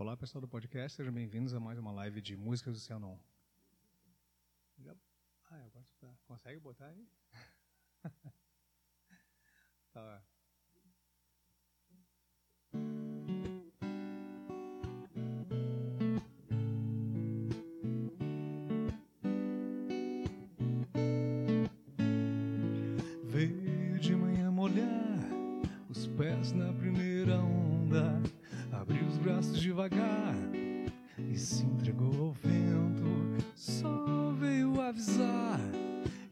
[0.00, 3.18] Olá, pessoal do podcast, sejam bem-vindos a mais uma live de Músicas do Cianon.
[5.50, 6.16] Ah, eu posso botar.
[6.26, 7.06] Consegue botar aí?
[9.92, 10.22] tá.
[23.26, 24.88] Veio de manhã molhar
[25.90, 28.39] os pés na primeira onda
[29.20, 30.34] braços devagar
[31.18, 33.44] e se entregou ao vento.
[33.54, 35.60] Só veio avisar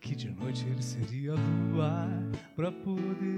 [0.00, 2.08] que de noite ele seria lua
[2.56, 3.37] pra poder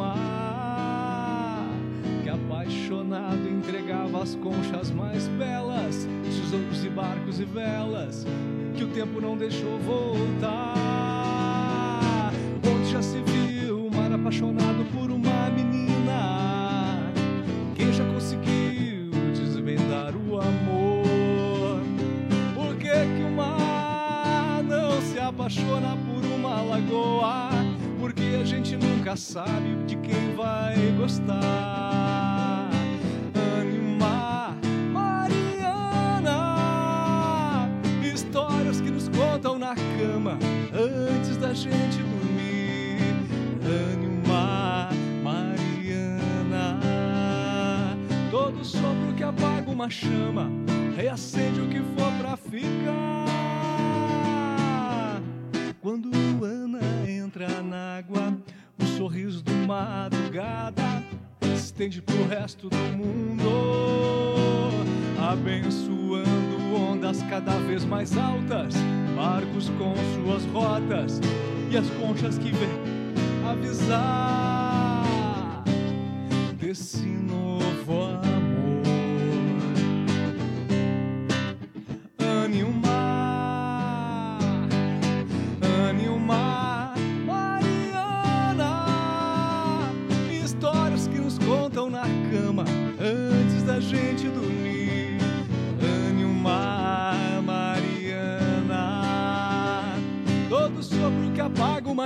[0.00, 1.66] mar,
[2.22, 8.26] que apaixonado entregava as conchas mais belas, tesouros e barcos e velas,
[8.74, 10.59] que o tempo não deixou voltar.
[67.90, 68.72] mais altas,
[69.16, 71.20] barcos com suas rotas
[71.70, 74.49] e as conchas que vêm avisar.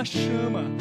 [0.05, 0.74] chama.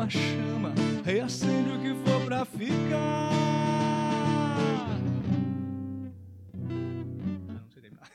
[0.00, 0.72] uma chama,
[1.04, 3.32] reacende o que for pra ficar.
[7.50, 8.10] Ah, não sei terminar.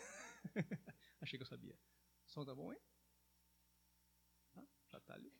[1.22, 1.76] Achei que eu sabia.
[2.26, 2.80] O som tá bom, hein?
[4.56, 5.32] Ah, já tá ali.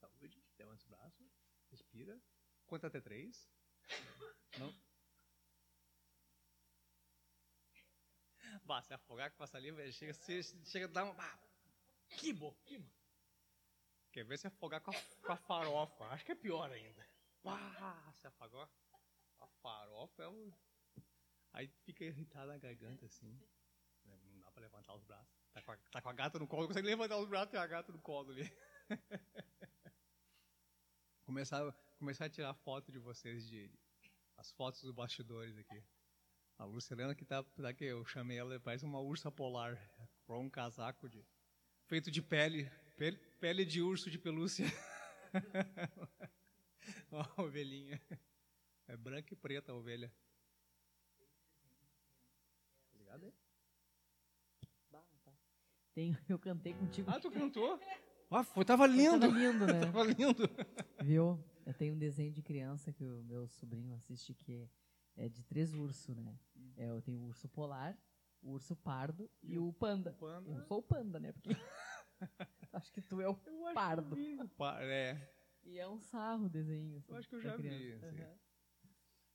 [0.00, 1.30] Tá, Saúde, levanta os braços,
[1.70, 2.20] respira,
[2.66, 3.48] conta até três.
[8.68, 10.12] Bah, se afogar com a saliva, chega,
[10.66, 11.40] chega a dar uma.
[12.18, 12.54] Que bom.
[14.12, 16.04] Quer ver se afogar com a, com a farofa?
[16.08, 17.08] Acho que é pior ainda.
[17.42, 18.68] Bah, se afogar.
[19.40, 20.52] A farofa é o.
[21.54, 23.40] Aí fica irritado a garganta assim.
[24.04, 25.34] Não dá pra levantar os braços.
[25.54, 27.56] Tá com a, tá com a gata no colo, não consegue levantar os braços e
[27.56, 28.52] a gata no colo ali.
[31.24, 33.72] começar, começar a tirar foto de vocês, de,
[34.36, 35.82] as fotos dos bastidores aqui.
[36.58, 39.78] A Luciana que tá, tá que eu chamei ela, parece uma ursa polar,
[40.26, 41.24] com um casaco de
[41.86, 44.66] feito de pele, pele, pele de urso de pelúcia.
[47.12, 48.00] Ó, a ovelhinha.
[48.88, 50.12] É branca e preta a ovelha.
[52.94, 53.34] Ligado aí?
[55.94, 57.10] Tem, eu cantei contigo.
[57.10, 57.80] Ah, tu cantou?
[58.30, 59.20] Ah, foi, tava lindo.
[59.20, 59.80] Tava lindo, né?
[59.86, 60.48] tava lindo.
[61.02, 61.42] Viu?
[61.66, 64.68] Eu tenho um desenho de criança que o meu sobrinho assiste que
[65.16, 66.38] é de três ursos, né?
[66.78, 67.98] É, eu tenho o urso polar,
[68.40, 70.12] o urso pardo e, e o panda.
[70.12, 70.48] panda.
[70.48, 71.32] Eu sou o panda, né?
[71.32, 71.50] Porque
[72.72, 73.34] acho que tu é o
[73.74, 74.16] pardo.
[74.80, 75.34] É.
[75.64, 76.96] E é um sarro o desenho.
[76.98, 77.92] Assim, eu acho que eu já vi.
[77.92, 78.22] Assim.
[78.22, 78.38] Uhum.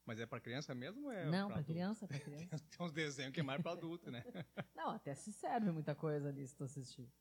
[0.06, 2.58] Mas é para criança mesmo é Não, para criança, para criança.
[2.70, 4.24] Tem uns desenhos que é mais para adulto, né?
[4.74, 7.12] Não, até se serve muita coisa ali se tu assistir.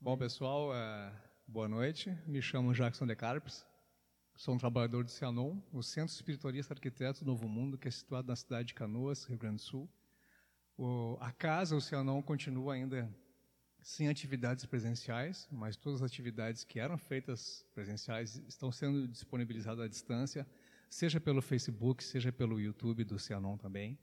[0.00, 1.16] Bom, pessoal, uh,
[1.46, 2.10] boa noite.
[2.24, 3.66] Me chamo Jackson De Carpes.
[4.36, 8.28] Sou um trabalhador do Cianon, o Centro Espiritualista Arquiteto do Novo Mundo, que é situado
[8.28, 9.88] na cidade de Canoas, Rio Grande do Sul.
[10.76, 13.10] O, a casa, o Cianon, continua ainda
[13.80, 19.88] sem atividades presenciais, mas todas as atividades que eram feitas presenciais estão sendo disponibilizadas à
[19.88, 20.46] distância
[20.90, 23.98] seja pelo Facebook, seja pelo YouTube do Cianon também.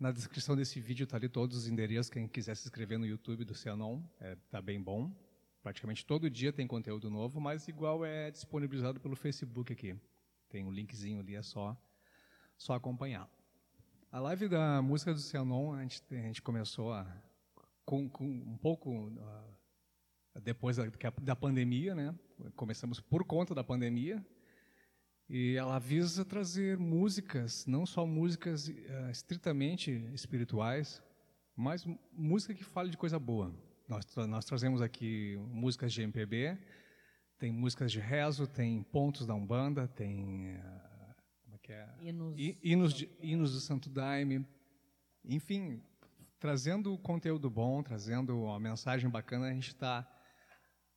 [0.00, 3.44] Na descrição desse vídeo está ali todos os endereços, quem quiser se inscrever no YouTube
[3.44, 5.14] do Cianon, está é, tá bem bom.
[5.64, 9.96] Praticamente todo dia tem conteúdo novo, mas igual é disponibilizado pelo Facebook aqui.
[10.50, 11.74] Tem um linkzinho ali, é só,
[12.54, 13.26] só acompanhar.
[14.12, 17.10] A live da música do Cianon, a gente, a gente começou a,
[17.82, 20.84] com, com um pouco uh, depois da,
[21.22, 22.14] da pandemia, né?
[22.56, 24.22] Começamos por conta da pandemia,
[25.30, 31.02] e ela visa trazer músicas, não só músicas uh, estritamente espirituais,
[31.56, 33.50] mas música que fale de coisa boa.
[33.86, 36.58] Nós, nós trazemos aqui músicas de MPB,
[37.38, 40.56] tem músicas de rezo, tem pontos da Umbanda, tem.
[40.56, 41.14] Uh,
[41.44, 41.88] como é que é?
[42.00, 42.34] Hinos.
[42.62, 44.46] Hinos, de, hinos do Santo Daime.
[45.22, 45.82] Enfim,
[46.38, 50.10] trazendo conteúdo bom, trazendo uma mensagem bacana, a gente está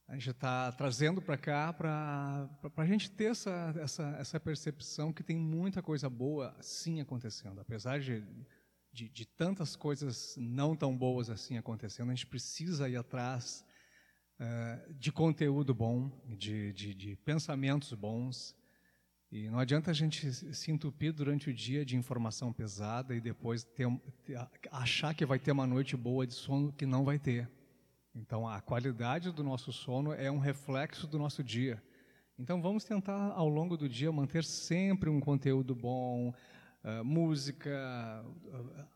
[0.07, 5.21] a gente está trazendo para cá para a gente ter essa, essa, essa percepção que
[5.21, 7.59] tem muita coisa boa sim acontecendo.
[7.59, 8.23] Apesar de,
[8.97, 13.63] de, de, tantas coisas não tão boas assim acontecendo, a gente precisa ir atrás
[14.39, 18.55] uh, de conteúdo bom, de, de, de pensamentos bons.
[19.31, 23.63] E não adianta a gente se entupir durante o dia de informação pesada e depois
[23.63, 23.85] ter,
[24.71, 27.47] achar que vai ter uma noite boa de sono que não vai ter.
[28.15, 31.83] Então, a qualidade do nosso sono é um reflexo do nosso dia.
[32.39, 36.33] Então, vamos tentar, ao longo do dia, manter sempre um conteúdo bom,
[36.87, 38.23] uh, música,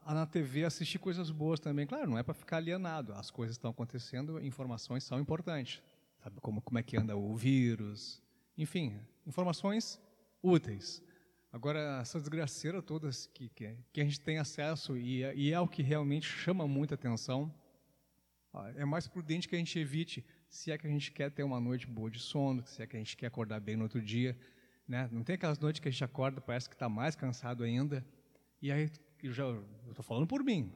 [0.07, 1.85] uh, na TV assistir coisas boas também.
[1.85, 3.13] Claro, não é para ficar alienado.
[3.13, 5.81] As coisas estão acontecendo, informações são importantes.
[6.23, 8.21] Sabe como, como é que anda o vírus?
[8.57, 9.99] Enfim, informações
[10.41, 11.03] úteis.
[11.51, 15.59] Agora, essa desgraceira todas que, que, que a gente tem acesso e, é, e é
[15.59, 17.53] o que realmente chama muita atenção,
[18.75, 21.60] é mais prudente que a gente evite, se é que a gente quer ter uma
[21.60, 24.38] noite boa de sono, se é que a gente quer acordar bem no outro dia.
[24.91, 25.07] Né?
[25.10, 28.05] Não tem aquelas noites que a gente acorda, parece que está mais cansado ainda.
[28.62, 28.91] E aí,
[29.24, 29.45] eu já
[29.88, 30.69] estou falando por mim,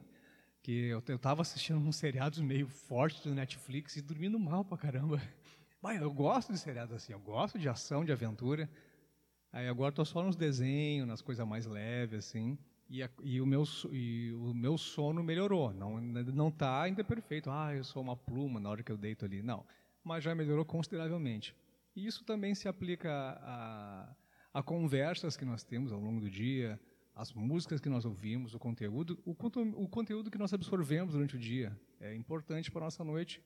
[0.63, 5.21] que eu estava assistindo uns seriados meio fortes do Netflix e dormindo mal pra caramba.
[5.83, 8.69] Mas eu gosto de seriados assim, eu gosto de ação, de aventura.
[9.51, 12.57] Aí agora estou só nos desenhos, nas coisas mais leves, assim.
[12.89, 15.73] E, a, e, o meu, e o meu sono melhorou.
[15.73, 17.51] Não não está ainda perfeito.
[17.51, 19.43] Ah, eu sou uma pluma na hora que eu deito ali.
[19.43, 19.65] Não,
[20.01, 21.53] mas já melhorou consideravelmente.
[21.95, 23.09] E isso também se aplica
[23.41, 24.15] a,
[24.53, 26.79] a conversas que nós temos ao longo do dia,
[27.15, 31.39] as músicas que nós ouvimos, o conteúdo, o, o conteúdo que nós absorvemos durante o
[31.39, 33.41] dia é importante para a nossa noite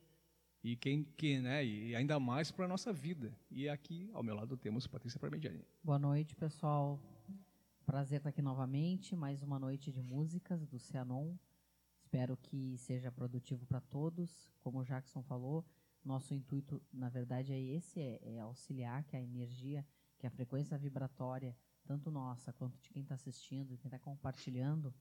[0.64, 3.32] e quem que, né, e ainda mais para a nossa vida.
[3.52, 5.64] E aqui ao meu lado temos Patrícia Parmediani.
[5.84, 7.00] Boa noite, pessoal.
[7.86, 11.36] Prazer estar aqui novamente, mais uma noite de músicas do Cianon.
[12.00, 14.52] Espero que seja produtivo para todos.
[14.62, 15.64] Como o Jackson falou,
[16.04, 19.86] nosso intuito, na verdade, é esse, é, é auxiliar que a energia,
[20.18, 24.94] que a frequência vibratória, tanto nossa quanto de quem está assistindo, quem está compartilhando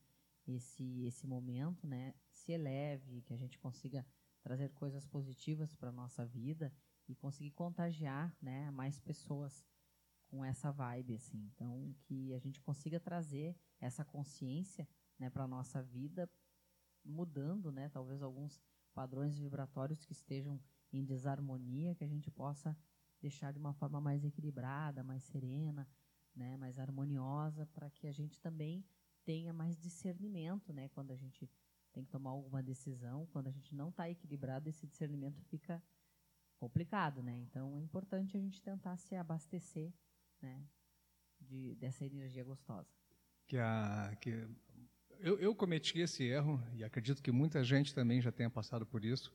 [0.47, 4.07] esse, esse momento, né, se eleve, que a gente consiga
[4.43, 6.73] trazer coisas positivas para nossa vida
[7.07, 9.65] e conseguir contagiar né, mais pessoas
[10.29, 11.51] com essa vibe, assim.
[11.55, 14.89] Então, que a gente consiga trazer essa consciência
[15.19, 16.31] né, para nossa vida
[17.05, 17.89] mudando, né?
[17.89, 18.61] Talvez alguns
[18.93, 20.61] padrões vibratórios que estejam
[20.93, 22.77] em desarmonia, que a gente possa
[23.21, 25.89] deixar de uma forma mais equilibrada, mais serena,
[26.35, 26.57] né?
[26.57, 28.85] Mais harmoniosa, para que a gente também
[29.25, 30.89] tenha mais discernimento, né?
[30.89, 31.51] Quando a gente
[31.93, 35.83] tem que tomar alguma decisão, quando a gente não está equilibrado, esse discernimento fica
[36.57, 37.37] complicado, né?
[37.39, 39.93] Então é importante a gente tentar se abastecer,
[40.41, 40.65] né?
[41.41, 42.91] De, dessa energia gostosa.
[43.47, 44.31] Que a, que
[45.21, 49.05] eu, eu cometi esse erro e acredito que muita gente também já tenha passado por
[49.05, 49.33] isso,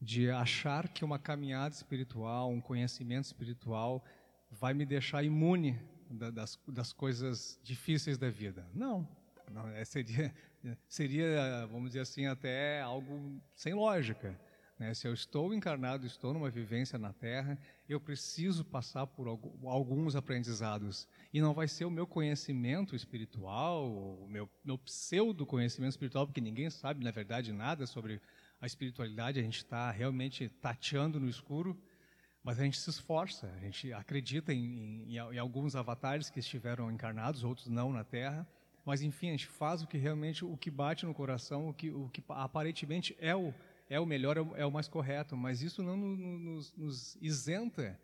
[0.00, 4.04] de achar que uma caminhada espiritual, um conhecimento espiritual,
[4.50, 5.78] vai me deixar imune
[6.10, 8.66] das, das coisas difíceis da vida.
[8.74, 9.06] Não,
[9.50, 10.32] não é, seria,
[10.88, 14.38] seria, vamos dizer assim, até algo sem lógica.
[14.78, 14.94] Né?
[14.94, 19.26] Se eu estou encarnado, estou numa vivência na Terra, eu preciso passar por
[19.64, 21.08] alguns aprendizados.
[21.32, 26.70] E não vai ser o meu conhecimento espiritual, o meu, meu pseudo-conhecimento espiritual, porque ninguém
[26.70, 28.20] sabe, na verdade, nada sobre
[28.60, 31.80] a espiritualidade, a gente está realmente tateando no escuro,
[32.42, 36.90] mas a gente se esforça, a gente acredita em, em, em alguns avatares que estiveram
[36.90, 38.48] encarnados, outros não na Terra,
[38.84, 41.90] mas enfim, a gente faz o que realmente, o que bate no coração, o que,
[41.90, 43.52] o que aparentemente é o,
[43.88, 48.00] é o melhor, é o, é o mais correto, mas isso não nos, nos isenta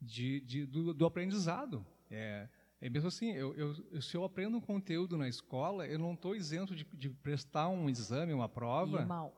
[0.00, 1.84] de, de do, do, aprendizado.
[2.08, 2.48] É,
[2.80, 6.36] é mesmo assim, eu, eu, se eu aprendo um conteúdo na escola, eu não estou
[6.36, 9.04] isento de, de, prestar um exame, uma prova.
[9.04, 9.36] Mal.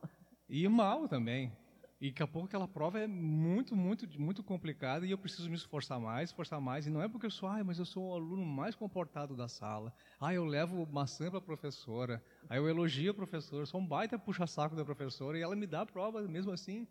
[0.53, 1.49] E mal também.
[2.01, 5.55] E daqui a pouco aquela prova é muito, muito, muito complicada e eu preciso me
[5.55, 6.85] esforçar mais, esforçar mais.
[6.85, 9.47] E não é porque eu sou, ah, mas eu sou o aluno mais comportado da
[9.47, 9.93] sala.
[10.19, 12.21] Ah, eu levo maçã para a professora.
[12.49, 15.81] Aí eu elogio a professora, sou um baita puxa-saco da professora e ela me dá
[15.81, 16.85] a prova mesmo assim.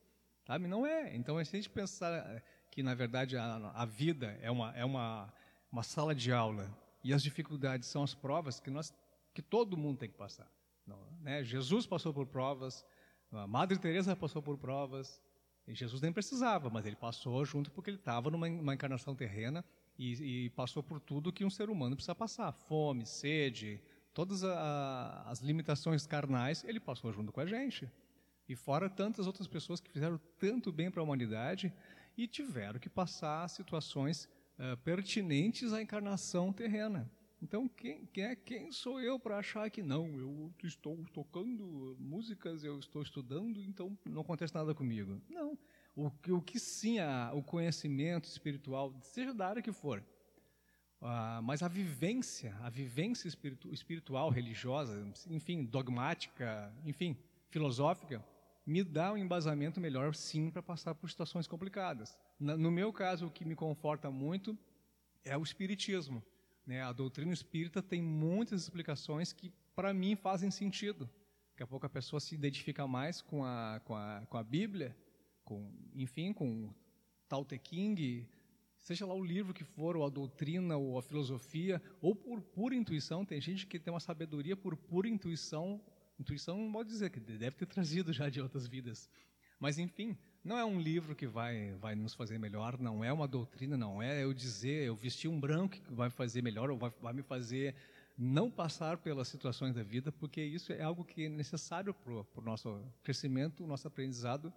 [0.46, 0.66] Sabe?
[0.66, 1.14] Não é.
[1.14, 5.30] Então, se a gente pensar que, na verdade, a, a vida é, uma, é uma,
[5.70, 6.74] uma sala de aula
[7.04, 8.94] e as dificuldades são as provas que, nós,
[9.34, 10.50] que todo mundo tem que passar.
[10.86, 11.44] Não, né?
[11.44, 12.86] Jesus passou por provas,
[13.32, 15.20] a Madre Teresa passou por provas.
[15.66, 19.64] E Jesus nem precisava, mas ele passou junto porque ele estava numa encarnação terrena
[19.98, 23.80] e, e, passou por tudo que um ser humano precisa passar: fome, sede,
[24.12, 26.64] todas a, as limitações carnais.
[26.64, 27.88] Ele passou junto com a gente.
[28.48, 31.72] E fora tantas outras pessoas que fizeram tanto bem para a humanidade
[32.16, 37.08] e tiveram que passar situações uh, pertinentes à encarnação terrena.
[37.42, 42.62] Então, quem, quem, é, quem sou eu para achar que não, eu estou tocando músicas,
[42.62, 45.20] eu estou estudando, então não acontece nada comigo?
[45.28, 45.58] Não.
[45.96, 50.04] O, o que sim, a, o conhecimento espiritual, seja da área que for,
[51.00, 57.16] uh, mas a vivência, a vivência espiritu, espiritual, religiosa, enfim, dogmática, enfim,
[57.48, 58.22] filosófica,
[58.66, 62.18] me dá um embasamento melhor, sim, para passar por situações complicadas.
[62.38, 64.56] no meu caso, o que me conforta muito
[65.24, 66.22] é o espiritismo
[66.66, 71.08] né, a doutrina espírita tem muitas explicações que, para mim, fazem sentido.
[71.50, 74.96] Daqui a pouco a pessoa se identifica mais com a, com a, com a Bíblia,
[75.44, 76.72] com, enfim, com
[77.28, 78.28] Tao Te King,
[78.78, 82.74] seja lá o livro que for, ou a doutrina, ou a filosofia, ou por pura
[82.74, 83.24] intuição.
[83.24, 85.80] Tem gente que tem uma sabedoria por pura intuição.
[86.18, 89.08] Intuição não pode dizer, que deve ter trazido já de outras vidas.
[89.60, 93.28] Mas, enfim, não é um livro que vai, vai nos fazer melhor, não é uma
[93.28, 96.90] doutrina, não é eu dizer, eu vestir um branco que vai fazer melhor ou vai,
[97.00, 97.74] vai me fazer
[98.16, 102.42] não passar pelas situações da vida, porque isso é algo que é necessário para o
[102.42, 104.52] nosso crescimento, nosso aprendizado,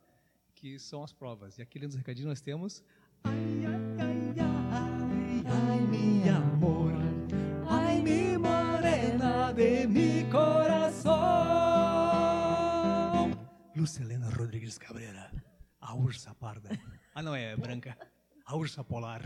[0.55, 1.57] que são as provas.
[1.57, 2.83] E aqui nos recadinhos nós temos.
[3.23, 3.33] Ai,
[3.65, 7.02] ai, ai, ai, ai, mi amor,
[13.83, 15.29] Lucelena Rodrigues Cabrera.
[15.81, 16.69] A ursa parda.
[17.13, 17.97] Ah, não, é branca.
[18.45, 19.21] A ursa polar.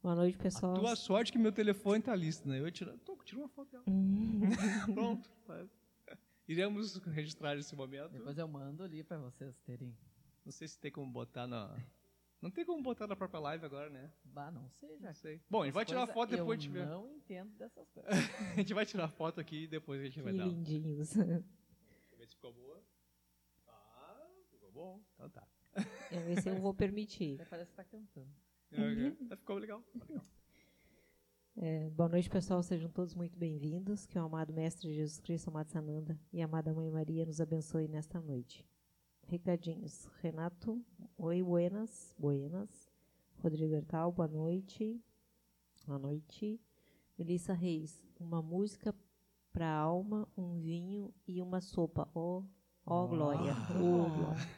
[0.00, 0.76] Boa noite, pessoal.
[0.76, 2.60] A tua sorte que meu telefone está listo, né?
[2.60, 3.82] Eu tiro, tô, tiro uma foto dela.
[3.88, 4.42] Hum.
[4.94, 5.28] Pronto.
[6.46, 8.12] Iremos registrar esse momento.
[8.12, 9.92] Depois eu mando ali para vocês terem.
[10.44, 11.76] Não sei se tem como botar na.
[12.40, 14.12] Não tem como botar na própria live agora, né?
[14.22, 15.08] Bah, não sei, já.
[15.08, 15.42] Não sei.
[15.50, 16.84] Bom, a gente vai tirar a foto depois de ver.
[16.84, 18.12] Eu não entendo dessas coisas.
[18.12, 20.46] a gente vai tirar a foto aqui e depois a gente que vai dar.
[20.46, 21.16] lindinhos.
[22.38, 22.84] Ficou boa
[24.78, 25.44] bom, então tá.
[26.12, 27.44] É, esse eu vou permitir.
[27.50, 28.30] Parece que está cantando.
[28.72, 29.28] Uhum.
[29.36, 29.82] Ficou legal.
[31.56, 32.62] É, boa noite, pessoal.
[32.62, 34.06] Sejam todos muito bem-vindos.
[34.06, 37.88] Que o amado Mestre Jesus Cristo, amado Sananda e a amada Mãe Maria nos abençoe
[37.88, 38.64] nesta noite.
[39.26, 40.06] Recadinhos.
[40.22, 40.80] Renato,
[41.18, 42.88] oi, buenas, buenas.
[43.42, 45.02] Rodrigo Hertal, boa noite.
[45.84, 46.60] Boa noite.
[47.18, 48.94] Melissa Reis, uma música
[49.52, 52.08] para a alma, um vinho e uma sopa.
[52.14, 52.44] Oh,
[52.90, 53.52] Ó, oh, glória.
[53.76, 54.48] Oh, glória.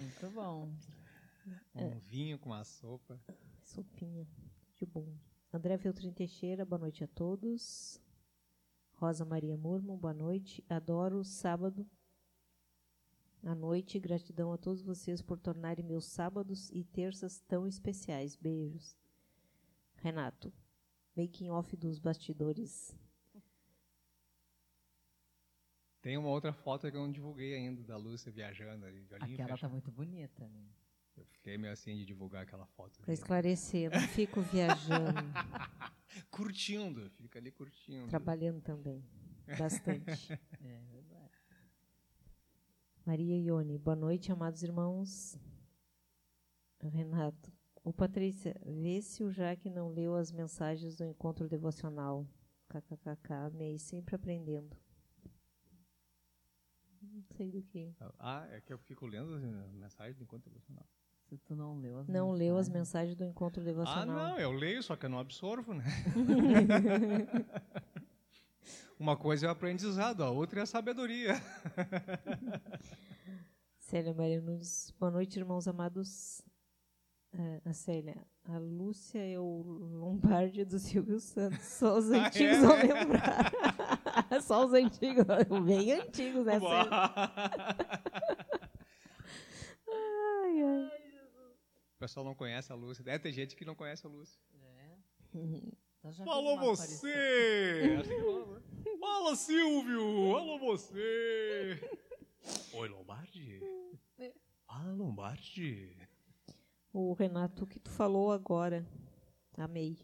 [0.00, 0.70] Muito bom.
[1.74, 1.98] Um é.
[1.98, 3.20] vinho com uma sopa.
[3.64, 4.26] Sopinha.
[4.76, 5.12] De bom.
[5.52, 8.00] André Feltrin Teixeira, boa noite a todos.
[8.94, 10.64] Rosa Maria Murmo, boa noite.
[10.68, 11.84] Adoro sábado
[13.42, 13.98] à noite.
[13.98, 18.36] Gratidão a todos vocês por tornarem meus sábados e terças tão especiais.
[18.36, 18.96] Beijos.
[19.96, 20.52] Renato,
[21.16, 22.96] making off dos bastidores.
[26.06, 29.02] Tem uma outra foto que eu não divulguei ainda da Lúcia viajando ali.
[29.02, 29.72] de olhinho Aquela tá fechado.
[29.72, 30.64] muito bonita, né?
[31.16, 33.00] Eu fiquei meio assim de divulgar aquela foto.
[33.00, 35.18] Para esclarecer, não fico viajando,
[36.30, 38.06] Curtindo, fica ali curtindo.
[38.06, 39.04] trabalhando também.
[39.58, 40.28] Bastante.
[40.62, 41.32] É verdade.
[43.04, 45.36] Maria Ione, boa noite, amados irmãos.
[46.80, 52.24] Renato, ô Patrícia, vê se o Jaque não leu as mensagens do encontro devocional.
[52.68, 54.85] KKKK, amei, sempre aprendendo.
[57.12, 57.94] Não sei do que.
[58.18, 60.86] Ah, é que eu fico lendo as mensagens do encontro devocional.
[61.28, 64.06] Se tu não leu as Não leu as mensagens, mensagens do encontro Ah, devocional.
[64.30, 65.84] não, eu leio, só que eu não absorvo, né?
[68.98, 71.34] Uma coisa é o aprendizado, a outra é a sabedoria.
[73.78, 76.42] Célia Maria Nunes, boa noite, irmãos amados.
[77.32, 81.62] É, a Célia, a Lúcia é o Lombardi do Silvio Santos.
[81.64, 82.60] Só os Ah, antigos é?
[82.60, 83.52] vão lembrar.
[84.42, 85.24] Só os antigos,
[85.66, 86.54] bem antigos, né?
[89.88, 90.90] Ai, ai.
[91.94, 93.04] O pessoal não conhece a Lúcia.
[93.04, 94.40] Deve ter gente que não conhece a Lúcia.
[94.54, 94.96] É.
[95.98, 97.96] Então fez Falou você!
[98.00, 98.62] Assim fala, né?
[99.00, 100.36] Fala, Silvio!
[100.36, 101.80] Alô, você!
[102.74, 103.60] Oi, Lombardi?
[104.66, 105.96] Fala, Lombardi.
[106.92, 108.86] O Renato, o que tu falou agora?
[109.56, 109.98] Amei.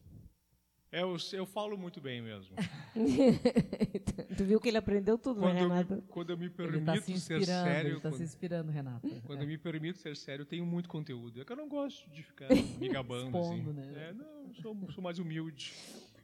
[0.93, 2.55] É, eu, eu falo muito bem mesmo.
[4.37, 5.95] tu viu que ele aprendeu tudo, né, Quando eu Renato?
[5.95, 8.23] me, quando eu me Ele permito tá se ser inspirando, sério, ele tá quando, se
[8.23, 9.09] inspirando, Renato.
[9.25, 11.41] quando eu me permito ser sério, eu tenho muito conteúdo.
[11.41, 12.47] É que eu não gosto de ficar
[12.79, 13.39] me gabando.
[13.39, 13.91] Expondo, assim.
[13.91, 14.09] né?
[14.11, 15.73] É, não, eu sou, sou mais humilde.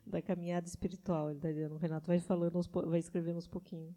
[0.07, 1.75] Da caminhada espiritual, ele tá dizendo.
[1.75, 2.61] O Renato vai falando,
[2.91, 3.95] vai escrevendo uns pouquinhos.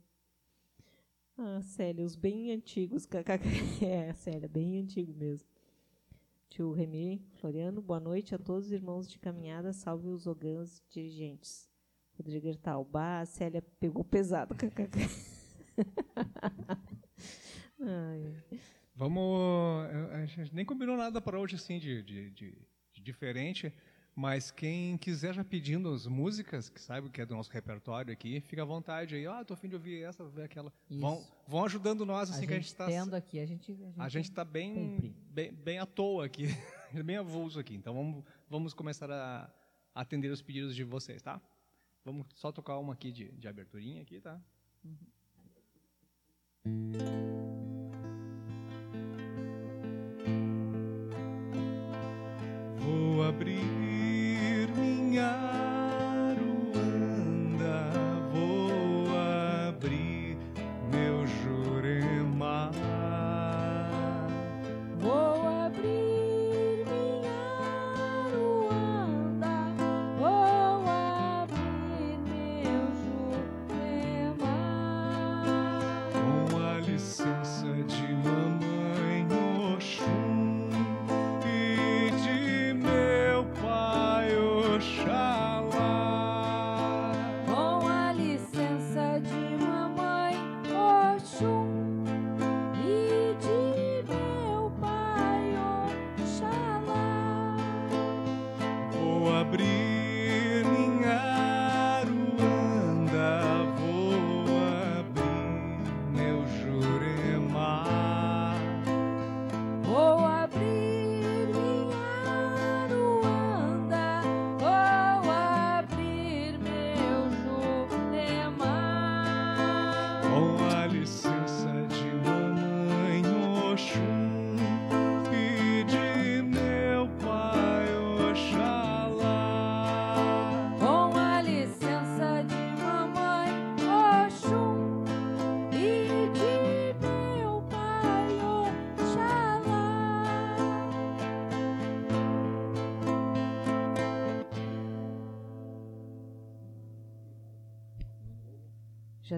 [1.38, 3.06] Ah, Célia, os bem antigos.
[3.82, 5.51] É, Célia, bem antigo mesmo.
[6.52, 11.70] Tio Remy Floriano, boa noite a todos os irmãos de caminhada, salve os ogãs dirigentes.
[12.18, 14.54] Rodrigo Hertal, bah, a Célia pegou pesado.
[18.94, 19.40] Vamos.
[20.12, 23.74] A gente nem combinou nada para hoje assim de, de, de- de diferente,
[24.22, 28.40] mas quem quiser já pedindo as músicas, que sabe que é do nosso repertório aqui,
[28.42, 29.26] fica à vontade aí.
[29.26, 30.72] Ah, tô afim de ouvir essa, ver aquela.
[30.88, 31.34] Vão, Isso.
[31.48, 32.86] vão ajudando nós assim a que a gente está.
[32.86, 36.44] tendo aqui, a gente, A gente está bem, bem, bem à toa aqui,
[37.04, 37.74] bem avulso aqui.
[37.74, 39.52] Então vamos, vamos começar a
[39.96, 41.42] atender os pedidos de vocês, tá?
[42.06, 44.40] Vamos só tocar uma aqui de, de aberturinha aqui, tá?
[46.64, 47.31] Vou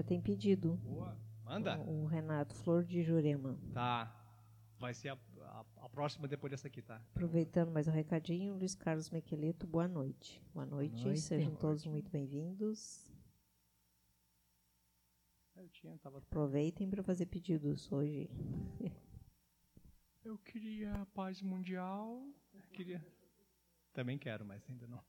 [0.04, 0.76] tem pedido.
[0.76, 1.16] Boa.
[1.44, 1.78] Manda.
[1.80, 3.58] O Renato, Flor de Jurema.
[3.72, 4.20] Tá.
[4.78, 6.96] Vai ser a, a- a próxima depois dessa aqui, tá?
[7.14, 10.42] Aproveitando mais um recadinho, Luiz Carlos Mequeleto, boa noite.
[10.52, 11.20] Boa noite, noite.
[11.20, 13.08] sejam Boa todos muito bem-vindos.
[15.56, 16.18] Eu tinha, tava.
[16.18, 18.28] Aproveitem para fazer pedidos hoje.
[20.24, 22.26] Eu queria paz mundial.
[22.72, 23.04] Queria.
[23.92, 25.00] Também quero, mas ainda não.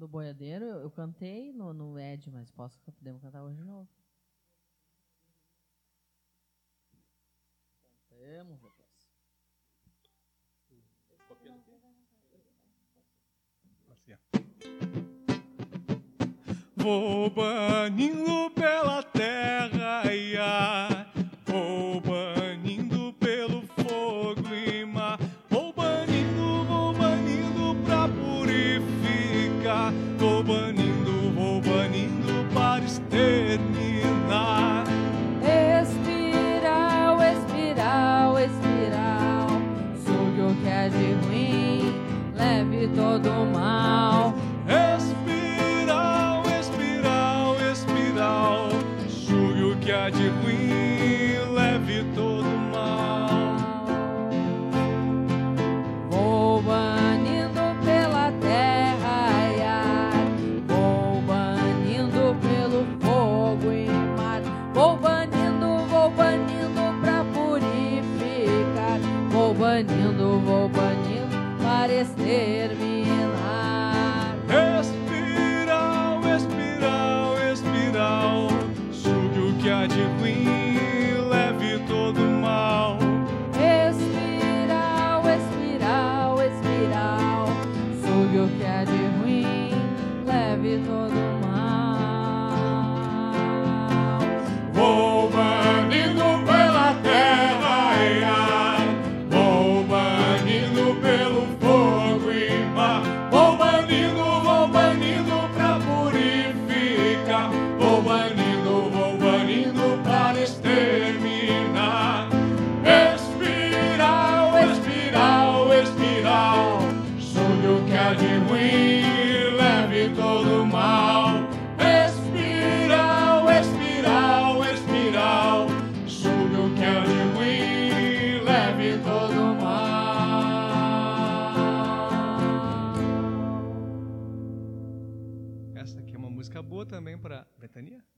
[0.00, 3.86] Do boiadeiro, eu, eu cantei no, no Ed, mas posso podemos cantar hoje de novo.
[8.08, 8.88] Cantemos, rapaz.
[13.90, 14.16] Assim.
[16.76, 21.12] Vou banindo pela terra e ar,
[21.44, 25.18] vou banindo pelo fogo e mar,
[29.70, 34.84] purificar, vou banindo, vou banindo para exterminar.
[35.82, 39.46] Espiral, espiral, espiral.
[40.04, 41.94] Sugue o que é de ruim,
[42.34, 44.34] leve todo o mal.
[44.98, 48.68] Espiral, espiral, espiral,
[49.08, 50.59] sugue o que há de ruim,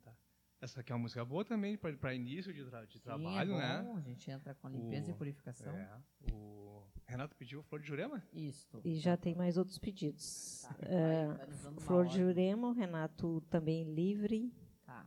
[0.05, 0.13] Tá.
[0.61, 3.59] Essa aqui é uma música boa também para início de, tra- de trabalho, Sim, é
[3.61, 3.83] né?
[3.83, 5.73] bom, A gente entra com limpeza e O- purificação.
[5.77, 6.01] É.
[6.33, 8.23] O Renato pediu Flor de Jurema?
[8.33, 8.81] Isto.
[8.85, 10.63] E já tem mais outros pedidos.
[10.63, 11.27] Tá, É,
[11.69, 12.19] uma Flor de.
[12.19, 14.53] Jurema, o Renato também livre.
[14.87, 15.07] Tá,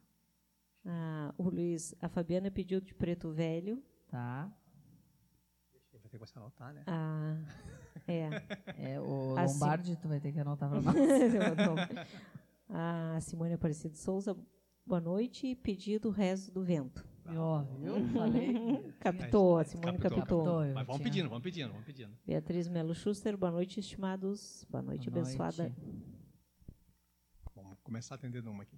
[0.86, 3.82] Ah, o Luiz, a Fabiana pediu de preto velho.
[4.10, 4.52] tá.
[5.92, 6.84] Vai ter que a anotar, né?
[6.86, 7.38] Ah,
[8.08, 8.30] é.
[8.96, 9.54] É, o Assim.
[9.54, 10.96] Lombardi, tu vai ter que anotar pra nós.
[12.70, 14.36] A Simone Aparecido Souza,
[14.86, 15.48] boa noite.
[15.48, 17.06] e Pedido rezo do vento.
[17.28, 18.08] Ó, viu?
[18.14, 18.94] Falei.
[19.00, 20.20] Captou, a Simone Captou.
[20.20, 20.74] captou.
[20.74, 22.16] Mas vamos pedindo, vamos pedindo, vamos pedindo.
[22.26, 24.66] Beatriz Melo Schuster, boa noite, estimados.
[24.70, 25.64] Boa noite, Boa abençoada.
[25.64, 26.06] noite.
[27.56, 28.78] Vamos começar atendendo uma aqui.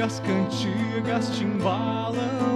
[0.00, 2.49] Antigas cantigas te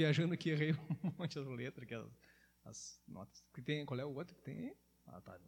[0.00, 0.72] viajando aqui, errei
[1.04, 2.06] um monte de letras, que as,
[2.64, 3.44] as notas.
[3.52, 4.74] Que tem, qual é o outro que tem?
[5.06, 5.38] Ah, tá.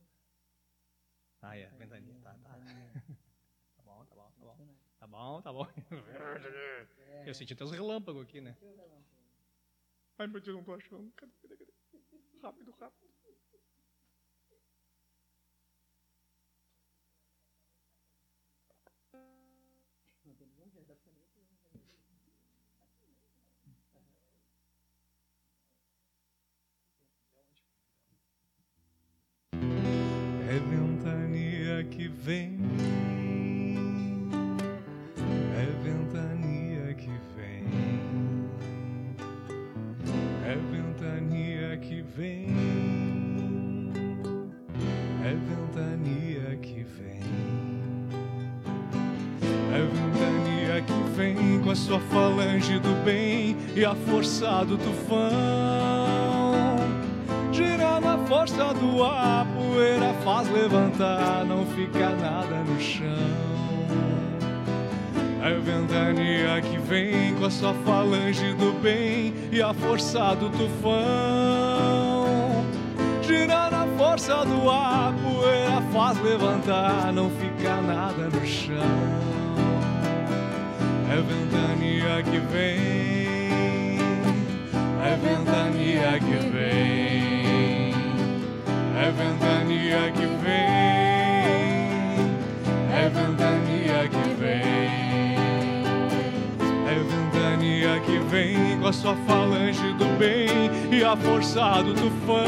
[1.40, 2.14] Ah, é, ventania.
[2.22, 2.58] Tá, tá.
[3.74, 4.56] Tá bom, tá bom, tá bom.
[5.00, 5.66] Tá bom, tá bom.
[7.26, 8.54] Eu senti até os relâmpagos aqui, né?
[10.18, 11.10] Ai, meu Deus, não tô achando.
[11.16, 11.72] Cadê, cadê, cadê?
[12.42, 13.01] Rápido, rápido.
[31.82, 32.58] Ventania que vem,
[35.56, 37.64] é ventania que vem,
[40.44, 42.46] é ventania que vem,
[45.24, 47.20] é ventania que vem,
[49.72, 55.32] é ventania que vem com a sua falange do bem e a força do tufão.
[57.52, 63.08] Gira na força do ar, poeira faz levantar, não fica nada no chão.
[65.42, 70.92] É ventania que vem com a sua falange do bem e a força do tufão.
[73.22, 78.76] Gira na força do ar, poeira faz levantar, não fica nada no chão.
[81.10, 83.98] É ventania que vem,
[85.02, 87.41] é ventania que vem.
[89.02, 90.62] É ventania que vem,
[92.88, 95.34] é ventania que vem,
[96.86, 102.42] é ventania que vem com a sua falange do bem e a força do tufão.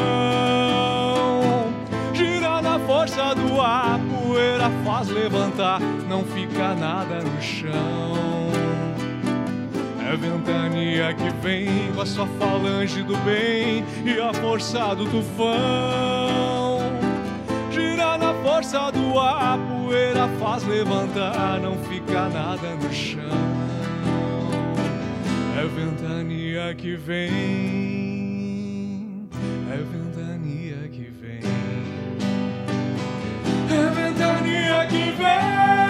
[2.13, 8.15] Gira na força do ar, poeira faz levantar, não fica nada no chão.
[10.09, 16.24] É ventania que vem com a sua falange do bem e a força do tufão.
[18.55, 23.21] Força do ar, poeira faz levantar, não fica nada no chão.
[25.59, 27.33] É ventania que vem,
[29.73, 31.41] é ventania que vem,
[33.73, 35.84] é ventania que vem.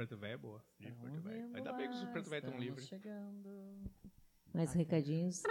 [0.00, 0.64] Preto Velho é boa.
[0.78, 1.54] Preto Velho.
[1.56, 2.86] Ainda bem que os Preto Velho estão livres.
[2.86, 3.84] chegando.
[4.54, 5.42] Mais recadinhos.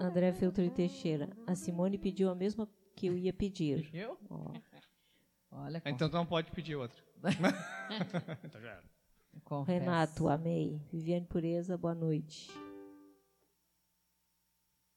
[0.00, 1.30] André Filtro e Teixeira.
[1.46, 3.88] A Simone pediu a mesma que eu ia pedir.
[3.94, 4.18] Eu?
[4.28, 4.52] Ó,
[5.52, 7.00] Olha, Então tu não pode pedir outro.
[8.44, 8.84] então já era.
[9.44, 9.78] confesso.
[9.78, 10.80] Renato, amei.
[10.90, 12.50] Viviane Pureza, boa noite.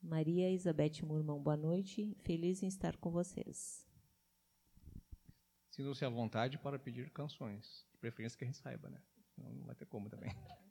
[0.02, 2.18] Maria Isabete Murmão, boa noite.
[2.22, 3.86] Feliz em estar com vocês.
[5.70, 7.87] Sintam-se à vontade para pedir canções.
[7.98, 9.02] De preferência que a gente saiba, né?
[9.34, 10.30] Senão não vai ter como também.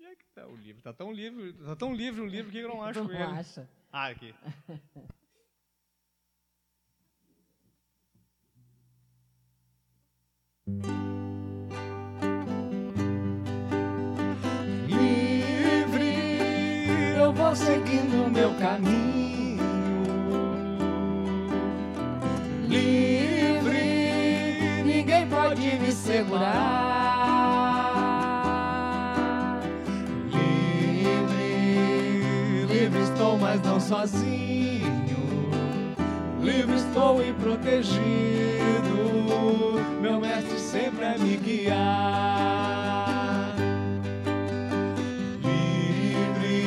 [0.00, 0.82] E é que tá o livro?
[0.82, 3.22] Tá tão livre, tá tão livre o livro que eu não acho Não ele.
[3.22, 3.68] acha.
[3.92, 4.34] Ah, aqui.
[15.58, 19.58] Livre, eu vou seguindo o meu caminho.
[22.68, 23.37] Livre,
[25.68, 26.48] pode me segurar.
[30.30, 31.52] Livre,
[32.66, 34.88] livre estou, mas não sozinho.
[36.40, 37.98] Livre estou e protegido.
[40.00, 41.76] Meu mestre sempre a me guiar.
[46.22, 46.62] Livre,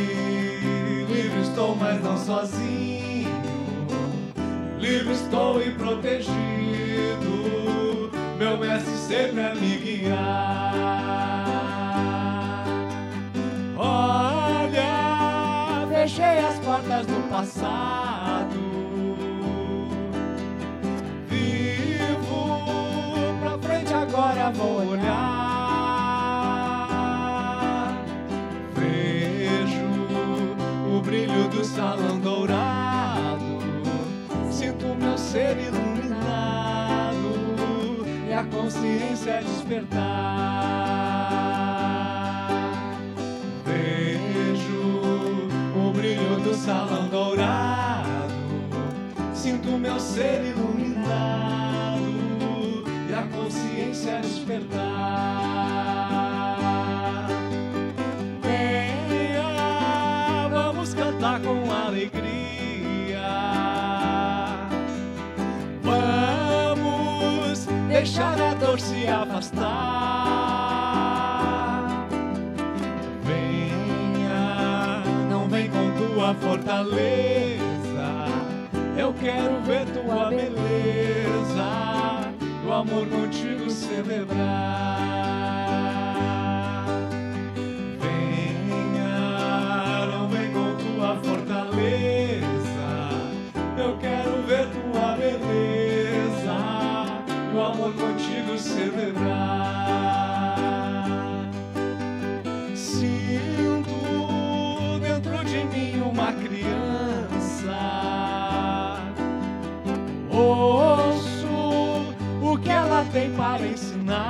[1.11, 3.31] livre estou, mas não sozinho.
[4.79, 6.60] Livre estou e protegido.
[8.61, 10.75] Meu mestre sempre a me guiar.
[13.75, 14.83] Olha,
[15.89, 18.55] fechei as portas do passado.
[21.27, 22.59] Vivo
[23.41, 25.17] pra frente agora vou olhar.
[28.75, 29.87] Vejo
[30.95, 32.71] o brilho do salão dourado.
[38.43, 40.01] Consciência despertar.
[43.65, 48.33] Vejo o brilho do salão dourado,
[49.33, 52.01] sinto meu ser iluminado
[53.09, 54.81] e a consciência despertar.
[58.41, 59.43] Venha,
[60.49, 62.40] vamos cantar com alegria.
[68.11, 69.69] Deixar a dor se afastar.
[73.23, 77.61] Venha, não vem com tua fortaleza.
[78.97, 81.69] Eu quero ver tua beleza,
[82.67, 84.41] o amor contigo celebrar.
[88.01, 89.07] Venha,
[90.11, 92.41] não vem com tua fortaleza.
[93.77, 94.40] Eu quero
[98.61, 100.55] celebrar.
[102.75, 103.91] Sinto
[104.99, 107.79] dentro de mim uma criança.
[110.29, 111.47] Ouço
[112.41, 114.21] o que ela tem para ensinar.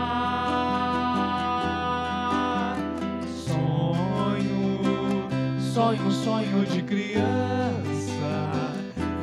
[3.45, 5.27] Sonho,
[5.73, 7.31] sonho, sonho de criança.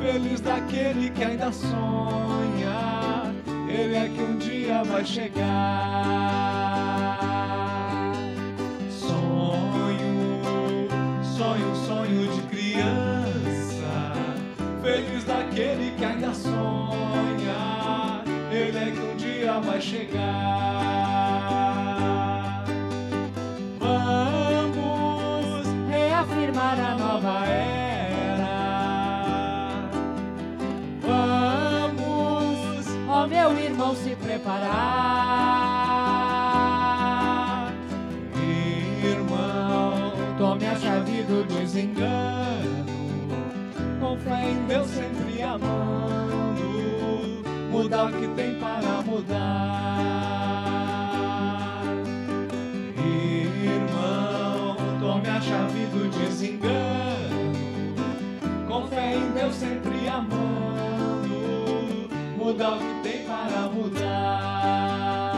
[0.01, 2.99] Feliz daquele que ainda sonha.
[3.69, 4.38] Ele é que um
[4.69, 5.49] dia vai chegar.
[8.91, 10.43] Sonho,
[11.23, 14.13] sonho, sonho de criança.
[14.83, 18.23] Feliz daquele que ainda sonha.
[18.51, 21.68] Ele é que um dia vai chegar.
[33.79, 34.69] Irmão, se preparar.
[39.01, 42.85] Irmão, tome a chave do desengano.
[44.01, 46.59] Com fé em Deus sempre amando.
[47.71, 49.39] Mudar o que tem para mudar.
[53.63, 56.69] Irmão, tome a chave do desengano.
[58.67, 60.68] Com fé em Deus sempre amando.
[62.49, 65.29] Mudar o que tem para mudar.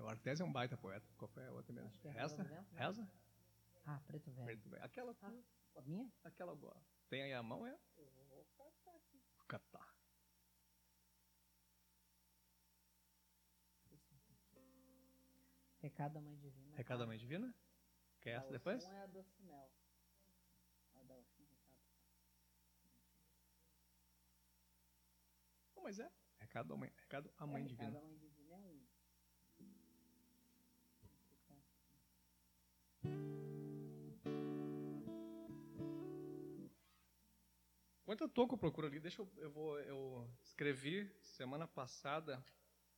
[0.00, 1.04] O Artes é um baita poeta.
[1.18, 1.90] Qual foi a outra mesmo?
[2.04, 2.10] É?
[2.12, 2.46] Reza?
[2.76, 3.10] Essa?
[3.84, 4.46] Ah, preto velho.
[4.46, 4.84] Preto velho.
[4.84, 5.16] Aquela,
[5.74, 6.08] A minha?
[6.22, 6.80] aquela boa.
[7.08, 7.76] Tem aí a mão, é?
[8.56, 9.92] Vou catar.
[15.80, 16.76] Recado da Mãe Divina.
[16.76, 17.52] Recado da Mãe Divina?
[18.30, 18.84] Quer essa A depois?
[18.84, 19.70] Oxum é a doce mel.
[20.94, 21.78] A da Oxum, recado.
[25.74, 26.10] Não, mas é.
[26.38, 27.90] Recado da mãe, recado a mãe é, divina.
[27.90, 28.86] Recado da Mãe Divina é um.
[38.02, 42.44] Enquanto eu tô com procura ali, deixa eu, eu vou, eu escrevi semana passada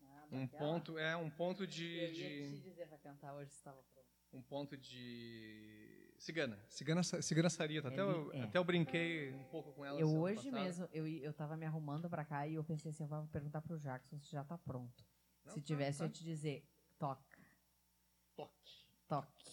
[0.03, 3.51] Ah, um ponto, é um ponto de, Eu ia de te dizer pra cantar hoje
[3.51, 4.02] se estava pronto.
[4.33, 7.89] Um ponto de cigana, cigana, cigana sarita.
[7.89, 8.45] Até, eu, Ele- é.
[8.45, 10.01] até eu brinquei um pouco com ela.
[10.01, 10.61] Eu hoje passada.
[10.63, 13.61] mesmo, eu, eu tava me arrumando pra cá e eu pensei assim, eu vou perguntar
[13.61, 15.05] pro Jackson se já tá pronto.
[15.45, 16.05] Não, se tá, tivesse, tá.
[16.05, 16.65] eu te dizer,
[16.99, 17.39] toca,
[18.37, 19.51] Toque, toque.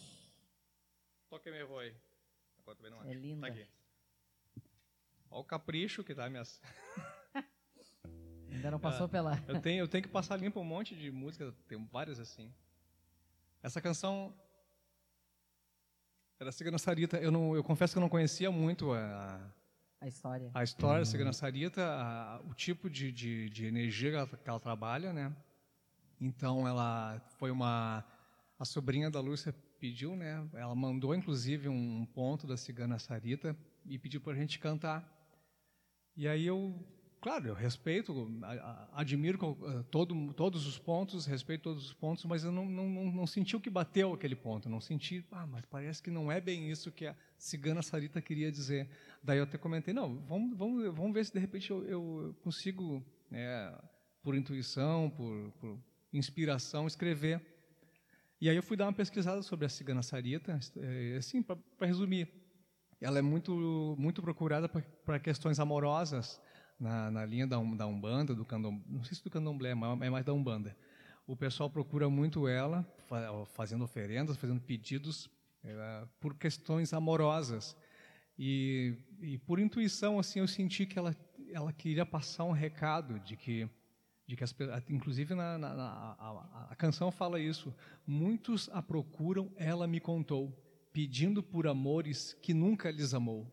[1.30, 1.96] toque meu avô aí.
[2.60, 3.20] Agora também não É acho.
[3.20, 3.48] linda.
[3.48, 3.68] Tá aqui.
[5.32, 6.62] Olha o capricho que tá minhas.
[8.52, 9.34] Ainda não passou pela...
[9.48, 12.52] Eu tenho, eu tenho que passar limpo um monte de música, tem várias assim.
[13.62, 14.34] Essa canção
[16.40, 17.18] era Cigana Sarita.
[17.18, 19.40] Eu, não, eu confesso que eu não conhecia muito a,
[20.02, 20.50] A história.
[20.54, 24.50] a história da Cigana Sarita, a- o tipo de, de, de energia que ela, que
[24.50, 25.36] ela trabalha, né?
[26.20, 28.04] Então ela foi uma
[28.58, 30.46] a sobrinha da Lúcia pediu, né?
[30.54, 35.08] Ela mandou inclusive um ponto da Cigana Sarita e pediu para a gente cantar.
[36.18, 36.78] E aí eu,
[37.22, 38.30] claro, eu respeito,
[38.94, 43.28] admiro eh, todo, todos os pontos, respeito todos os pontos, mas eu não, não, não,
[43.28, 46.70] senti o que bateu aquele ponto, não senti, ah, mas parece que não é bem
[46.70, 48.90] isso que a cigana Sarita queria dizer.
[49.24, 53.04] Daí eu até comentei, não, vamos, vamos, vamos ver se de repente eu, eu consigo,
[53.30, 53.78] né,
[54.22, 55.80] por intuição, por, por
[56.14, 57.42] inspiração, escrever.
[58.42, 62.40] E aí eu fui dar uma pesquisada sobre a cigana Sarita, eh, assim, para resumir
[63.02, 66.42] ela é muito muito procurada para questões amorosas
[66.80, 70.10] na, na linha da, da umbanda do candomblé não sei se do candomblé mas é
[70.10, 70.76] mais da umbanda
[71.28, 75.30] o pessoal procura muito ela fa- fazendo oferendas fazendo pedidos
[75.64, 77.76] eh, por questões amorosas
[78.42, 81.14] E, e por intuição, assim, eu senti que ela,
[81.52, 83.68] ela queria passar um recado de que,
[84.26, 84.56] de que as,
[84.90, 87.76] inclusive na, na, na a, a, canção fala isso.
[88.08, 90.54] Muitos a procuram, ela me contou,
[90.94, 93.46] pedindo por amores que nunca lhes amou.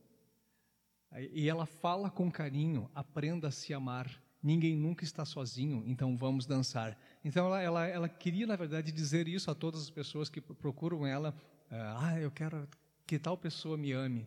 [1.32, 4.10] E ela fala com carinho, aprenda a se amar.
[4.42, 6.96] Ninguém nunca está sozinho, então vamos dançar.
[7.24, 11.06] Então ela, ela, ela queria, na verdade, dizer isso a todas as pessoas que procuram
[11.06, 11.34] ela.
[11.70, 12.68] Ah, eu quero
[13.06, 14.26] que tal pessoa me ame.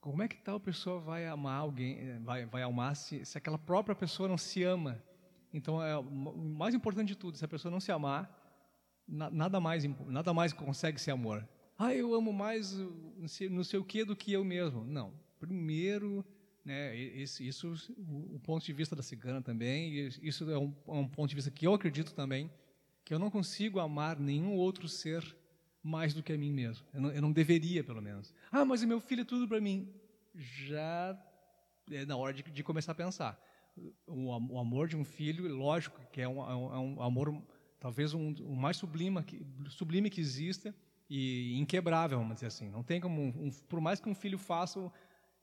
[0.00, 3.56] Como é que tal pessoa vai amar alguém, eh, vai, vai amar se, se aquela
[3.56, 5.02] própria pessoa não se ama?
[5.50, 8.28] Então, é, o mais importante de tudo, se a pessoa não se amar,
[9.08, 11.48] na, nada, mais, nada mais consegue ser amor.
[11.78, 12.76] Ah, eu amo mais
[13.50, 14.84] não sei o que do que eu mesmo.
[14.84, 15.12] Não.
[15.46, 16.24] Primeiro,
[16.64, 21.08] né, isso, o, o ponto de vista da cigana também, isso é um, é um
[21.08, 22.50] ponto de vista que eu acredito também,
[23.04, 25.22] que eu não consigo amar nenhum outro ser
[25.82, 26.86] mais do que a mim mesmo.
[26.94, 28.34] Eu não, eu não deveria, pelo menos.
[28.50, 29.92] Ah, mas o meu filho é tudo para mim.
[30.34, 31.18] Já
[31.90, 33.38] é na hora de, de começar a pensar.
[34.06, 37.42] O, o, amor de um filho, lógico, que é um, é um é amor
[37.78, 40.74] talvez um, o mais sublime que, sublime que exista
[41.10, 42.70] e inquebrável, vamos dizer assim.
[42.70, 44.90] Não tem como, um, por mais que um filho faça,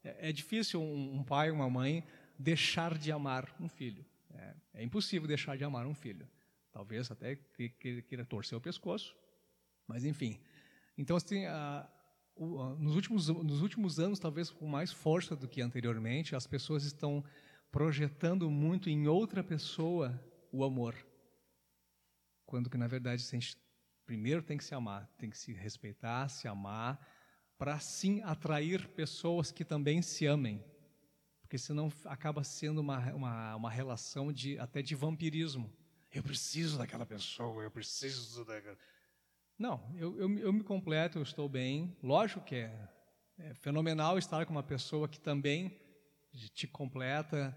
[0.03, 2.03] é, é difícil um, pai, uma mãe
[2.37, 4.05] deixar de amar um filho.
[4.33, 6.27] É, é impossível deixar de amar um filho.
[6.71, 9.15] Talvez até queira torcer o pescoço,
[9.87, 10.39] mas, enfim.
[10.97, 11.89] Então, assim, a,
[12.35, 16.47] o, a, nos, últimos, nos últimos anos, talvez com mais força do que anteriormente, as
[16.47, 17.23] pessoas estão
[17.71, 20.19] projetando muito em outra pessoa
[20.51, 20.95] o amor.
[22.45, 23.57] Quando que, na verdade, a gente
[24.05, 26.99] primeiro tem que se amar, tem que se respeitar, se amar,
[27.61, 30.65] para sim atrair pessoas que também se amem.
[31.41, 35.71] Porque senão acaba sendo uma, uma, uma relação de até de vampirismo.
[36.11, 38.75] Eu preciso daquela pessoa, eu preciso daquela.
[39.59, 41.95] Não, eu, eu, eu me completo, eu estou bem.
[42.01, 42.89] Lógico que é,
[43.37, 45.79] é fenomenal estar com uma pessoa que também
[46.55, 47.55] te completa,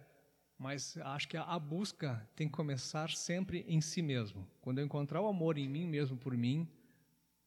[0.58, 4.46] mas acho que a, busca tem que começar sempre em si mesmo.
[4.60, 6.68] Quando eu encontrar o amor em mim mesmo por mim,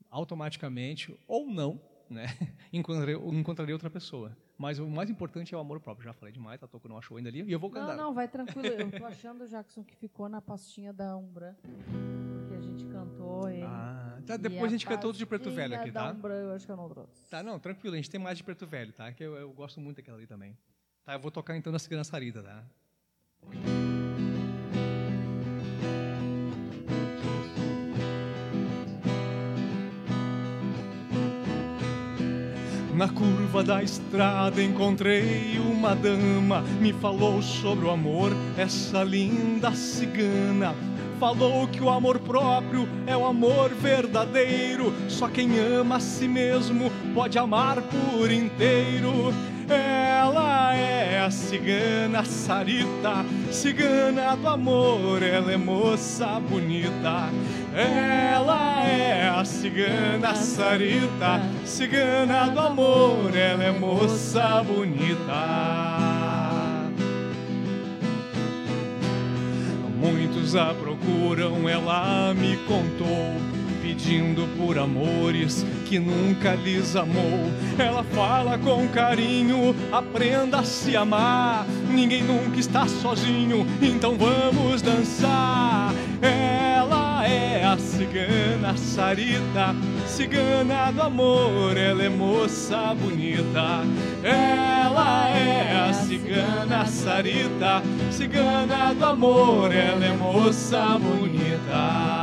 [0.09, 1.79] automaticamente, ou não,
[2.13, 2.25] né,
[2.71, 4.35] encontrarei, encontrarei outra pessoa.
[4.57, 6.05] Mas o mais importante é o amor próprio.
[6.05, 7.95] Já falei demais, a Toco não achou ainda ali, e eu vou cantar.
[7.95, 8.67] Não, não, vai tranquilo.
[8.67, 11.55] Eu tô achando, Jackson, que ficou na pastinha da Umbra.
[11.63, 13.63] Porque a gente cantou ele.
[13.63, 16.05] Ah, tá, depois a, a gente cantou outro de Preto Velho aqui, tá?
[16.05, 17.29] Da Umbra, eu acho que eu não trouxe.
[17.29, 19.11] Tá, não, tranquilo, a gente tem mais de Preto Velho, tá?
[19.11, 20.57] Que eu, eu gosto muito daquela ali também.
[21.05, 22.65] Tá, eu vou tocar então na Segurança Sarita, tá?
[32.97, 40.73] Na curva da estrada encontrei uma dama, me falou sobre o amor, essa linda cigana.
[41.19, 46.91] Falou que o amor próprio é o amor verdadeiro, só quem ama a si mesmo
[47.13, 49.31] pode amar por inteiro.
[49.69, 57.29] Ela é a cigana Sarita, cigana do amor, ela é moça bonita.
[57.75, 65.77] Ela é a cigana Sarita, cigana do amor, ela é moça bonita.
[69.99, 73.56] Muitos a procuram, ela me contou
[73.97, 77.51] pedindo por amores que nunca lhes amou.
[77.79, 81.65] Ela fala com carinho, aprenda a se amar.
[81.89, 85.91] Ninguém nunca está sozinho, então vamos dançar.
[86.21, 89.75] Ela é a cigana Sarita,
[90.05, 93.81] cigana do amor, ela é moça bonita.
[94.23, 97.81] Ela é a cigana Sarita,
[98.11, 102.16] cigana do amor, ela é moça bonita.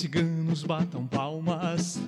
[0.00, 2.00] Ciganos batam palmas,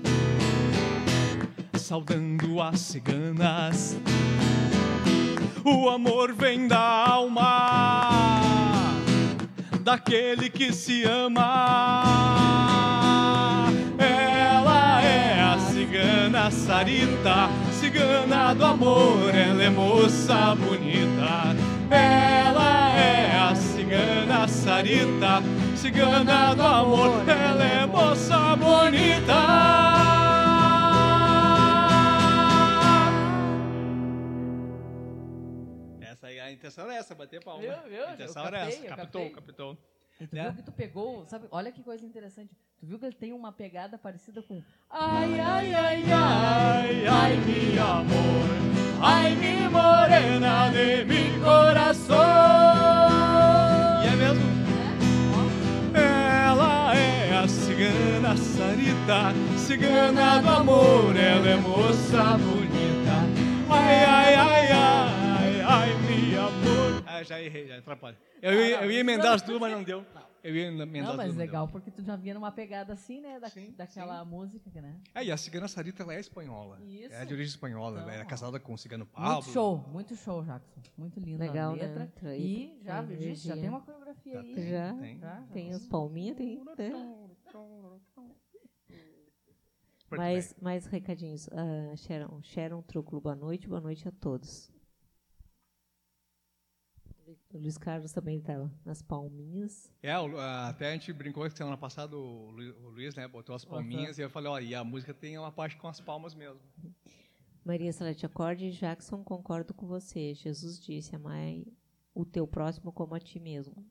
[1.75, 3.99] saudando as ciganas.
[5.63, 8.41] O amor vem da alma
[9.83, 11.65] daquele que se ama.
[13.99, 21.55] Ela é a cigana Sarita, cigana do amor, ela é moça bonita.
[21.91, 25.43] Ela é a cigana Sarita
[25.83, 29.33] cigana do amor, ela é moça bonita.
[36.01, 37.63] Essa aí, a intenção era essa, bater palma.
[37.63, 38.07] Viu, viu?
[38.07, 39.79] A intenção era essa, captou, captou.
[40.31, 40.43] Tu é.
[40.45, 41.49] viu que tu pegou, sabe?
[41.51, 42.55] Olha que coisa interessante.
[42.79, 47.85] Tu viu que ele tem uma pegada parecida com Ai, ai, ai, ai, ai, meu
[47.85, 52.15] amor, ai, mi morena de mi coração.
[54.05, 54.62] E é mesmo?
[57.49, 63.13] Cigana Sarita, Sarita, cigana do amor, ela é moça bonita.
[63.71, 67.05] Ai, ai, ai, ai, ai, meu amor.
[67.07, 68.17] Ah, já errei, já atrapalha.
[68.41, 70.05] Eu, ia- eu ia emendar as duas, mas não deu.
[70.45, 71.37] Eu ia emendar Não, as mas duas.
[71.37, 73.39] não legal, porque tu já vinha numa pegada assim, né?
[73.39, 74.97] Da, Sim, daquela música, né?
[75.15, 76.81] É, e a cigana Sarita, ela é espanhola.
[76.85, 77.15] Isso.
[77.15, 78.01] É de origem espanhola.
[78.01, 78.27] Então, ela ó.
[78.27, 79.35] casada com o cigano Pablo.
[79.35, 80.81] Muito show, muito show, Jackson.
[80.99, 81.83] Muito linda Legal, a né?
[81.83, 82.13] letra.
[82.19, 83.55] Tra- E já, tem já energia.
[83.57, 84.69] tem uma coreografia aí.
[84.69, 84.95] Já.
[84.95, 85.19] Tem.
[85.21, 86.57] Já, já Tem as palminhas, tem.
[86.77, 87.15] né?
[90.13, 91.49] Muito Mais, mais recadinhos.
[91.53, 94.71] Ah, Sharon, Sharon Trúculo, boa noite, boa noite a todos.
[97.51, 99.91] O Luiz Carlos também estava nas palminhas.
[100.03, 103.27] É, o- a- até a gente brincou que semana passada o Lu- o Luiz, né,
[103.27, 105.99] botou as palminhas e eu falei, ó, e a música tem uma parte com as
[106.01, 106.61] palmas mesmo.
[107.65, 110.35] Maria Salete Acorde, Jackson, concordo com você.
[110.35, 111.65] Jesus disse, amai
[112.15, 113.87] o teu próximo como a ti mesmo.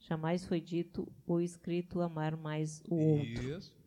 [0.00, 3.56] Jamais foi dito ou escrito amar mais o outro.
[3.56, 3.77] Isso?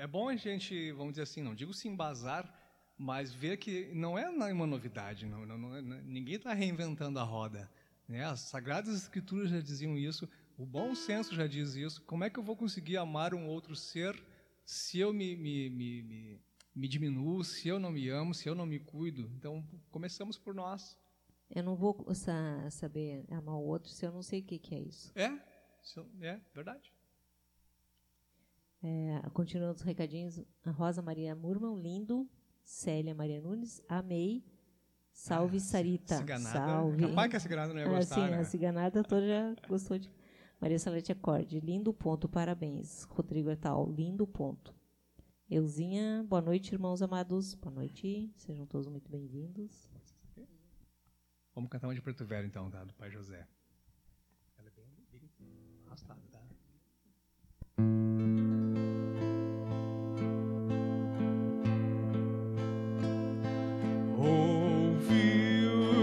[0.00, 2.52] É, é bom a gente, vamos dizer assim, não digo se embasar,
[2.96, 7.18] mas ver que não é uma novidade, não, não- não é- não- ninguém está reinventando
[7.18, 7.70] a roda.
[8.08, 8.24] Né?
[8.24, 10.28] As Sagradas Escrituras já diziam isso,
[10.58, 12.02] o bom senso já diz isso.
[12.04, 14.20] Como é que eu vou conseguir amar um outro ser
[14.64, 16.40] se eu me, me, me, me,
[16.74, 19.30] me diminuo, se eu não me amo, se eu não me cuido?
[19.36, 20.98] Então, começamos por nós.
[21.48, 24.74] Eu não vou sa- saber amar o outro se eu não sei o que, que
[24.74, 25.12] é isso.
[25.16, 25.32] É,
[26.20, 26.92] é verdade.
[28.82, 32.28] É, continuando os recadinhos, a Rosa Maria Murman, lindo.
[32.62, 34.44] Célia Maria Nunes, amei.
[35.12, 36.18] Salve Sarita.
[36.18, 36.58] Ciganada.
[36.58, 37.08] Salve.
[37.08, 38.38] Capaz que a ciganada não ia Ah, gostar, sim, né?
[38.38, 40.10] a ciganada toda já gostou de.
[40.60, 43.04] Maria Salete Acorde, lindo ponto, parabéns.
[43.04, 44.74] Rodrigo Etal, lindo ponto.
[45.50, 47.54] Euzinha, boa noite, irmãos amados.
[47.54, 49.90] Boa noite, sejam todos muito bem-vindos.
[51.54, 52.84] Vamos cantar uma de Preto Velho, então, tá?
[52.84, 53.48] Do Pai José.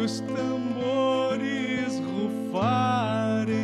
[0.08, 3.58] Os tambores rufarem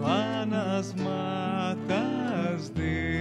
[0.00, 3.17] lá nas matas de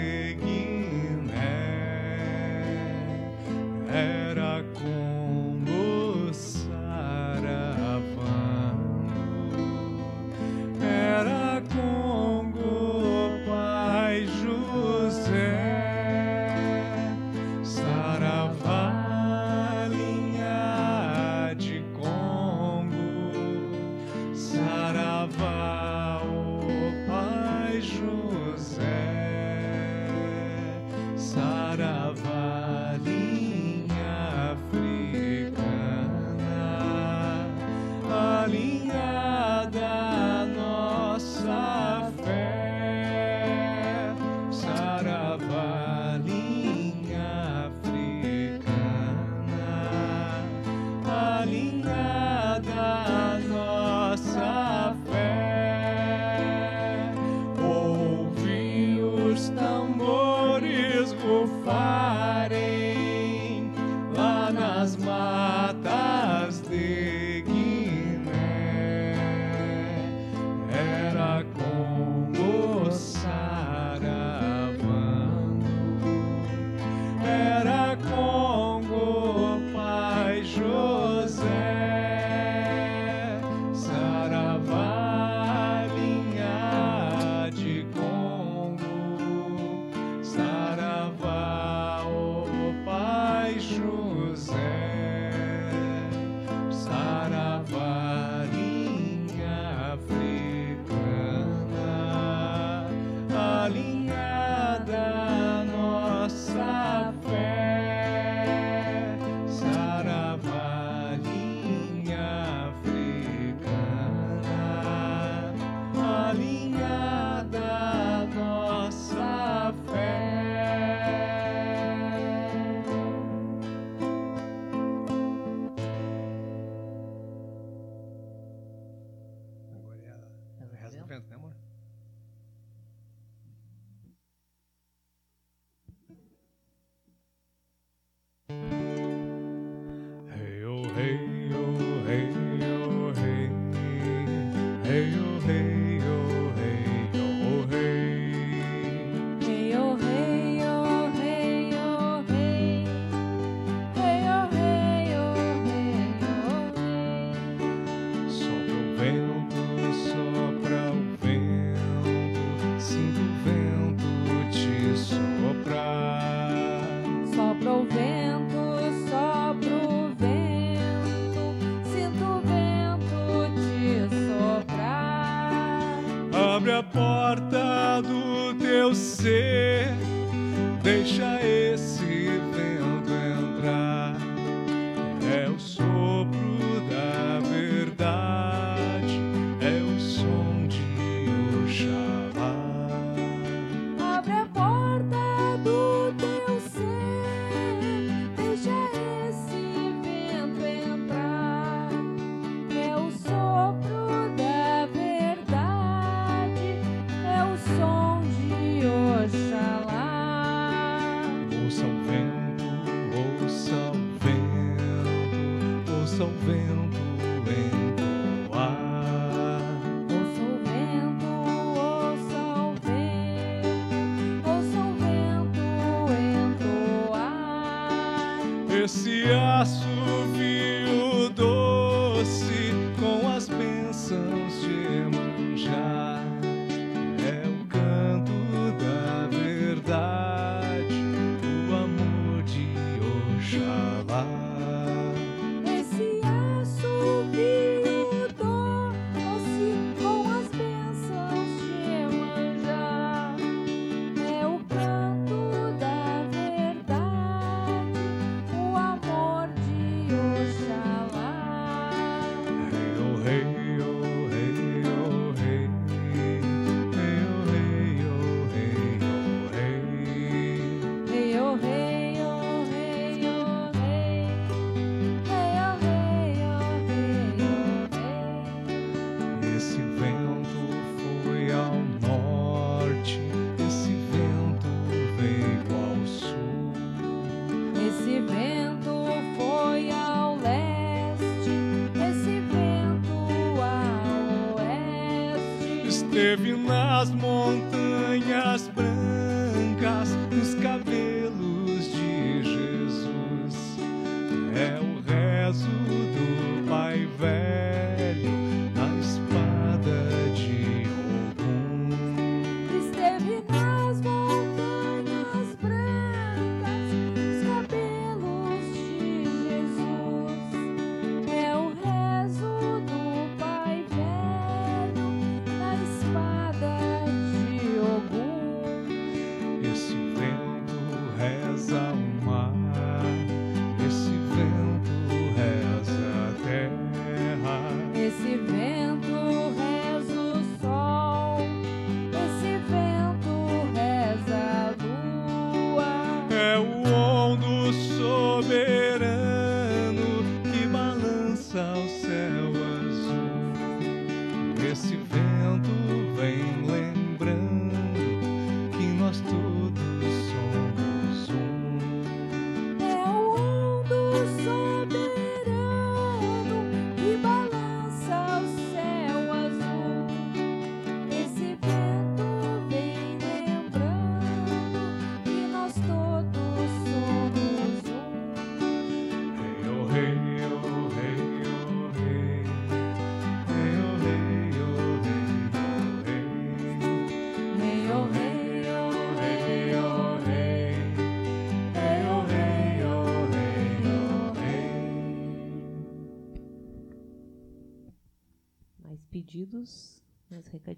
[346.58, 346.97] É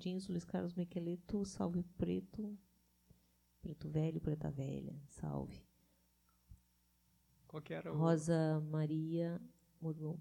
[0.09, 0.27] recadinhos.
[0.27, 2.57] Luiz Carlos Miqueleto, salve preto.
[3.61, 5.61] Preto velho, preta velha, salve.
[7.47, 7.97] Qual que era o...
[7.97, 9.41] Rosa Maria,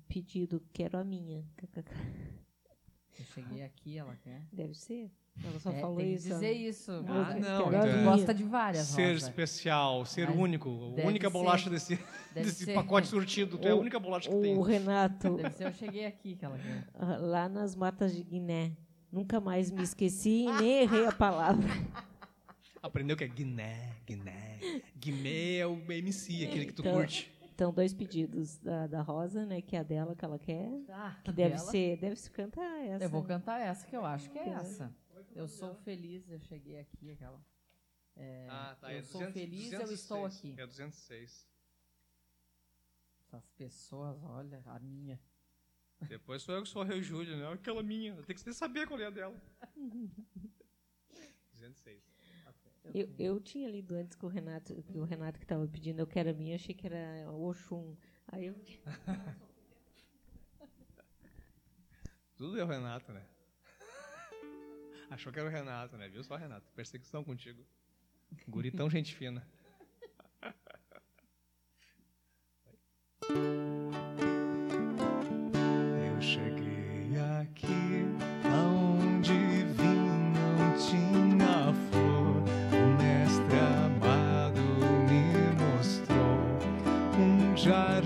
[0.09, 1.45] pedido, quero a minha.
[3.19, 4.47] Eu cheguei aqui, ela quer.
[4.53, 5.11] Deve ser?
[5.45, 6.29] Ela só É, falou tem isso.
[6.29, 6.91] dizer isso.
[6.91, 9.29] Ah, não, então gosta de várias, Ser Rosa.
[9.29, 10.69] especial, ser Mas único.
[10.69, 11.33] A única ser.
[11.33, 11.97] bolacha desse,
[12.35, 12.75] desse ser.
[12.75, 13.57] pacote surtido.
[13.57, 14.57] Tu é a O- única bolacha que tem.
[14.57, 16.89] O Renato, Deve ser eu cheguei aqui que ela quer.
[16.95, 18.77] ah, lá nas matas de Guiné.
[19.11, 21.67] Nunca mais me esqueci e nem errei a palavra.
[22.83, 24.59] Aprendeu que é Guiné, Guiné.
[24.97, 27.33] Guimê é o MC, aquele que tu Então, curte.
[27.55, 29.61] Então, dois pedidos da, da Rosa, né?
[29.61, 30.71] Que é a dela que ela quer.
[30.91, 31.71] Ah, Que deve dela.
[31.71, 33.05] ser, deve se cantar essa.
[33.05, 34.95] Eu vou cantar essa que eu acho que é essa.
[35.35, 37.41] Eu sou feliz, eu cheguei aqui, aquela.
[38.15, 38.93] É, Ah, tá.
[38.93, 40.39] eu é sou 200, feliz, eu estou 206.
[40.39, 40.61] aqui.
[40.61, 41.49] É 206.
[43.27, 45.19] Essas pessoas, olha, a minha.
[46.03, 47.53] Depois sou eu que sou o Rei Júlio, né?
[47.53, 48.15] Aquela minha.
[48.23, 49.37] Tem que saber qual é a dela.
[51.53, 52.09] 206.
[52.95, 56.07] Eu, eu tinha lido antes com o Renato, que o Renato que estava pedindo, eu
[56.07, 57.95] quero a minha, achei que era o Oxum.
[58.29, 58.55] Aí eu.
[62.37, 63.27] Tudo é o Renato, né?
[65.11, 66.09] Achou que era o Renato, né?
[66.09, 66.71] Viu só, Renato?
[66.73, 67.67] Perseguição contigo.
[68.47, 69.47] Guri tão gente fina.
[87.71, 87.98] Um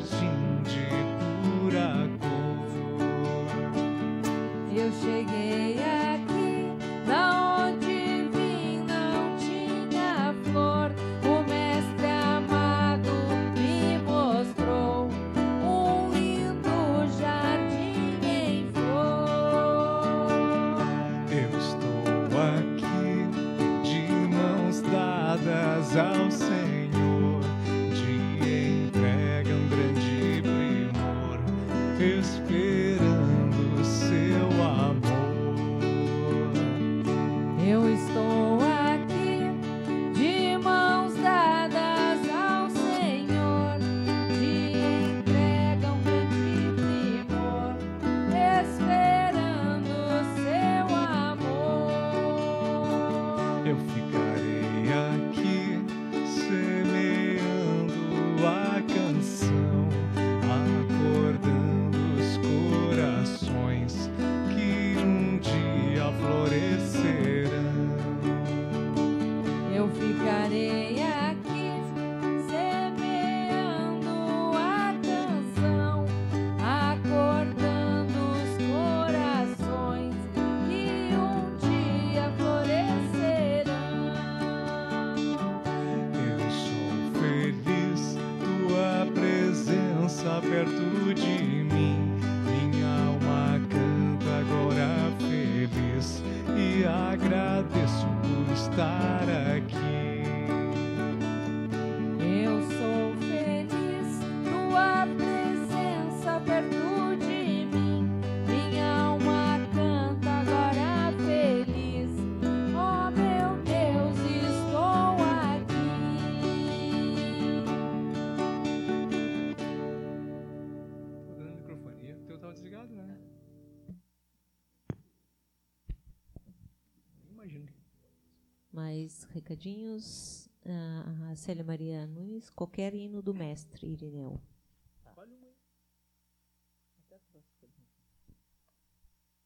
[129.30, 130.48] Recadinhos.
[130.64, 134.40] Ah, a Célia Maria Nunes, qualquer hino do mestre Irineu.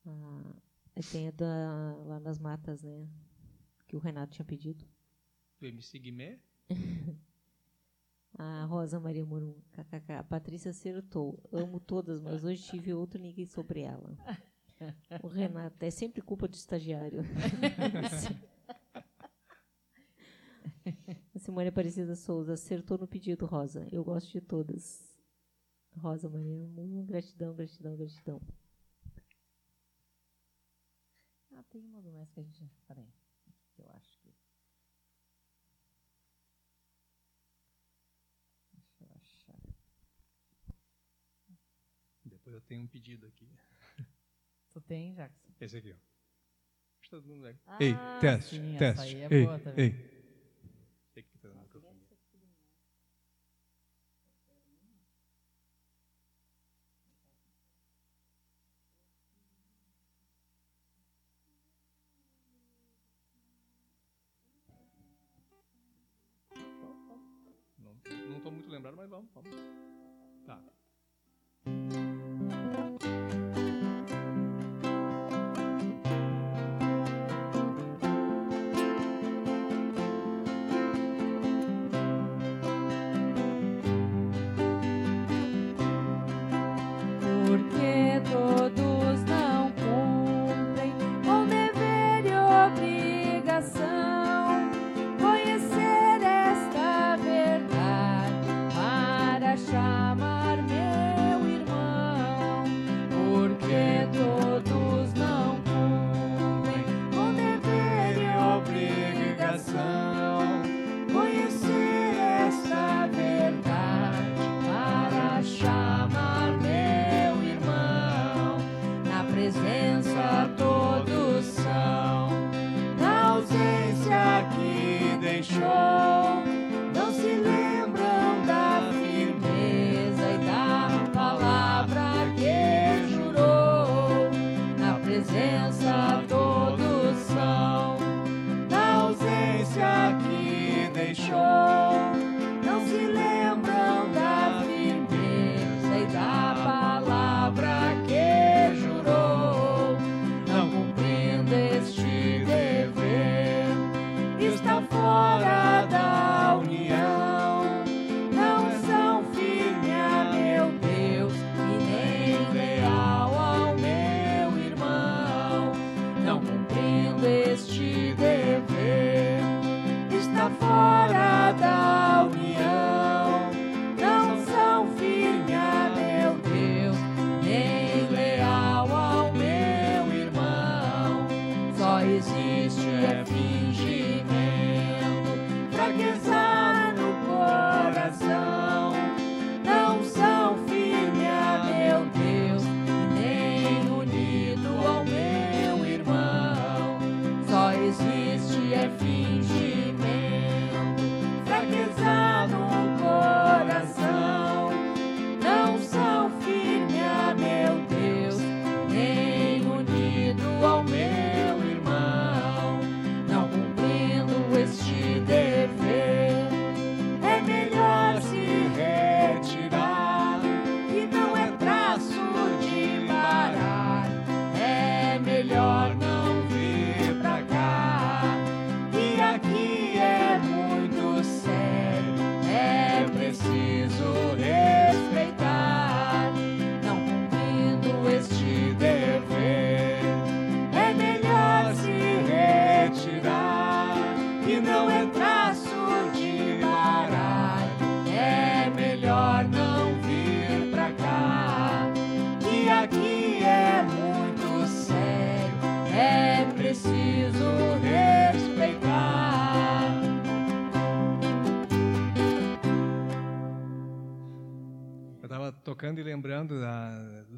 [0.06, 0.54] Ah,
[1.10, 3.08] tem a da, lá nas matas, né?
[3.86, 4.84] Que o Renato tinha pedido.
[5.60, 6.38] Do MC Guimê?
[8.38, 10.12] A Rosa Maria Murum, kkk.
[10.12, 11.42] A Patrícia acertou.
[11.50, 14.16] Amo todas, mas hoje tive outro ninguém sobre ela.
[15.22, 17.20] O Renato, é sempre culpa do estagiário.
[21.34, 23.86] A Simone Aparecida Souza acertou no pedido, Rosa.
[23.92, 25.16] Eu gosto de todas.
[25.96, 28.40] Rosa Maria Murum, gratidão, gratidão, gratidão.
[31.52, 32.80] Ah, tem uma do mestre que a gente.
[32.86, 33.12] Peraí.
[33.74, 34.34] que Eu acho que.
[38.74, 39.60] Deixa eu achar.
[42.24, 43.48] Depois eu tenho um pedido aqui.
[44.72, 45.52] Tu tem, Jackson?
[45.58, 45.96] Esse aqui, ó.
[45.96, 47.46] Acho que todo mundo.
[47.66, 49.16] Ah, ei, teste, sim, essa teste.
[49.16, 49.84] aí é ei, boa também.
[49.86, 50.15] ei.
[68.76, 69.50] Lembrado, mas vamos, vamos.
[70.44, 70.75] Tá.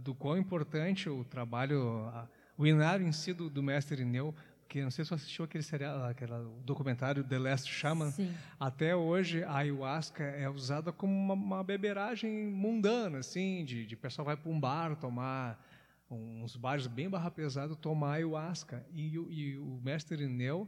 [0.09, 4.35] Do quão importante o trabalho, a, o inário em si do, do mestre Ineu,
[4.67, 6.33] que não sei se você assistiu aquele serial, aquele
[6.65, 8.11] documentário The Last Shaman.
[8.13, 8.35] Sim.
[8.59, 14.25] Até hoje a ayahuasca é usada como uma, uma beberagem mundana, assim, de, de pessoal
[14.25, 15.63] vai para um bar tomar
[16.11, 20.67] uns bares bem barra pesado tomar ayahuasca e, o- e o mestre Ineu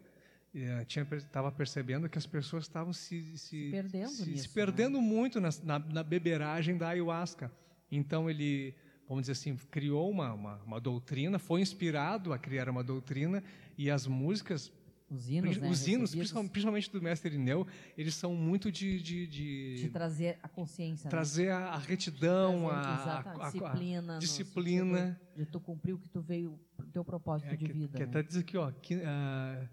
[0.54, 0.84] eh,
[1.16, 4.54] estava percebendo que as pessoas estavam se, se, Se perdendo se, se nisso, né?
[4.54, 7.50] perdendo muito nas- na, na beberagem da ayahuasca.
[7.90, 8.74] Então ele,
[9.10, 13.42] vamos dizer assim, criou uma, uma, uma doutrina, foi inspirado a criar uma doutrina
[13.76, 14.72] e as músicas
[15.10, 15.68] Os hinos, né?
[15.68, 17.66] os hinos, recebidos, principal- principalmente do mestre Ineu,
[17.98, 21.06] eles são muito de, de, de De trazer a consciência.
[21.06, 21.10] né?
[21.10, 24.18] trazer a, a retidão, Trazer, a, exato, a- a a- a- disciplina.
[24.20, 24.98] disciplina.
[25.06, 27.98] sentido De tu cumprir o que tu veio, o teu propósito É, de que, vida.
[27.98, 28.08] que né?
[28.08, 29.68] até diz aqui, ó, que, ah,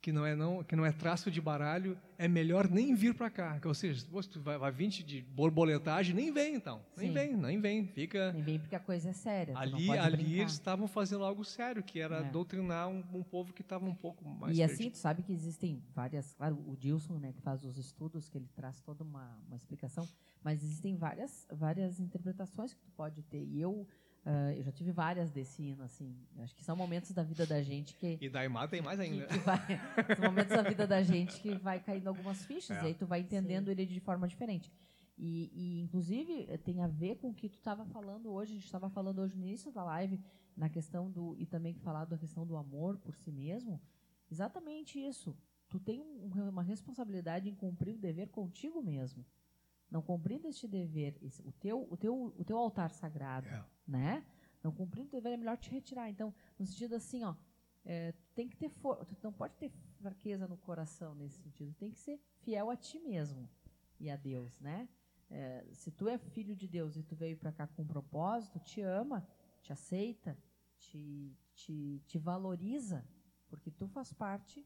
[0.00, 3.28] que, não é não, que não é traço de baralho, é melhor nem vir para
[3.28, 3.60] cá.
[3.64, 6.80] Ou seja, se você vai, vai vir de borboletagem, nem vem então.
[6.96, 7.12] Nem Sim.
[7.14, 7.86] vem, nem vem.
[7.88, 8.32] Fica.
[8.32, 9.54] Nem vem porque a coisa é séria.
[9.54, 10.32] tu Ali, ali brincar.
[10.40, 12.30] eles estavam fazendo algo sério, que era É.
[12.30, 14.92] doutrinar um, um povo que estava um pouco mais E assim, perdido.
[14.92, 16.34] tu sabe que existem várias.
[16.34, 20.08] Claro, o Dilson, né, que faz os estudos, que ele traz toda uma, uma explicação,
[20.42, 23.42] mas existem várias, várias interpretações que tu pode ter.
[23.42, 23.86] E eu,
[24.28, 26.14] ah, eu já tive várias desse hino, assim.
[26.40, 28.18] Acho que são momentos da vida da gente que.
[28.20, 29.26] E Daimá tem mais que, ainda.
[29.26, 29.58] que vai,
[30.18, 32.82] são momentos da vida da gente que vai caindo algumas fichas, É.
[32.82, 34.70] e aí tu vai entendendo ele de forma diferente.
[35.18, 38.66] E, e, inclusive, tem a ver com o que tu estava falando hoje, a gente
[38.66, 40.20] estava falando hoje no início da live,
[40.56, 41.34] na questão do.
[41.38, 43.80] E também falado da questão do amor por si mesmo.
[44.30, 45.36] Exatamente isso.
[45.68, 49.24] Tu tem um- uma responsabilidade em cumprir o dever contigo mesmo.
[49.90, 53.64] Não cumprindo este dever, esse- o, teu, o, teu, o teu altar sagrado, É.
[53.86, 54.24] né?
[54.62, 56.10] Não cumprindo o dever é melhor te retirar.
[56.10, 57.34] Então, no sentido assim, ó,
[57.84, 59.04] é, tem que ter for...
[59.04, 59.70] tu não pode ter
[60.00, 61.72] fraqueza no coração nesse sentido.
[61.74, 63.48] Tem que ser fiel a ti mesmo
[64.00, 64.88] e a Deus, né?
[65.30, 68.58] É, se tu é filho de Deus e tu veio para cá com um propósito,
[68.60, 69.26] te ama,
[69.62, 70.36] te aceita,
[70.78, 73.04] te, te, te valoriza,
[73.48, 74.64] porque tu faz parte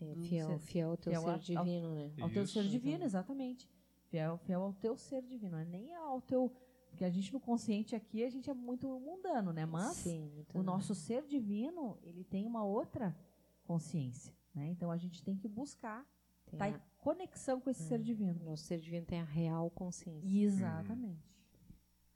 [0.00, 2.12] É, fiel, ser- fiel ao teu fiel ser a- ao- divino, né?
[2.20, 3.68] ao teu ser divino, exatamente.
[4.08, 6.52] Fiel, fiel ao teu ser divino, não é nem ao teu.
[6.90, 9.64] Porque a gente no consciente aqui, a gente é muito mundano, né?
[9.64, 13.16] Mas Sim, o nosso ser divino, ele tem uma outra
[13.64, 14.68] consciência, né?
[14.70, 16.04] Então a gente tem que buscar
[16.46, 18.40] tem estar em a- conexão com esse ser divino.
[18.40, 20.26] o nosso ser divino tem a real consciência.
[20.28, 21.22] Exatamente.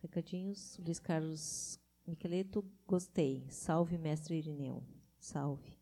[0.00, 3.46] Recadinhos, Luiz Carlos Miqueleto, gostei.
[3.48, 4.82] Salve, mestre Irineu.
[5.20, 5.78] Salve.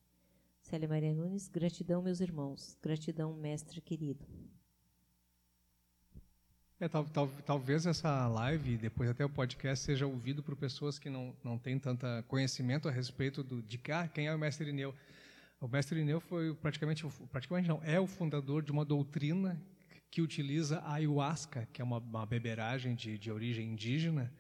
[0.61, 2.77] Célia Maria Nunes, gratidão, meus irmãos.
[2.83, 4.27] Gratidão, mestre querido.
[6.81, 11.11] É, tal, tal- talvez essa live, depois até o podcast, seja ouvido por pessoas que
[11.11, 14.95] não, não têm tanto conhecimento a respeito do, de cá, quem é o mestre Irineu.
[15.61, 19.61] O mestre Irineu foi praticamente, praticamente não, é o fundador de uma doutrina
[20.11, 24.33] que utiliza a ayahuasca, que é uma, uma beberagem de, de origem indígena,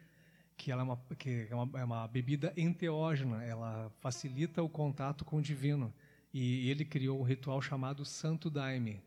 [0.57, 5.26] que ela é uma, que é uma, é uma bebida enteógena, ela facilita o contato
[5.26, 5.93] com o divino.
[6.32, 9.03] E ele criou um ritual chamado Santo Daime,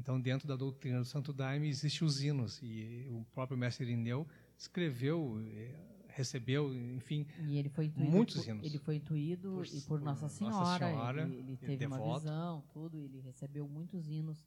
[0.00, 2.58] então, dentro da doutrina do Santo Daime, existem os hinos.
[2.62, 4.26] E o próprio mestre Irineu
[4.56, 5.74] escreveu, eh,
[6.08, 8.10] recebeu, enfim, E ele foi intuído.
[8.10, 8.66] Muitos por, hinos.
[8.66, 10.86] ele foi intuído Por- e por Nossa Nossa Senhora.
[10.88, 12.20] Senhora, ele, ele ele teve uma devoto.
[12.20, 12.98] visão, tudo.
[12.98, 14.44] Ele recebeu muitos hinos,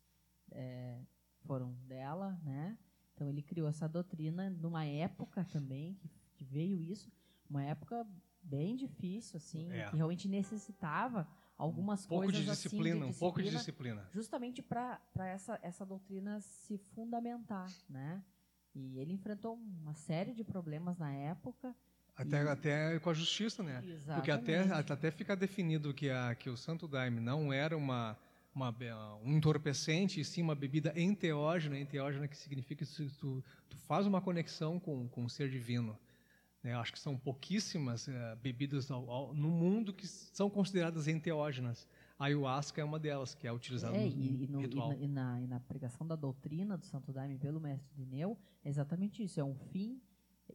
[0.51, 0.99] é,
[1.45, 2.77] foram dela, né?
[3.13, 7.11] Então ele criou essa doutrina numa época também que, que veio isso,
[7.49, 8.05] uma época
[8.41, 9.89] bem difícil, assim, É.
[9.89, 11.27] que realmente necessitava
[11.63, 14.09] algumas um pouco coisas de assim, disciplina, um pouco de disciplina, disciplina.
[14.11, 18.21] justamente para essa, essa doutrina se fundamentar, né?
[18.75, 21.75] E ele enfrentou uma série de problemas na época.
[22.15, 23.81] Até, E- até com a justiça, né?
[24.15, 24.91] Porque até, Exatamente.
[24.93, 28.17] até fica definido que, a, que o Santo Daime não era uma,
[28.53, 28.75] uma,
[29.23, 34.21] um entorpecente, e sim uma bebida enteógena, enteógena que significa que tu, tu faz uma
[34.21, 35.97] conexão com, com o ser divino.
[36.63, 36.73] Né?
[36.75, 41.87] Acho que são pouquíssimas eh, bebidas ao- ao- no mundo que são consideradas enteógenas.
[42.17, 44.89] A ayahuasca é uma delas, que é utilizada É, no, e, no- ritual.
[44.89, 48.69] na, e na- e na pregação da doutrina do Santo Daime pelo mestre Dineu, é
[48.69, 50.01] exatamente isso, é um fim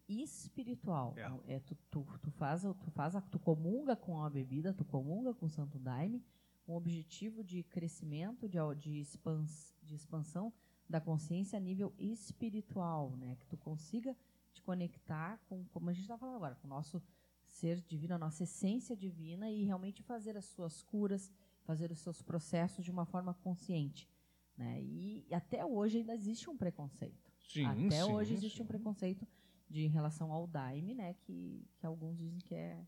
[0.09, 1.15] espiritual.
[1.17, 1.55] É.
[1.57, 5.35] É, tu, tu, tu faz, tu faz, a- tu comunga com a bebida, tu comunga
[5.35, 6.25] com o Santo Daime,
[6.65, 10.53] com o objetivo de crescimento, de, de, expans, de expansão
[10.89, 13.37] da consciência a nível espiritual, né?
[13.37, 14.17] Que tu consiga
[14.59, 17.03] te conectar com, como a gente está falando agora, com o nosso
[17.47, 21.33] ser divino, a nossa essência divina e realmente fazer as suas curas,
[21.63, 24.09] fazer os seus processos de uma forma consciente.
[24.57, 24.83] Né?
[24.83, 27.33] E, e até hoje ainda existe um preconceito.
[27.39, 28.63] Sim, até sim, hoje existe sim.
[28.63, 29.27] um preconceito
[29.69, 31.15] de em relação ao daime, né?
[31.15, 32.85] Que, que alguns dizem que é.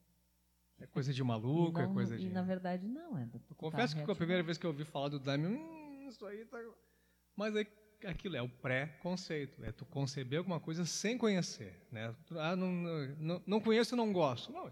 [0.79, 2.31] É coisa de maluco, e é não- coisa E de...
[2.31, 3.27] na verdade não, é.
[3.27, 6.25] tu tá Confesso que a primeira vez que eu ouvi falar do Daime, hum, isso
[6.27, 6.59] aí tá...
[7.37, 7.66] Mas aí,
[8.07, 12.14] aquilo é o pré-conceito, é tu conceber alguma coisa sem conhecer, né?
[12.32, 12.72] Ah, não,
[13.18, 14.53] não, não conheço, não gosto.
[14.53, 14.70] Não,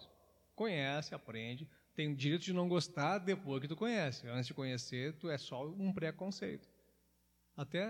[0.54, 4.26] conhece, aprende, tem o direito de não gostar depois que tu conhece.
[4.28, 6.68] Antes de conhecer, tu é só um pré-conceito.
[7.56, 7.86] Até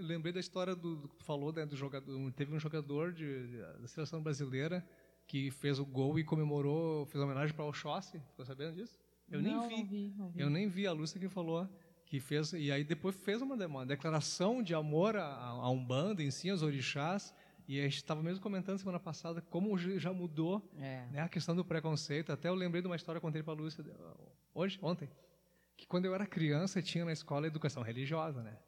[0.00, 3.48] lembrei da história do, do que tu falou, né, do jogador, teve um jogador de,
[3.48, 4.86] de, da seleção brasileira
[5.26, 8.20] que fez o gol e comemorou, fez homenagem para o Oxóssi.
[8.30, 8.98] Ficou sabendo disso?
[9.28, 9.74] Eu não, nem vi.
[9.76, 10.40] Não vi, não vi.
[10.40, 11.68] Eu nem vi a Lúcia que falou
[12.08, 16.30] que fez e aí depois fez uma, uma declaração de amor a, a Umbanda, em
[16.30, 17.34] si, aos orixás,
[17.68, 21.06] e a gente estava mesmo comentando semana passada como já mudou É.
[21.12, 22.32] né, a questão do preconceito.
[22.32, 23.84] Até eu lembrei de uma história que eu contei para a Lúcia
[24.54, 25.10] hoje, ontem,
[25.76, 28.58] que quando eu era criança tinha na escola educação religiosa, né?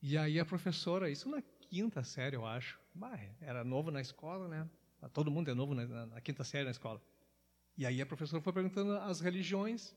[0.00, 4.46] E aí a professora, isso na quinta série, eu acho, bah, era novo na escola,
[4.46, 4.68] né?
[5.12, 7.02] Todo mundo é novo na, na, na quinta série na escola.
[7.76, 9.94] E aí a professora foi perguntando as religiões.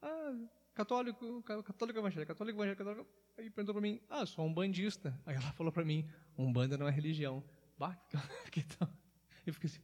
[0.00, 0.32] Ah,
[0.74, 3.10] católico, católico evangélico, católico evangélico, católico.
[3.38, 5.18] Aí perguntou para mim, ah, sou um bandista.
[5.26, 7.42] Aí ela falou para mim, um banda não é religião.
[7.78, 7.96] Bah,
[8.44, 8.88] fiquei tão...
[9.46, 9.80] Eu fiquei assim...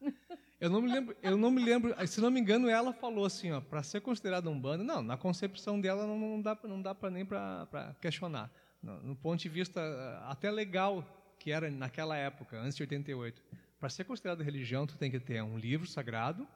[0.58, 3.52] Eu não me lembro, eu não me lembro, se não me engano, ela falou assim,
[3.52, 6.94] ó, para ser considerada um banda, não, na concepção dela não, não dá, não dá
[6.94, 8.50] para nem para questionar.
[8.82, 9.80] No, ponto de vista
[10.26, 11.04] até legal
[11.38, 13.42] que era naquela época, antes de 88,
[13.78, 16.48] para ser considerado religião, tu tem que ter um livro sagrado,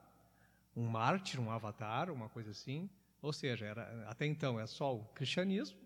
[0.74, 2.88] um mártir, um avatar, uma coisa assim.
[3.22, 5.78] Ou seja, era, até então é só o cristianismo,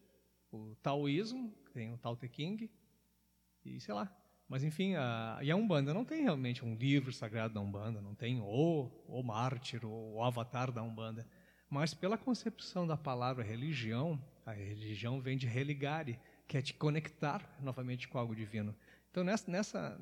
[0.52, 2.70] o taoísmo, que tem o Tao Te King,
[3.64, 4.14] e sei lá.
[4.48, 8.14] Mas enfim, a, e a Umbanda não tem realmente um livro sagrado da Umbanda, não
[8.14, 11.26] tem o, o mártir, o, o avatar da Umbanda.
[11.68, 17.42] Mas pela concepção da palavra religião, a religião vem de religare, que é te conectar
[17.60, 18.76] novamente com algo divino.
[19.10, 20.00] Então, nessa, nessa,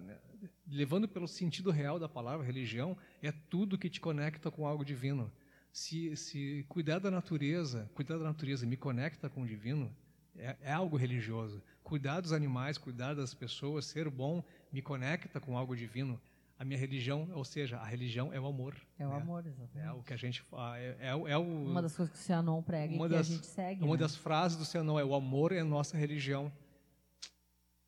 [0.66, 5.32] levando pelo sentido real da palavra religião, é tudo que te conecta com algo divino.
[5.72, 9.90] Se, se cuidar da natureza, cuidar da natureza me conecta com o divino,
[10.36, 11.62] é, é, algo religioso.
[11.82, 16.20] Cuidar dos animais, cuidar das pessoas, ser bom, me conecta com algo divino.
[16.58, 18.76] A minha religião, ou seja, a religião é o amor.
[18.98, 19.16] É o né?
[19.16, 19.88] amor, exatamente.
[19.88, 20.44] É o que a gente
[20.76, 23.34] é, é, é o, uma das coisas que o Cianon prega e que das, a
[23.34, 23.82] gente segue.
[23.82, 24.00] Uma né?
[24.00, 26.52] das frases do Cianon é o amor é a nossa religião.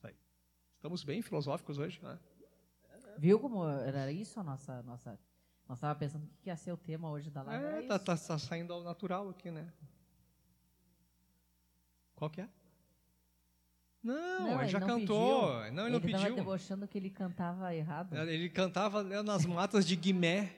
[0.02, 0.14] Aí.
[0.74, 2.18] Estamos bem filosóficos hoje, né?
[3.16, 5.16] Viu como era isso a nossa nossa
[5.68, 7.64] nós estávamos pensando o que ia ser o tema hoje da live.
[7.64, 9.72] É, tá, tá, tá, saindo ao natural aqui, né?
[12.14, 12.48] Qual que é?
[14.02, 15.40] Não, Não ele ele já não cantou.
[15.40, 15.48] pediu.
[15.48, 16.36] Não, ele, não Ele estava pediu.
[16.36, 18.14] debochando que ele cantava errado.
[18.14, 20.54] Ele cantava né, nas matas de Guimé.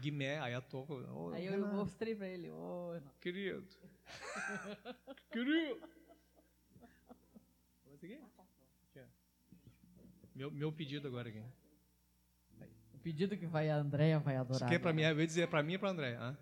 [0.00, 0.94] Guimé, aí a toco.
[1.14, 2.50] Oh, Aí eu Renato, mostrei pra ele.
[2.50, 3.66] "Ô, Renato." Querido.
[5.30, 5.86] Querido.
[10.34, 11.42] Meu, meu pedido agora aqui.
[13.02, 14.56] O pedido que vai a Andréia vai adorar.
[14.56, 15.08] Isso aqui é pra agora.
[15.08, 16.14] mim, eu ia dizer pra mim e pra André.
[16.16, 16.38] hã?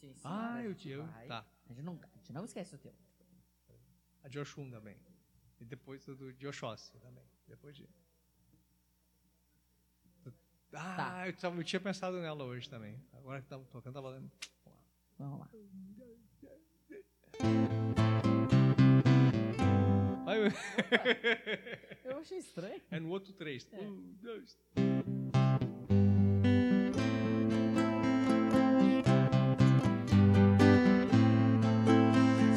[0.00, 0.88] Sim, sim, Ah, a eu gente te.
[0.90, 1.08] eu-.
[1.26, 1.46] Tá.
[1.68, 2.92] A gente, não, a gente não esquece o teu.
[4.22, 4.96] A de Oxum também.
[5.60, 7.24] E depois do de Oxóssi também.
[7.48, 7.88] Depois de.
[10.74, 11.26] Ah, Tá.
[11.28, 12.98] eu, tava- eu tinha pensado nela hoje também.
[13.14, 14.30] Agora que tava tocando, tava lendo.
[15.18, 15.48] Vamos lá.
[17.40, 18.11] Vai,
[22.04, 22.80] Eu achei estranho.
[22.90, 23.66] é no outro três.
[23.72, 23.80] É.
[23.80, 24.58] Um, dois.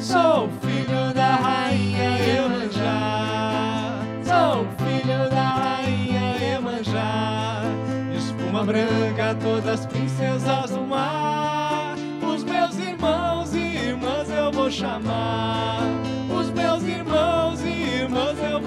[0.00, 0.48] Sou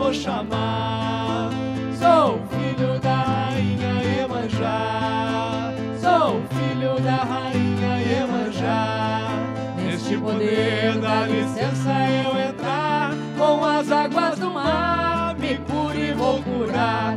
[0.09, 1.51] vou chamar.
[1.99, 5.71] Sou filho da rainha Iemanjá.
[6.01, 9.29] Sou filho da rainha Iemanjá.
[9.77, 11.91] Neste poder dá licença
[12.23, 17.15] eu entrar Com as águas do mar me cure e vou curar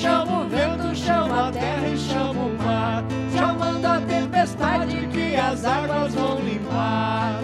[0.00, 3.04] chamo o vento, chamo a terra e chamo o mar,
[3.36, 7.40] chamando a tempestade que as águas vão limpar.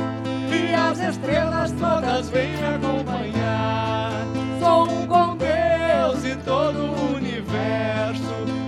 [0.50, 4.12] E as estrelas todas vêm me acompanhar.
[4.58, 8.22] Sou um com Deus e todo o universo.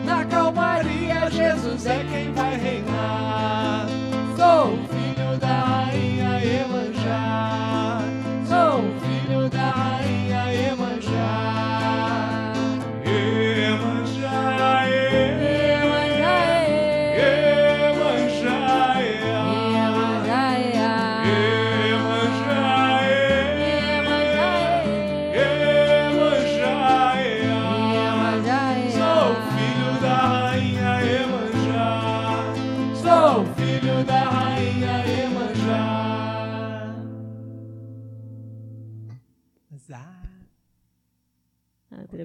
[0.05, 3.28] Na calmaria, Jesus é quem vai reinar.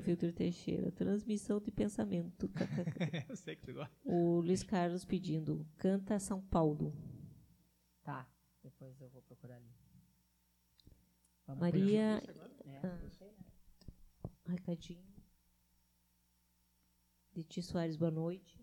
[0.03, 2.49] Filtro Teixeira, transmissão de pensamento.
[3.29, 3.95] Eu sei que tu gosta.
[4.03, 6.93] o Luiz Carlos pedindo, canta São Paulo.
[8.03, 8.27] Tá,
[8.61, 9.71] depois eu vou procurar ali.
[11.47, 12.21] Vamos Maria.
[12.25, 12.99] por- é, Ah.
[14.45, 15.05] Recadinho.
[17.33, 18.61] De Ti Soares, boa noite.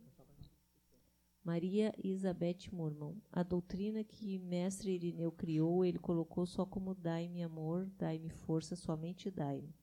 [1.43, 3.17] Maria Isabeth Mormon.
[3.33, 9.31] A doutrina que mestre Irineu criou, ele colocou só como dai-me amor, dai-me força, somente
[9.31, 9.75] dai-me.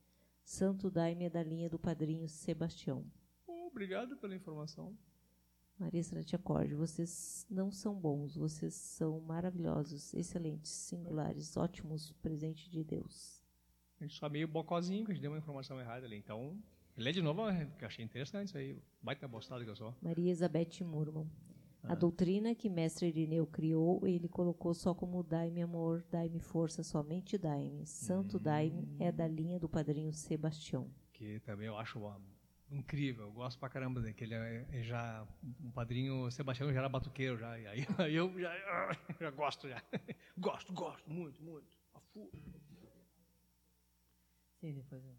[0.47, 3.05] Santo Daime é da linha do padrinho Sebastião.
[3.45, 4.97] Obrigado pela informação.
[5.77, 6.01] Maria
[6.33, 13.43] Acorde, vocês não são bons, vocês são maravilhosos, excelentes, singulares, ótimos, presente de Deus.
[13.99, 16.15] A gente só meio bocozinho, que a gente deu uma informação errada ali.
[16.15, 16.57] Então,
[16.95, 17.41] lê de novo,
[17.77, 18.81] que achei interessante isso aí.
[19.01, 19.93] Baita bostado que eu sou.
[20.01, 21.29] Maria Elizabeth Murman.
[21.89, 27.37] A doutrina que mestre Irineu criou, ele colocou só como dai-me amor, dai-me força, somente
[27.37, 27.85] dai-me.
[27.85, 30.89] Santo dai-me é da linha do padrinho Sebastião.
[31.13, 31.99] Que também eu acho
[32.69, 33.25] incrível.
[33.25, 34.13] Eu gosto pra caramba dele.
[34.13, 35.25] Que ele é, já.
[35.63, 37.57] Um padrinho Sebastião já era batuqueiro já.
[37.57, 38.51] E aí, aí eu já,
[39.19, 39.81] já gosto já.
[40.37, 41.67] gosto, gosto, muito, muito.
[41.95, 41.99] A
[44.59, 45.15] Sim, depois eu.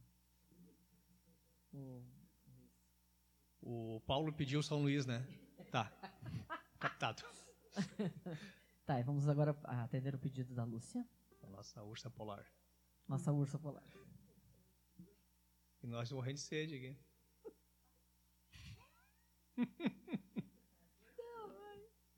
[1.72, 2.02] O-
[3.60, 5.26] O Paulo pediu São Luís, né?
[5.70, 5.92] Tá.
[6.78, 7.22] Captado.
[8.86, 11.06] Tá, e vamos agora atender o pedido da Lúcia,
[11.42, 12.42] A nossa ursa polar.
[13.06, 13.84] nossa ursa polar.
[15.82, 16.96] E nós morrendo de sede aqui.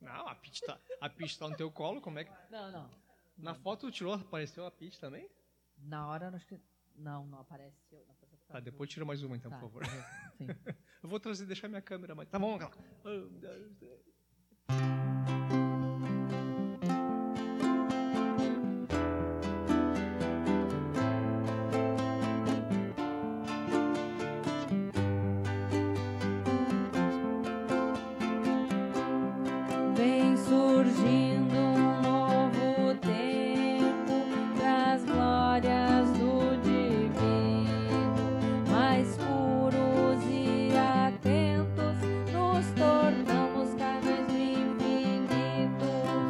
[0.00, 2.32] Não, a Peach tá, a Peach tá no teu colo, como é que...
[2.50, 2.90] Não, não.
[3.36, 5.28] Na foto tu tirou, apareceu a Peach também?
[5.76, 6.58] Na hora, acho que.
[6.96, 8.04] Não, não apareceu.
[8.06, 9.84] Não apareceu Tá, depois tira mais uma então, Tá, por favor.
[10.38, 10.46] Sim.
[11.02, 12.28] Eu vou trazer, deixar minha câmera mais...
[12.28, 12.72] Tá bom, cara.
[14.70, 15.39] Vem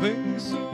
[0.07, 0.70] infinito.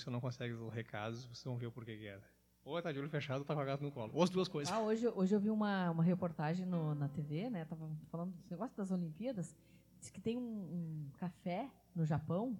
[0.00, 2.22] Lúcia não consegue os recados, vocês vão ver o porquê que era.
[2.64, 4.10] Ou tá de olho fechado ou tá com a gata no colo.
[4.14, 4.72] Ou as duas coisas.
[4.72, 7.64] Ah, hoje, hoje eu vi uma, uma reportagem no, na TV, né?
[7.64, 9.54] Tava falando desse negócio das Olimpíadas.
[9.98, 12.56] Diz que tem um, um café no Japão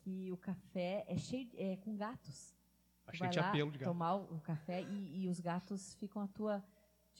[0.00, 2.54] que o café é cheio é com gatos.
[3.06, 3.88] Achei que tinha pelo de gato.
[3.88, 6.64] tomar o café e, e os gatos ficam à tua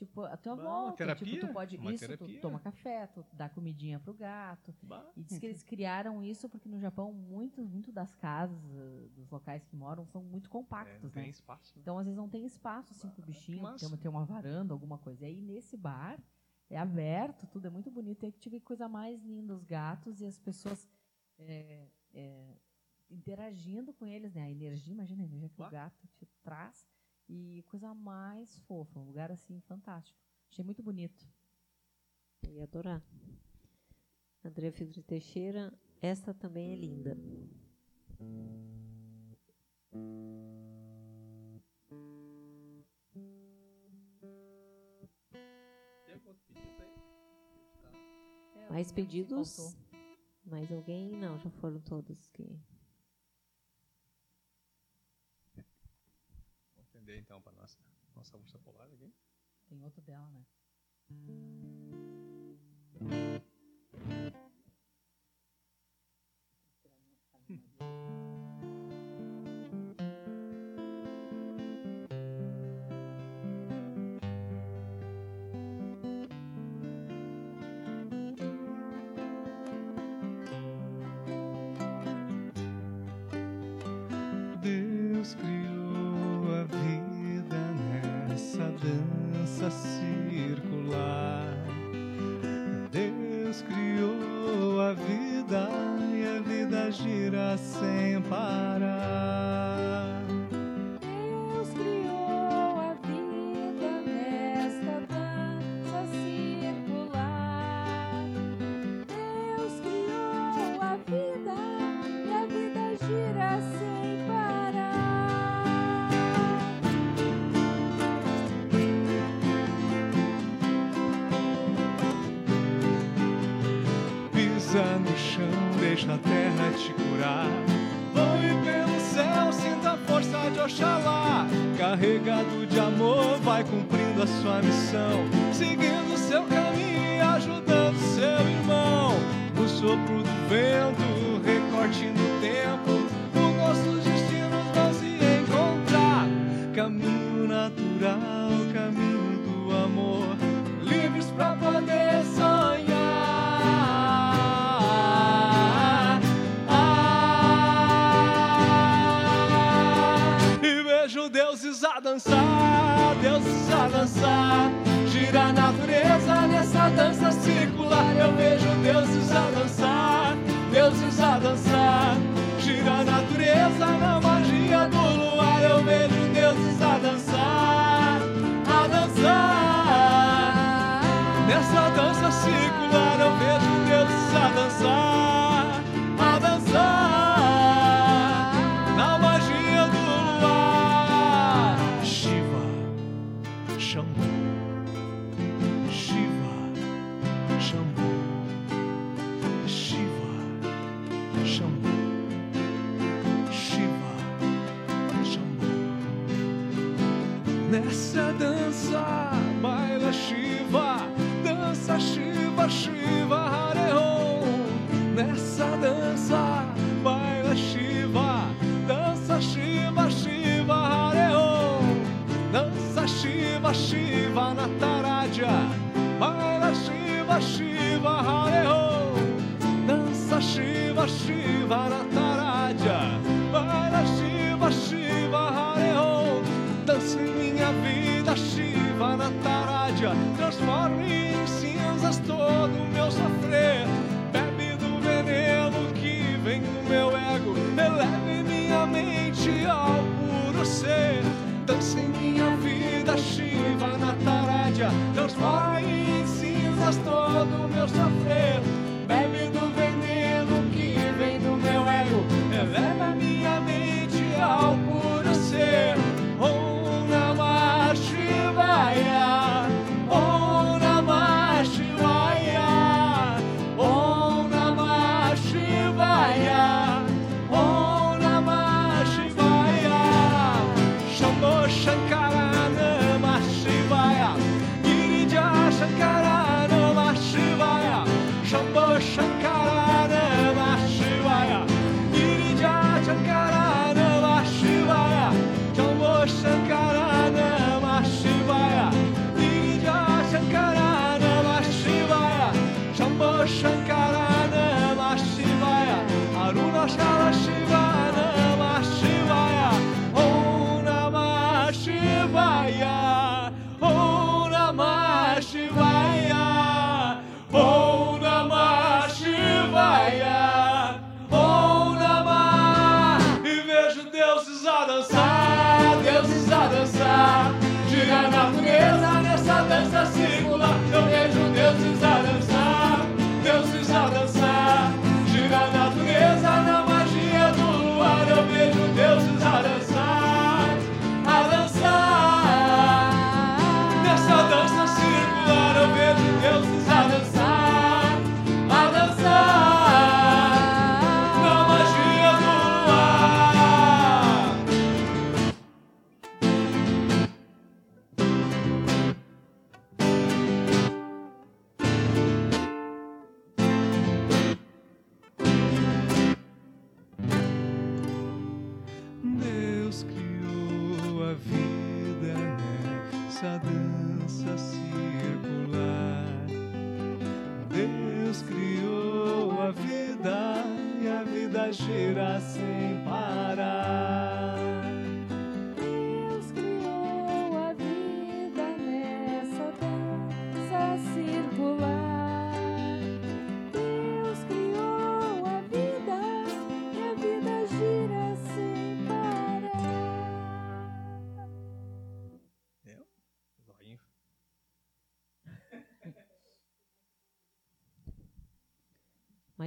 [0.05, 0.97] tipo à tua Bah, volta.
[0.97, 2.37] terapia, Tipo, tu pode uma isso, terapia.
[2.37, 4.75] tu toma café, tu dá comidinha pro gato.
[4.83, 5.11] Bah.
[5.17, 9.31] E diz que eles criaram isso porque no Japão muito muito das casas, eh, dos
[9.31, 11.29] locais que moram são muito É, compactos, não tem né?
[11.31, 11.75] espaço.
[11.77, 11.81] né?
[11.83, 13.79] Então, às vezes, não tem espaço assim pro bichinho, massa.
[13.79, 15.23] tem uma, tem uma varanda, alguma coisa.
[15.25, 16.19] E aí, nesse bar,
[16.69, 18.23] é aberto, tudo é muito bonito.
[18.23, 20.89] E aí que tive coisa mais linda, os gatos e as pessoas
[21.39, 22.57] é, é,
[23.11, 24.43] interagindo com eles, né?
[24.43, 25.69] A energia, imagina a energia que Bah.
[25.69, 26.87] o gato te traz.
[27.35, 30.21] E coisa mais fofa, um lugar assim fantástico.
[30.51, 31.27] Achei muito bonito.
[32.43, 33.03] Eu ia adorar.
[34.45, 35.73] André Filtro Teixeira,
[36.03, 37.17] essa também é linda.
[48.69, 49.75] Mais pedidos?
[50.45, 51.13] Mais alguém?
[51.13, 52.61] Não, já foram todos que.
[57.03, 57.77] Atender então para nossa
[58.15, 59.13] nossa ursa polar aqui.
[59.67, 60.47] Tem outro dela, né?
[97.57, 98.12] Gira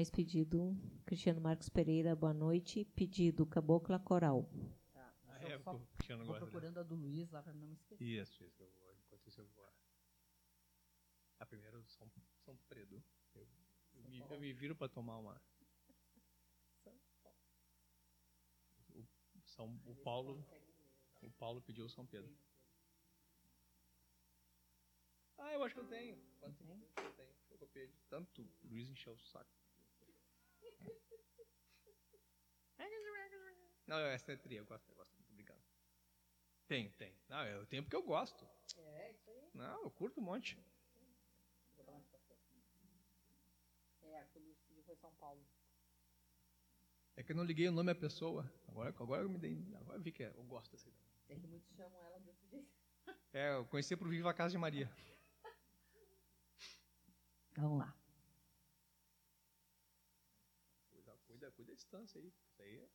[0.06, 2.86] Mais pedido, Cristiano Marcos Pereira, boa noite.
[2.96, 4.48] Pedido, Cabocla Coral.
[4.94, 6.36] Tá, Ah, é, só- gosto dessa.
[6.46, 8.04] procurando a do Luiz lá pra não me esquecer.
[8.06, 8.94] Isso, isso, eu vou.
[8.94, 9.66] Enquanto isso eu vou.
[11.40, 12.08] A primeira do São,
[12.44, 13.04] São Pedro.
[13.34, 13.48] Eu,
[13.96, 15.42] eu, me, eu me viro pra tomar uma.
[18.94, 19.04] O,
[19.44, 20.46] São, o Paulo.
[21.24, 22.32] O Paulo pediu o São Pedro.
[25.40, 26.16] Ah, eu acho que eu tenho.
[26.40, 26.68] Quanto eu
[27.16, 27.34] tenho?
[27.50, 29.65] Eu copiei de tanto o Luiz encheu o saco.
[33.88, 35.14] Não, essa é tri, eu gosto, eu gosto.
[35.16, 35.62] Muito obrigado.
[36.68, 37.16] Tenho, tenho.
[37.30, 38.48] Não, eu tenho porque eu gosto.
[38.78, 39.50] É, isso aí.
[39.54, 40.56] Não, eu curto um monte.
[40.56, 40.64] Vou
[41.78, 42.42] botar mais pra frente.
[44.02, 45.46] É, a que o Luiz pediu foi São Paulo.
[47.16, 48.52] É que eu não liguei o nome à pessoa.
[48.68, 49.64] Agora, agora eu me dei.
[49.76, 51.06] Agora eu vi que é, eu gosto dessa ideia.
[51.30, 52.70] É que muitos chamam ela desse jeito.
[53.32, 54.92] É, eu conheci por Viva a Casa de Maria.
[57.56, 57.96] Vamos lá.
[61.56, 62.28] Cuida, cuida, cuida a distância aí.
[62.28, 62.90] Isso aí é.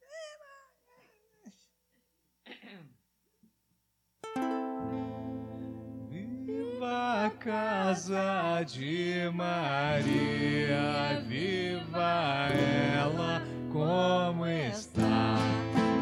[6.09, 13.43] Viva a casa de Maria, viva ela
[13.73, 15.37] como está.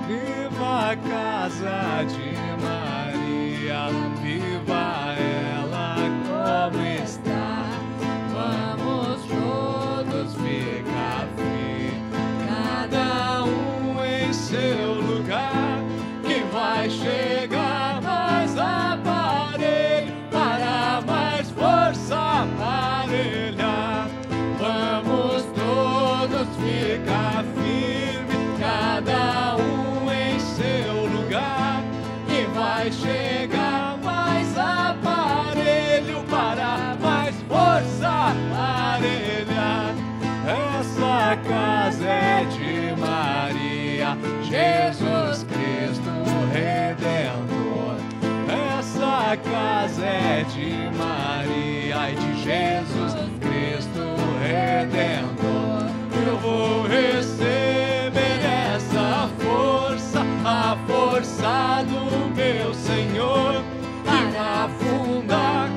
[0.06, 2.32] Viva a casa de
[2.62, 3.88] Maria,
[4.22, 7.37] viva ela como está.
[14.48, 14.97] Seu
[49.36, 54.00] Casa é de Maria e de Jesus Cristo
[54.40, 55.84] Redentor.
[56.26, 58.40] Eu vou receber
[58.72, 63.62] essa força, a força do meu Senhor,
[64.02, 65.68] para fundar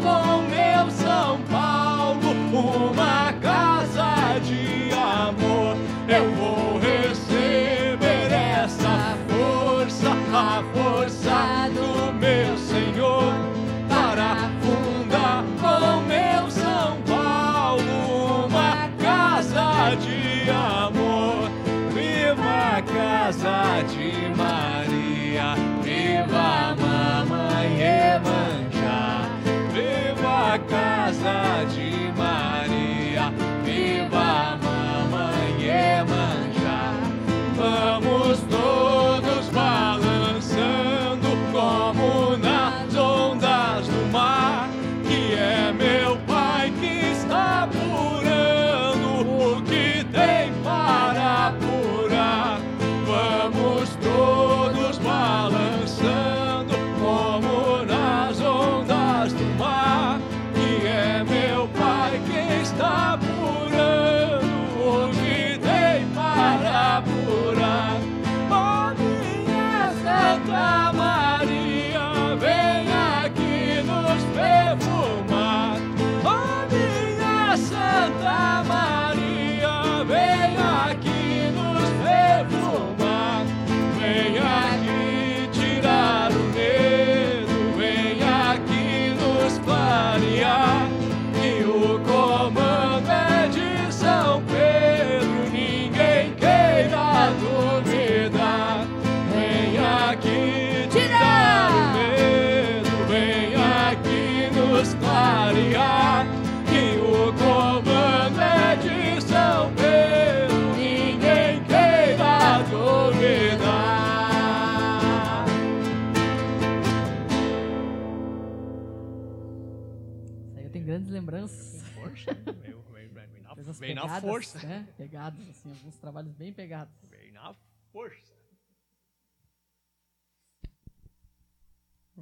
[124.19, 124.67] pegadas, força.
[124.67, 124.87] Né?
[124.97, 126.93] Pegados, assim, alguns trabalhos bem pegados.
[127.09, 127.53] Veio na
[127.91, 128.33] força.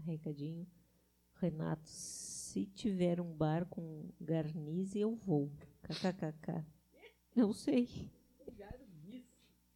[0.05, 0.65] Recadinho.
[1.41, 5.51] Renato, se tiver um bar com garnize, eu vou.
[5.83, 6.65] KKKK.
[7.35, 8.09] Não sei.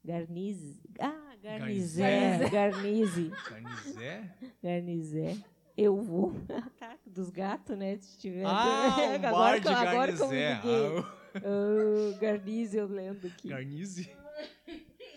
[0.03, 0.81] Garnize.
[0.99, 2.49] Ah, garnizé.
[2.49, 3.31] Garnize.
[3.49, 4.35] Garnizé?
[4.61, 5.37] Garnizé.
[5.77, 6.33] Eu vou.
[7.05, 7.97] dos gatos, né?
[7.97, 8.45] Se tiver.
[8.45, 11.22] Ah, um bar agora, de que eu- agora que eu me garnizé.
[11.35, 13.47] Ah, garnize, eu lendo aqui.
[13.47, 14.09] o Garnize?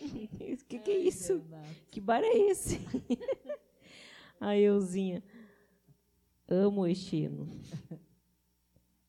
[0.03, 1.43] O que, que é isso?
[1.91, 2.79] Que bar é esse?
[4.41, 5.23] A Euzinha.
[6.49, 7.49] Amo este hino.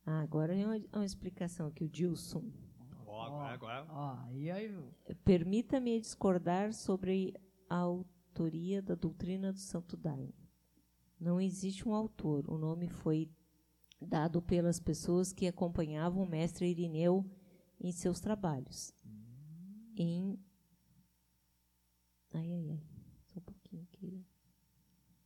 [0.05, 1.83] Ah, agora é uma, uma explicação aqui.
[1.83, 2.43] O Dilson.
[3.05, 3.85] Ó, agora, agora.
[3.89, 4.73] Ó, aí, aí,
[5.23, 7.33] Permita-me discordar sobre
[7.69, 10.33] a autoria da doutrina do Santo Daime.
[11.19, 12.49] Não existe um autor.
[12.49, 13.29] O nome foi
[13.99, 17.25] dado pelas pessoas que acompanhavam o mestre Irineu
[17.79, 18.93] em seus trabalhos.
[19.95, 20.39] Em.
[22.33, 22.83] Ai, ai, ai.
[23.25, 24.25] Só um pouquinho aqui.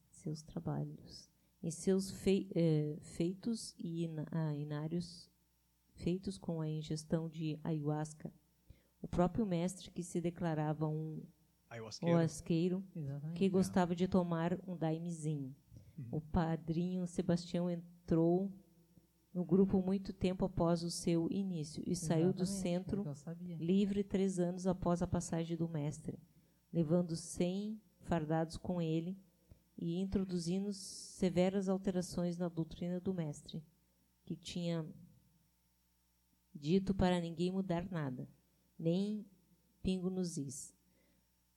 [0.10, 1.30] Seus trabalhos.
[1.64, 5.30] Em seus fei- eh, feitos e ina- ah, inários
[5.94, 8.34] feitos com a ingestão de ayahuasca.
[9.02, 11.24] O próprio mestre, que se declarava um
[12.10, 12.84] Ayahuasqueiro.
[13.34, 15.56] que gostava de tomar um daimezinho.
[16.12, 18.52] O padrinho Sebastião entrou
[19.34, 23.04] no grupo muito tempo após o seu início e saiu do Exatamente, centro
[23.60, 26.20] livre três anos após a passagem do mestre,
[26.72, 29.18] levando cem fardados com ele
[29.78, 33.64] e introduzindo severas alterações na doutrina do mestre,
[34.26, 34.86] que tinha
[36.54, 38.28] dito para ninguém mudar nada,
[38.78, 39.26] nem
[39.82, 40.76] pingo nos is.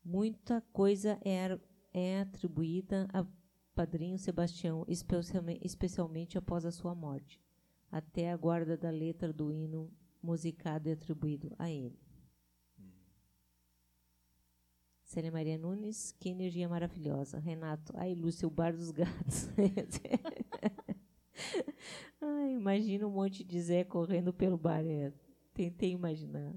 [0.05, 1.59] Muita coisa é,
[1.93, 3.27] é atribuída a
[3.75, 7.43] padrinho Sebastião, especialme- especialmente após a sua morte.
[7.91, 9.91] Até a guarda da letra do hino
[10.23, 11.99] musicado e atribuído a ele.
[15.05, 17.39] Célia Maria Nunes, que energia maravilhosa.
[17.39, 19.49] Renato, ai, Lúcia, o bar dos gatos.
[22.21, 24.85] ai, imagina um monte de Zé correndo pelo bar.
[24.85, 25.13] É,
[25.53, 26.53] tentei imaginar.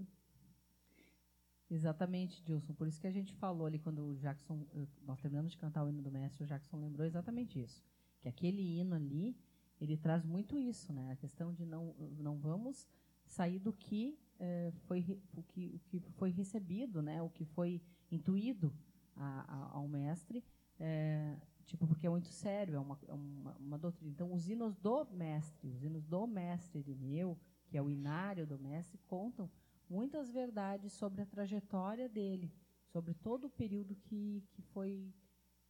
[1.70, 2.74] Exatamente, Dilson.
[2.74, 5.84] Por isso que a gente falou ali quando o Jackson, eh, nós terminamos de cantar
[5.84, 7.84] o hino do mestre, o Jackson lembrou exatamente isso.
[8.22, 9.36] Que aquele hino ali,
[9.80, 11.12] ele traz muito isso, né?
[11.12, 12.88] A questão de não, não vamos
[13.26, 17.22] sair do que, eh, foi, o que, o que foi recebido, né?
[17.22, 17.82] O que foi
[18.12, 18.74] intuído
[19.16, 20.44] a- a- ao mestre,
[20.80, 21.36] eh,
[21.66, 24.10] tipo, porque é muito sério, é uma, é uma, uma doutrina.
[24.12, 27.38] Então, os hinos do mestre, os hinos do mestre Irineu,
[27.68, 29.50] que é o inário do mestre, contam
[29.90, 32.52] muitas verdades sobre a trajetória dele,
[32.88, 35.14] sobre todo o período que, que foi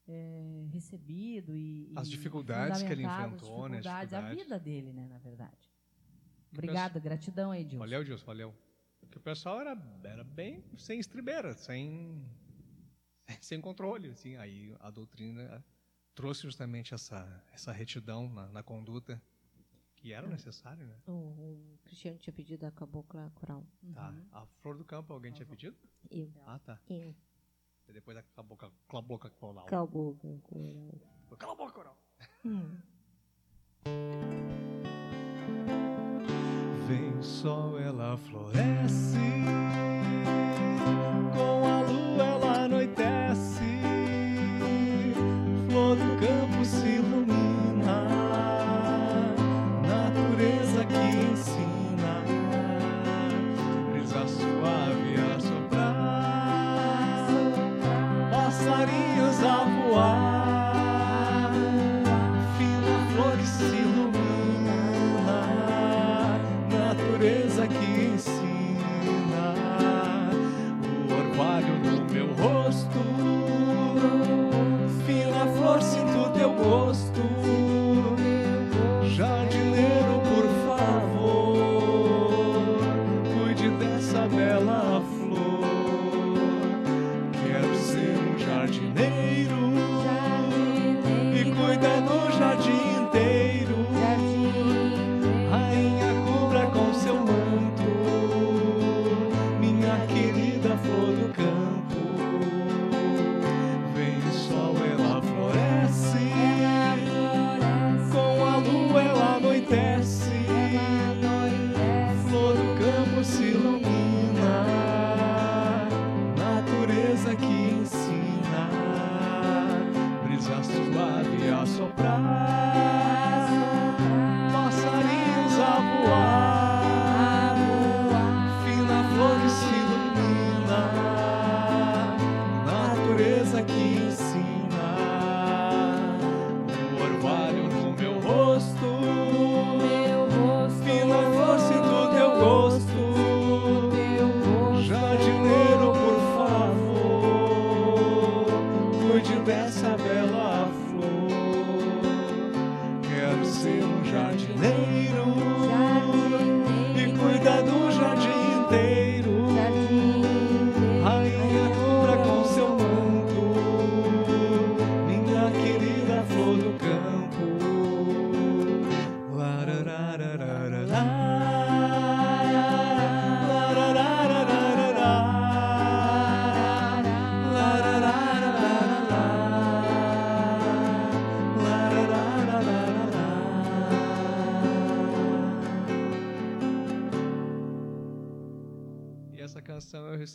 [0.07, 4.21] eh, recebido e As e dificuldades que ele fundamentado, as enfrentou, né, as dificuldades, a
[4.21, 4.43] dificuldades.
[4.43, 5.71] vida dele, né, na verdade.
[6.51, 7.79] Obrigada, gratidão aí, Dilson.
[7.79, 8.55] Valeu, Dilson, valeu.
[8.99, 12.25] Porque o pessoal era, era bem sem estribeira, sem,
[13.41, 14.09] sem controle.
[14.09, 14.35] Assim.
[14.37, 15.63] Aí a doutrina
[16.15, 19.21] trouxe justamente essa, essa retidão na, na conduta
[19.95, 20.95] que era necessário, né?
[21.05, 23.65] O, o Cristiano tinha pedido a cabocla coral.
[23.93, 24.13] Tá.
[24.31, 25.75] A flor do campo alguém tinha pedido?
[26.09, 26.31] Eu.
[26.45, 26.79] Ah, tá.
[26.89, 27.15] Eu.
[27.87, 29.65] E depois a cabocla, cabocla coral.
[29.65, 31.37] Cabocla coral.
[31.37, 31.97] Cala a boca, coral.
[32.43, 32.77] Hum.
[36.87, 39.17] Vem sol, ela floresce.
[41.33, 41.76] Com a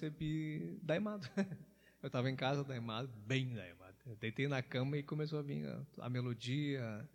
[0.03, 1.29] recebi da Imado.
[2.03, 3.97] Eu estava em casa da Imado, bem da Imado.
[4.05, 7.09] Eu deitei na cama e começou a vir a, a melodia.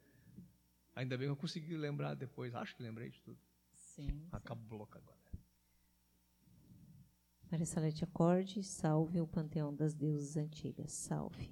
[0.96, 2.56] Ainda bem que eu consegui lembrar depois.
[2.56, 3.38] Acho que lembrei de tudo.
[3.74, 4.26] Sim.
[4.32, 5.18] Acabou louca agora.
[7.52, 10.94] Maria Salete acorde, salve o panteão das deusas antigas.
[10.94, 11.52] Salve.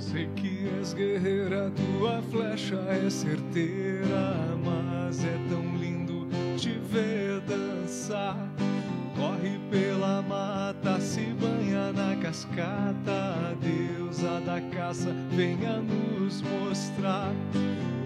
[0.00, 8.36] Sei que és guerreira, tua flecha é certeira, mas é tão lindo te ver dançar.
[9.14, 17.32] Corre pela mata, se banha na cascata, deusa da caça venha nos mostrar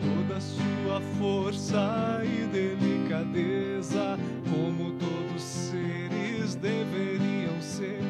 [0.02, 4.18] toda sua força e delicadeza,
[4.52, 8.00] como todos seres deveriam ser.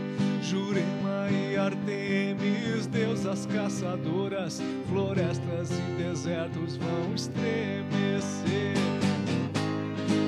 [0.42, 2.86] Jurema e Artemis,
[3.34, 8.74] deusas caçadoras, florestas e desertos vão estremecer.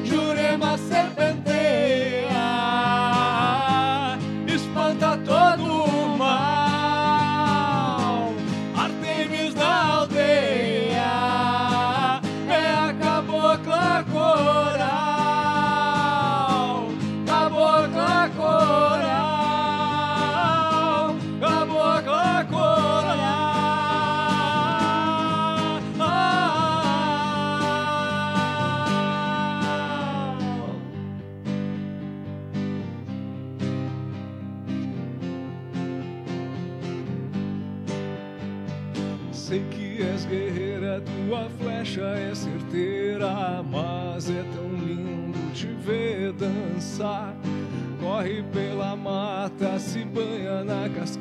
[0.05, 1.56] Jurema serpenteia,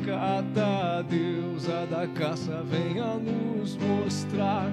[0.06, 4.70] na cascata, a deusa da caça venha nos mostrar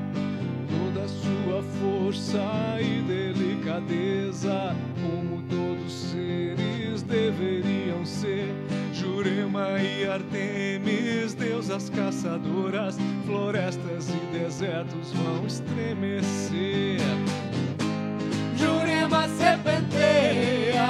[0.69, 8.49] toda a sua força e delicadeza, como todos seres deveriam ser.
[8.93, 12.97] Jurema e Artemis, deusas caçadoras,
[13.27, 17.01] florestas e desertos vão estremecer.
[18.57, 20.87] Jurema serpenteia,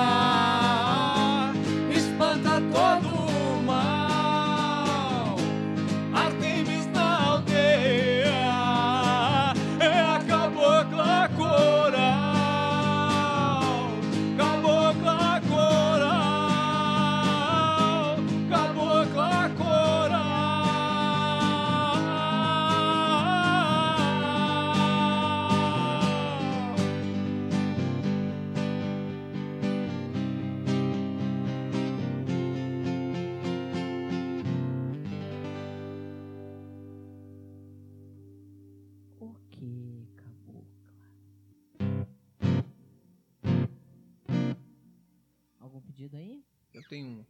[46.92, 47.24] tenho um.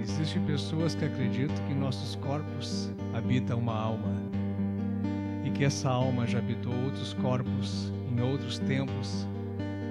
[0.00, 4.14] Existem pessoas que acreditam que nossos corpos habita uma alma
[5.44, 9.26] e que essa alma já habitou outros corpos em outros tempos,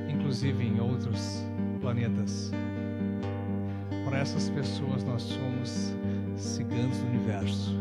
[0.09, 1.43] inclusive em outros
[1.81, 2.53] planetas
[4.13, 5.91] para essas pessoas nós somos
[6.37, 7.75] ciganos do universo.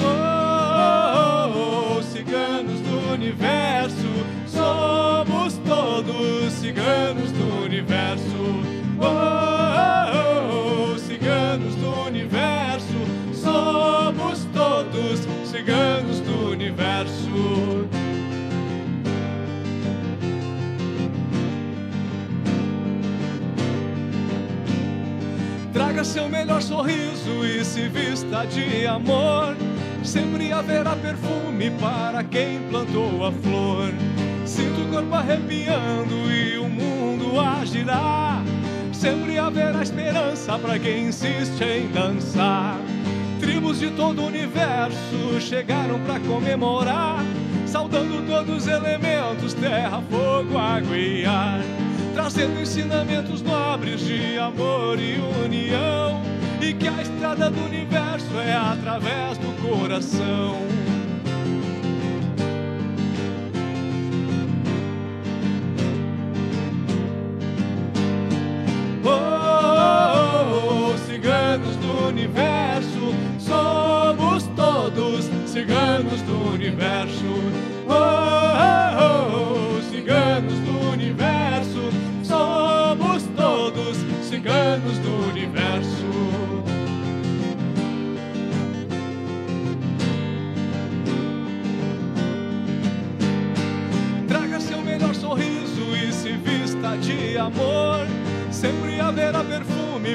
[0.00, 4.08] Oh, oh, oh, ciganos do universo,
[4.46, 8.37] somos todos ciganos do universo.
[25.98, 29.56] Traga seu melhor sorriso e se vista de amor.
[30.04, 33.92] Sempre haverá perfume para quem plantou a flor.
[34.46, 38.44] Sinto o corpo arrepiando e o mundo a girar.
[38.92, 42.78] Sempre haverá esperança para quem insiste em dançar.
[43.40, 47.24] Tribos de todo o universo chegaram para comemorar,
[47.66, 51.87] saudando todos os elementos: terra, fogo, água e ar
[52.18, 56.20] trazendo ensinamentos nobres de amor e união,
[56.60, 60.56] e que a estrada do universo é através do coração.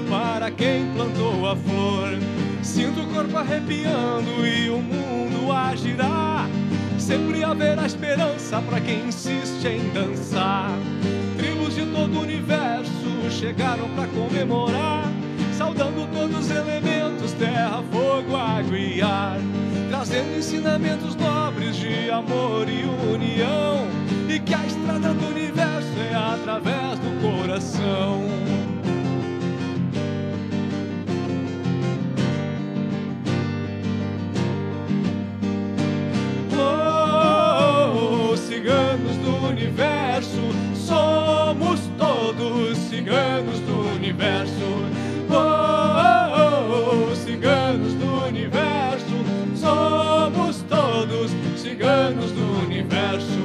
[0.02, 2.18] Para quem plantou a flor.
[2.62, 6.50] Sinto o corpo arrepiando e o mundo a girar.
[6.98, 10.72] Sempre haverá esperança para quem insiste em dançar.
[11.38, 15.04] Tribos de todo o universo chegaram para comemorar,
[15.58, 19.38] saudando todos os elementos: terra, fogo, água e ar,
[19.90, 23.86] trazendo ensinamentos nobres de amor e união.
[24.30, 28.63] E que a estrada do universo é através do coração.
[43.14, 44.66] Ciganos do universo.
[45.30, 45.38] Oh,
[46.34, 49.06] oh, oh, ciganos do universo,
[49.56, 51.30] somos todos
[51.62, 53.44] ciganos do universo.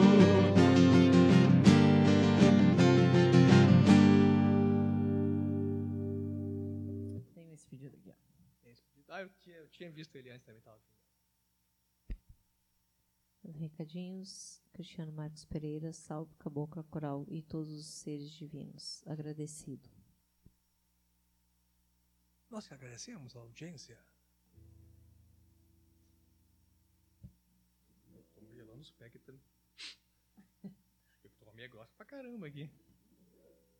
[7.34, 8.14] Tem esse pedido aqui, ó.
[9.10, 10.80] Ah, eu tinha, eu tinha visto ele antes também, tava.
[13.44, 19.02] Recadinhos, Cristiano Marcos Pereira, salve Cabocla Coral e todos os seres divinos.
[19.08, 19.90] Agradecido.
[22.48, 23.98] Nós que agradecemos a audiência.
[28.36, 29.32] Tô me gelando os pés que tá...
[31.24, 32.70] Eu tomei grossa pra caramba aqui.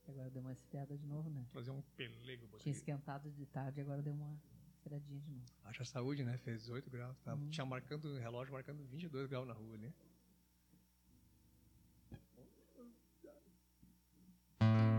[0.08, 1.46] Agora deu uma esfriada de novo, né?
[1.52, 2.58] Fazer um pelego.
[2.58, 4.36] Tinha esquentado de tarde, agora deu uma
[4.72, 5.46] esfriadinha de novo.
[5.62, 6.36] Haja saúde, né?
[6.38, 7.16] Fez 18 graus.
[7.20, 7.50] Tava, Uhum.
[7.50, 9.94] Tinha marcando, relógio marcando 22 graus na rua ali.
[14.60, 14.97] Eu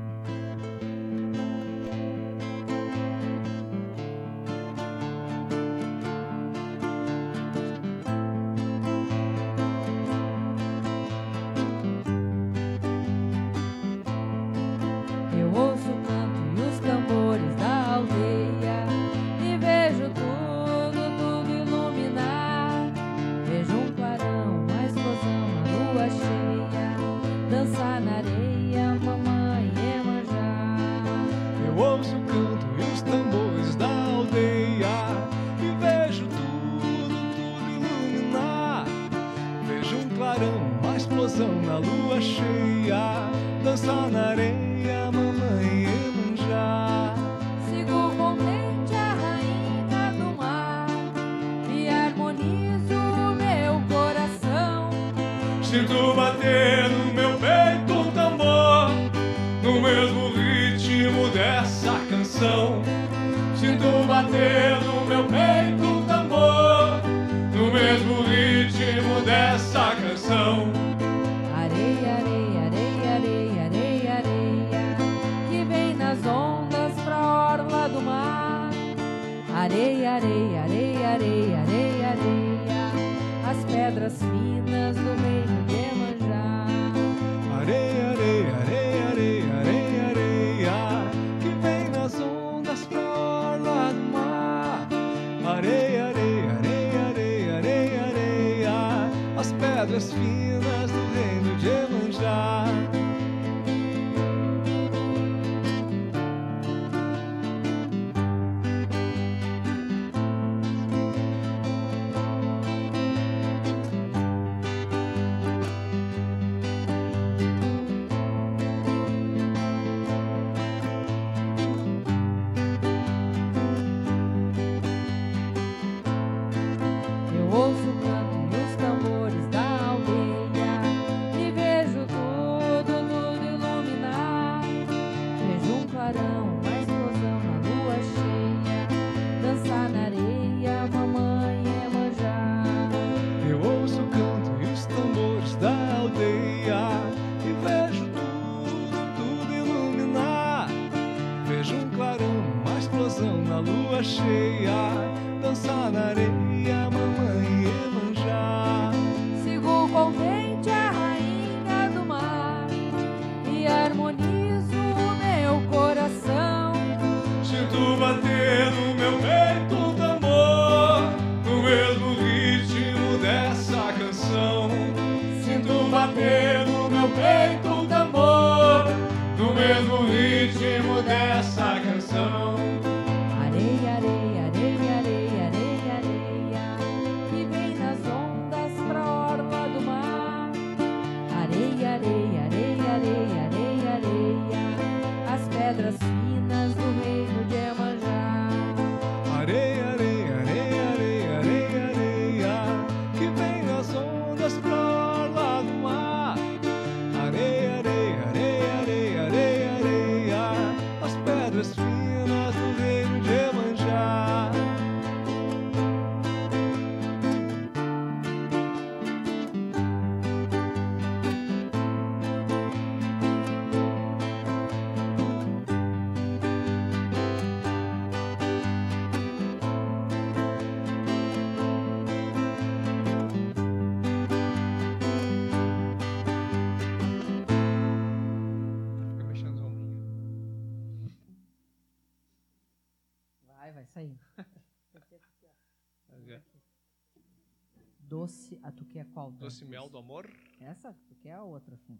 [249.59, 250.25] Doce Mel do Amor.
[250.61, 250.93] Essa?
[251.05, 251.99] Tu quer a outra, Fim?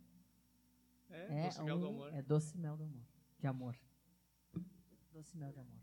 [1.10, 2.14] É, Doce Mel do Amor.
[2.14, 3.06] É Doce Mel do Amor.
[3.38, 3.78] De amor.
[5.12, 5.82] Doce Mel de amor.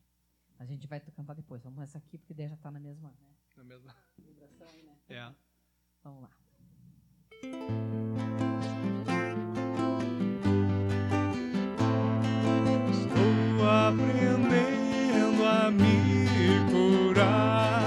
[0.59, 1.63] A gente vai cantar depois.
[1.63, 3.37] Vamos essa aqui, porque daí já tá na mesma né?
[3.59, 3.95] Na mesma.
[4.17, 4.97] vibração aí, né?
[5.11, 5.35] É.
[6.03, 6.31] Vamos lá.
[12.91, 17.86] Estou aprendendo a me curar.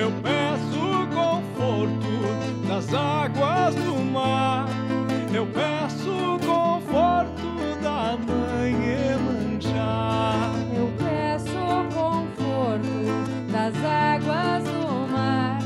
[0.00, 4.66] Eu peço conforto das águas do mar.
[5.30, 8.72] Eu peço conforto da mãe
[9.12, 10.52] Emanjá.
[10.74, 11.52] Eu peço
[11.92, 15.58] conforto das águas do mar.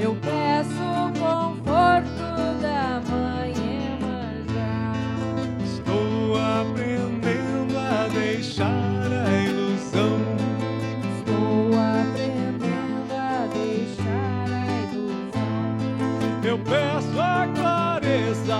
[0.00, 3.54] Eu peço conforto da mãe
[3.98, 4.92] Emanjá.
[5.64, 10.33] Estou aprendendo a deixar a ilusão.
[16.54, 18.56] Eu peço a clareza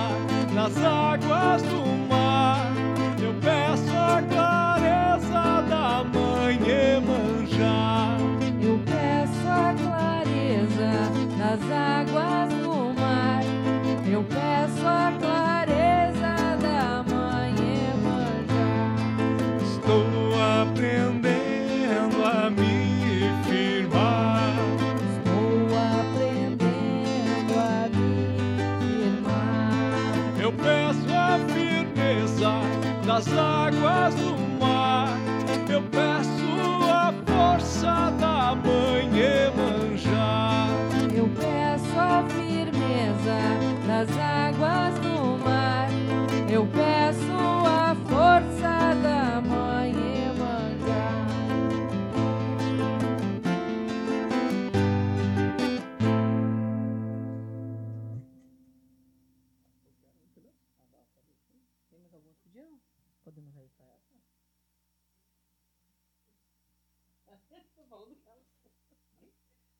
[0.53, 2.69] nas águas do mar.
[3.23, 8.17] Eu peço a clareza da mãe Emanjá.
[8.61, 10.91] Eu peço a clareza
[11.37, 13.43] das águas do mar.
[14.05, 15.44] Eu peço a clareza
[33.15, 35.17] das águas do mar.
[35.69, 39.09] Eu peço a força da mãe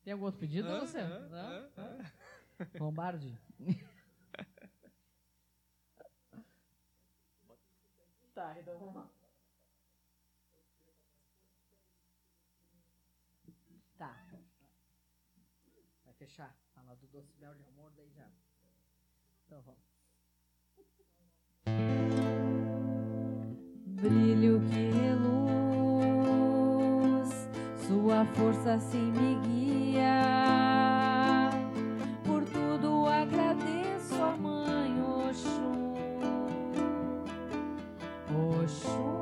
[0.05, 0.79] Tem algum outro pedido, Hã?
[0.81, 0.99] você?
[0.99, 1.27] Hã?
[1.29, 1.39] Não?
[1.39, 1.71] Hã?
[1.79, 1.97] Hã?
[2.79, 3.35] Lombardi?
[8.35, 9.09] tá, então vamos lá.
[13.97, 14.15] Tá.
[16.03, 16.55] Vai fechar.
[16.75, 18.29] Fala do doce mel de amor, daí já.
[19.47, 19.81] Então vamos.
[23.87, 25.49] Brilho que reluz,
[27.87, 29.74] sua força assim me guia.
[32.25, 35.93] Por tudo agradeço a mãe Oxum.
[38.61, 39.14] Oxum,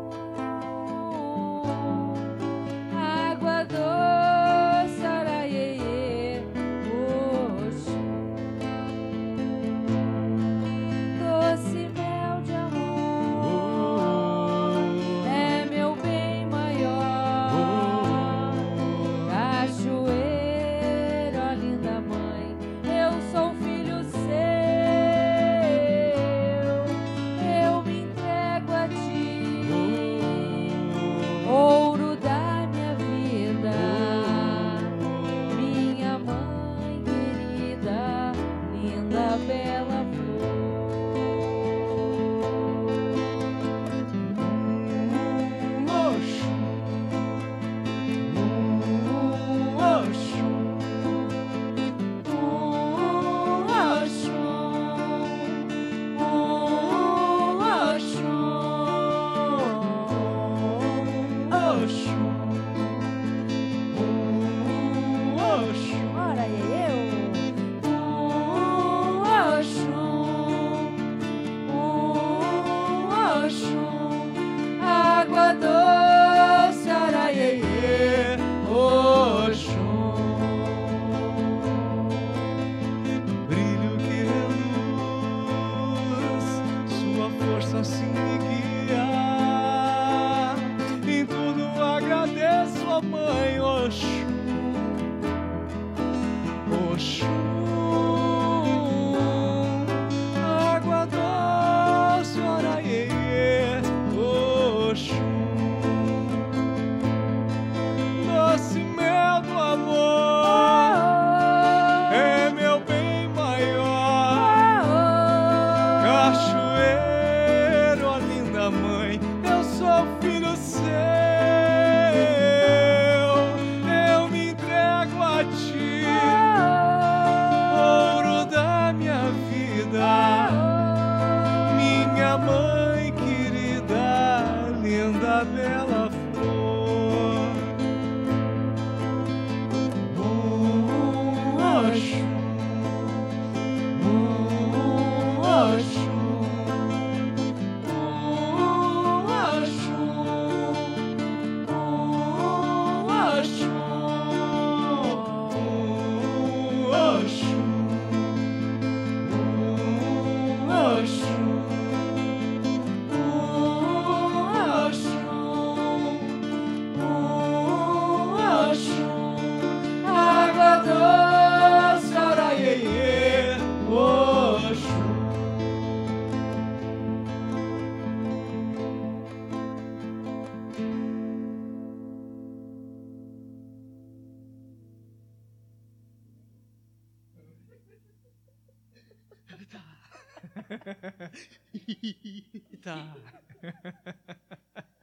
[192.83, 193.13] tá.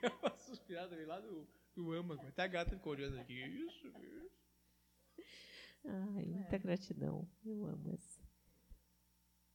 [0.00, 2.26] Deu uma suspirada veio lá do, do âmago.
[2.26, 3.34] Até a gata ficou olhando aqui.
[3.34, 4.30] Isso, isso.
[5.84, 7.28] Ai, muita gratidão.
[7.44, 8.20] Eu amo essa.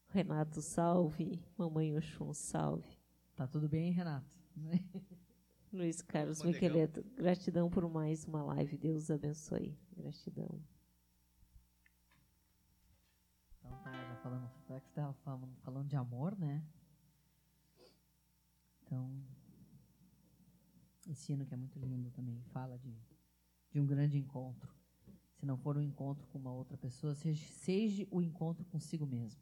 [0.09, 1.43] Renato, salve.
[1.57, 2.97] Mamãe Oxum, salve.
[3.35, 4.29] Tá tudo bem, Renato?
[5.73, 8.77] Luiz Carlos Miqueleto, gratidão por mais uma live.
[8.77, 9.77] Deus abençoe.
[9.91, 10.63] Gratidão.
[13.59, 15.13] Então tá, já falando, já que você estava
[15.63, 16.63] falando, de amor, né?
[18.83, 19.23] Então,
[21.07, 22.95] esse hino que é muito lindo também, fala de,
[23.71, 24.73] de um grande encontro.
[25.35, 29.41] Se não for um encontro com uma outra pessoa, seja, seja o encontro consigo mesmo.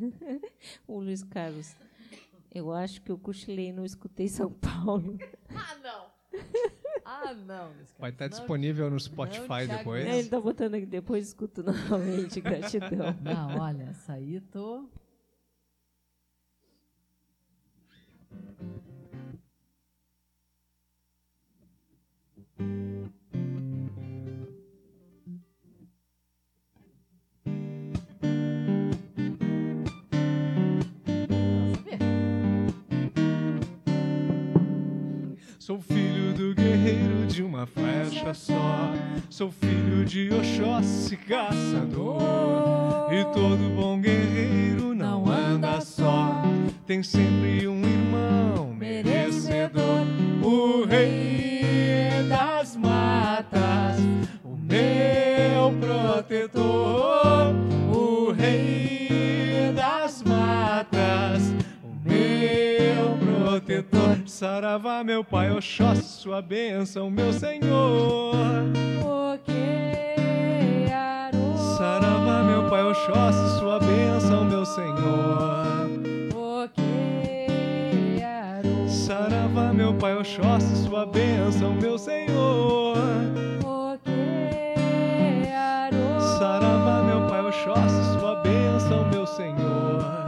[0.86, 1.76] o Luiz Carlos.
[2.52, 5.16] Eu acho que eu cochilei e não escutei São Paulo.
[5.54, 6.10] Ah, não!
[7.02, 7.72] Ah, não.
[7.98, 10.06] Vai estar tá disponível no Spotify depois.
[10.06, 12.40] É, ele tá botando aqui depois, escuto novamente.
[12.40, 13.16] Gratidão.
[13.20, 14.88] Não, olha, essa aí tô.
[35.70, 38.92] Sou filho do guerreiro de uma flecha só.
[39.30, 42.18] Sou filho de Oxóssi, caçador.
[43.12, 46.42] E todo bom guerreiro não anda só.
[46.88, 50.08] Tem sempre um irmão merecedor.
[50.42, 51.62] O rei
[52.28, 54.00] das matas,
[54.42, 57.79] o meu protetor.
[63.70, 64.18] Protetor.
[64.26, 68.34] Saravá, meu pai, Oxóssi, sua bênção, meu Senhor.
[71.78, 75.70] Saravá, meu pai, Oxóssi, sua bênção, meu Senhor.
[78.88, 82.96] Saravá, meu pai, Oxóssi, sua bênção, meu Senhor.
[86.38, 90.19] Saravá, meu pai, Oxóssi, sua bênção, meu Senhor.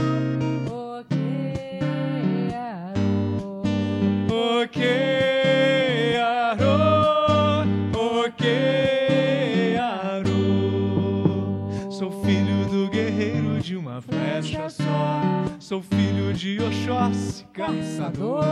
[15.73, 18.45] Sou filho de Oxóssi, caçador.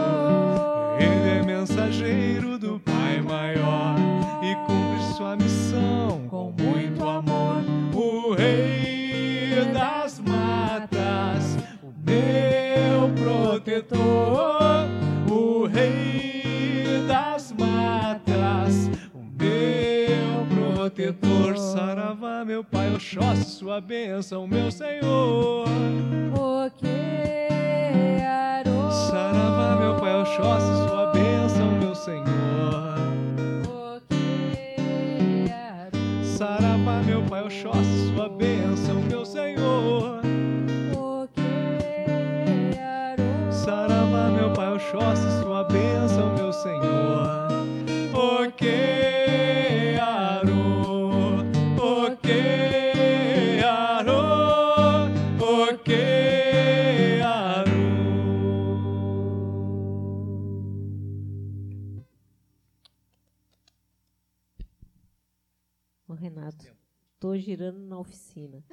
[0.98, 3.94] Ele é mensageiro do Pai maior
[4.42, 7.62] e cumpre sua missão com muito amor.
[7.94, 14.88] O rei das matas, o meu protetor.
[15.30, 19.99] O rei das matas, o meu
[21.01, 21.56] protetor.
[21.56, 25.66] Saravá, meu pai, Oxóssi, sua bênção, meu Senhor.
[29.10, 32.27] Saravá, meu pai, Oxóssi, sua bênção, meu Senhor.
[36.22, 40.20] Saravá, meu pai, Oxóssi, sua bênção, meu Senhor.
[43.51, 47.51] Saravá, meu pai, Oxóssi, sua bênção, meu Senhor.
[48.12, 48.99] Oquearo,
[67.20, 68.64] tô girando na oficina.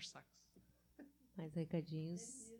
[0.00, 0.26] Star Sax.
[1.36, 2.52] Mais recadinhos.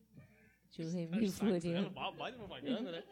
[0.70, 1.88] Tio Star Remy era Floriano.
[1.90, 3.04] uma baita propaganda, né?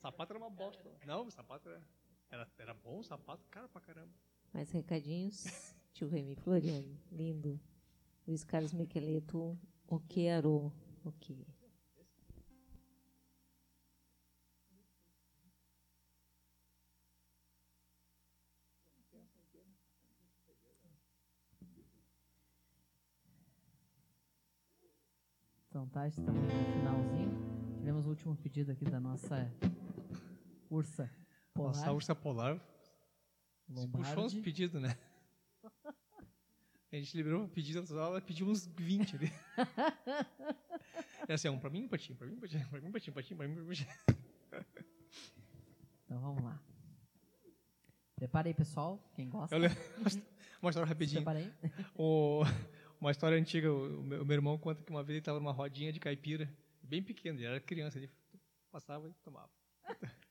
[0.00, 0.90] Sapato era uma bosta.
[1.04, 1.82] Não, o sapato era,
[2.30, 4.12] era, era bom, o sapato, cara pra caramba.
[4.52, 5.44] Mais recadinhos.
[5.92, 6.98] Tio Remy Floriano.
[7.10, 7.60] Lindo.
[8.26, 9.58] Luiz Carlos Miqueleto.
[9.86, 10.72] O que arou?
[11.04, 11.46] O que?
[25.86, 27.76] Estamos no finalzinho.
[27.78, 29.48] Tivemos o último pedido aqui da nossa
[30.68, 31.08] ursa
[31.54, 31.74] polar.
[31.76, 32.60] Nossa, ursa polar
[33.72, 34.40] se puxou uns Lombardi.
[34.40, 34.96] pedidos, né?
[36.90, 39.30] A gente liberou o pedido, ela pediu uns 20 ali.
[41.28, 42.68] É assim, um pra mim, um pra ti, um pra mim, um pra ti, um
[42.70, 43.86] pra mim, um pra ti, um pra ti, um pra mim, um pra ti.
[46.06, 46.58] Então vamos lá.
[48.16, 48.98] Prepara aí, pessoal.
[49.14, 49.54] Quem gosta.
[49.54, 49.60] Eu
[50.72, 51.22] se rapidinho.
[51.22, 51.52] prepara aí.
[51.94, 52.42] O-
[53.00, 55.52] uma história antiga, o meu, o meu irmão conta que uma vez ele estava numa
[55.52, 56.52] rodinha de caipira,
[56.82, 58.10] bem pequeno, ele era criança, ele
[58.70, 59.50] passava e tomava.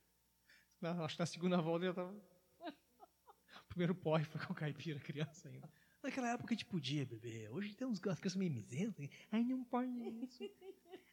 [0.80, 2.14] Na- acho que na segunda volta ele já estava.
[3.68, 5.70] Primeiro porre foi com caipira, criança ainda.
[6.02, 9.90] Naquela época a gente podia beber, hoje tem uns crianças meio misentas, aí não pode
[10.22, 10.42] isso.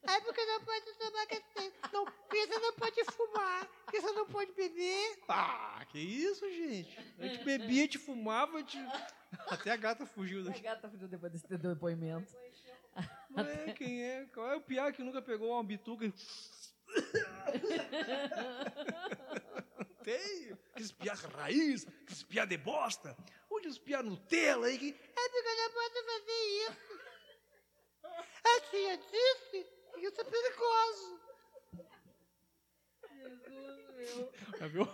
[0.08, 1.72] É porque não pode tomar café.
[1.96, 3.66] Não, porque você não pode fumar.
[3.86, 5.18] Porque você não pode beber.
[5.30, 7.00] Ah, que isso, gente?
[7.18, 8.78] A gente bebia, a gente fumava, a gente...
[9.50, 10.60] Até a gata fugiu A daqui.
[10.60, 12.36] gata fugiu depois desse depoimento.
[13.30, 14.26] Não é, quem é?
[14.34, 16.14] Qual é o piá que nunca pegou uma bituca e...
[20.04, 23.16] Tem, aqueles piá raiz, aqueles piá de bosta.
[23.50, 24.90] Onde os piá Nutella aí que...
[24.90, 27.06] É porque não pode fazer isso.
[28.44, 31.25] A tia disse que isso é perigoso.
[34.72, 34.88] Viu?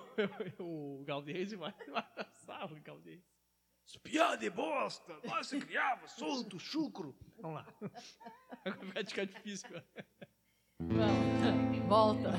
[0.59, 1.73] O Galdês vai
[2.15, 3.21] dançar o Galdês.
[3.85, 7.15] Os piá de bosta, nós se criava, solto, chucro.
[7.39, 7.67] Vamos lá.
[8.93, 9.69] Vai ficar difícil.
[10.79, 12.31] Vamos, volta.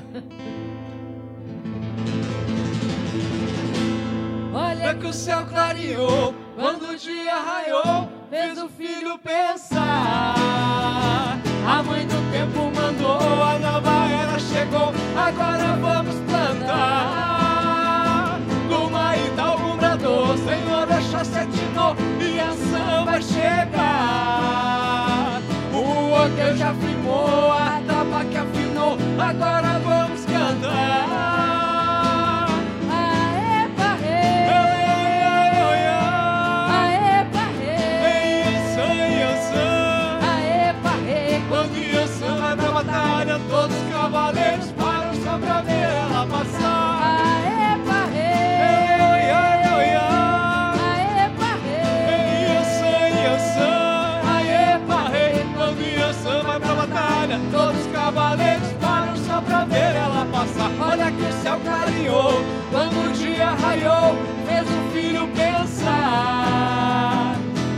[4.53, 10.35] Olha que o céu clareou quando o dia raiou, fez o filho pensar.
[11.67, 17.59] A mãe do tempo mandou, a nova era chegou, agora vamos plantar.
[18.69, 23.81] Guma e tal brador, Senhor Oxóssi atinou e a ação vai chegar.
[25.73, 26.13] O
[26.55, 31.42] já firmou, a tapa que afinou, agora vamos cantar.
[60.43, 60.71] Passar.
[60.79, 67.35] Olha que o céu clareou, quando o dia raiou, fez o filho pensar.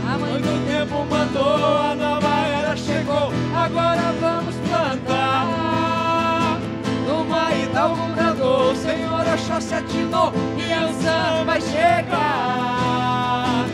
[0.08, 6.58] A mãe do tempo mandou, a nova era chegou, agora vamos plantar.
[7.06, 13.66] No Maíta o comprador, o Senhor Oxóssi atinou, e Ansan vai chegar.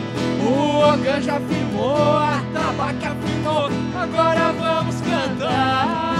[0.45, 6.12] O orgã já firmou, a tabaca afinou, agora vamos cantar.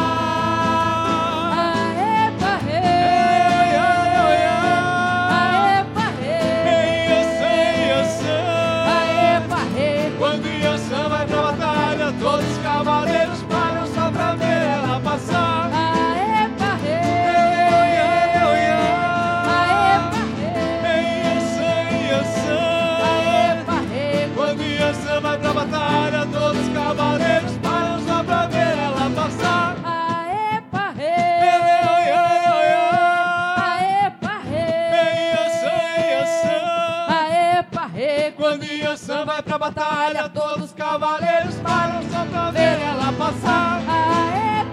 [39.54, 43.84] Pra batalha, todos os cavaleiros param só pra ver ela passar.
[43.88, 44.64] Aê,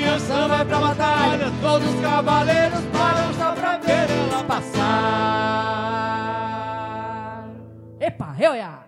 [0.00, 5.04] Yansan vai pra batalha, todos os cavaleiros param só pra ver ela passar.
[8.00, 8.83] Epa, eu ia!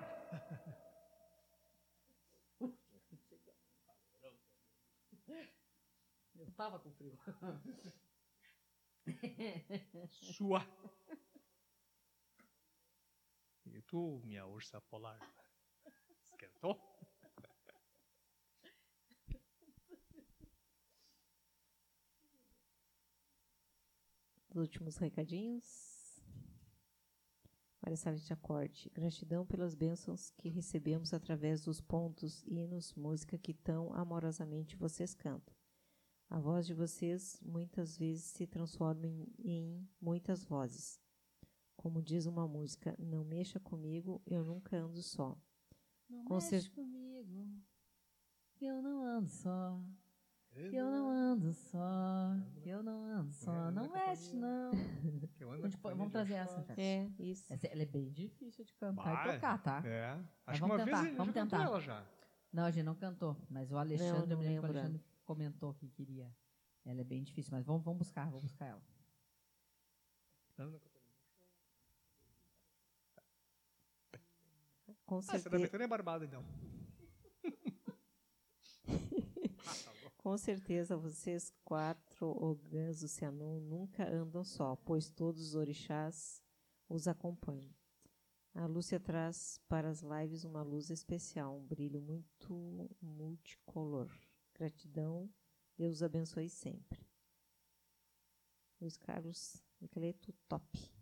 [10.10, 10.66] Sua.
[13.66, 15.20] E tu, minha ursa polar,
[16.22, 16.80] esquentou?
[24.48, 25.96] Os últimos recadinhos.
[27.82, 28.90] Maria Sala de Acorde.
[28.94, 35.54] Gratidão pelas bênçãos que recebemos através dos pontos, hinos, música que tão amorosamente vocês cantam.
[36.28, 41.00] A voz de vocês muitas vezes se transforma em, em muitas vozes.
[41.76, 45.38] Como diz uma música, não mexa comigo, eu nunca ando só.
[46.08, 47.46] Não Com mexe cer- comigo,
[48.60, 49.80] eu não ando só.
[50.70, 52.30] Que eu não ando só,
[52.62, 53.70] que eu não ando só.
[53.70, 54.72] Não mexe, não.
[54.74, 56.64] Gente vamos trazer essa.
[56.78, 57.52] É, isso.
[57.52, 59.28] Essa, ela é bem difícil de cantar Vai.
[59.28, 59.82] e tocar, tá?
[59.86, 60.10] É.
[60.12, 61.62] Acho Mas que vamos uma tentar, vez a gente vamos tentar.
[61.62, 62.06] ela já.
[62.52, 64.80] Não, a gente não cantou, mas o Alexandre, Não, eu me lembro que o.
[64.80, 66.34] Alexandre comentou que queria.
[66.84, 68.82] Ela é bem difícil, mas vamos, vamos buscar, vamos buscar ela.
[75.04, 75.62] Com Ah, você tá certeza.
[75.62, 76.44] metendo é barbado, então.
[80.18, 86.42] Com certeza vocês quatro ogãs do Cianon nunca andam só, pois todos os orixás
[86.88, 87.72] os acompanham.
[88.54, 94.10] A Lúcia traz para as lives uma luz especial, um brilho muito multicolor.
[94.58, 95.30] Gratidão,
[95.76, 97.06] Deus os abençoe sempre.
[98.80, 100.96] Luiz Carlos Miqueleto, top.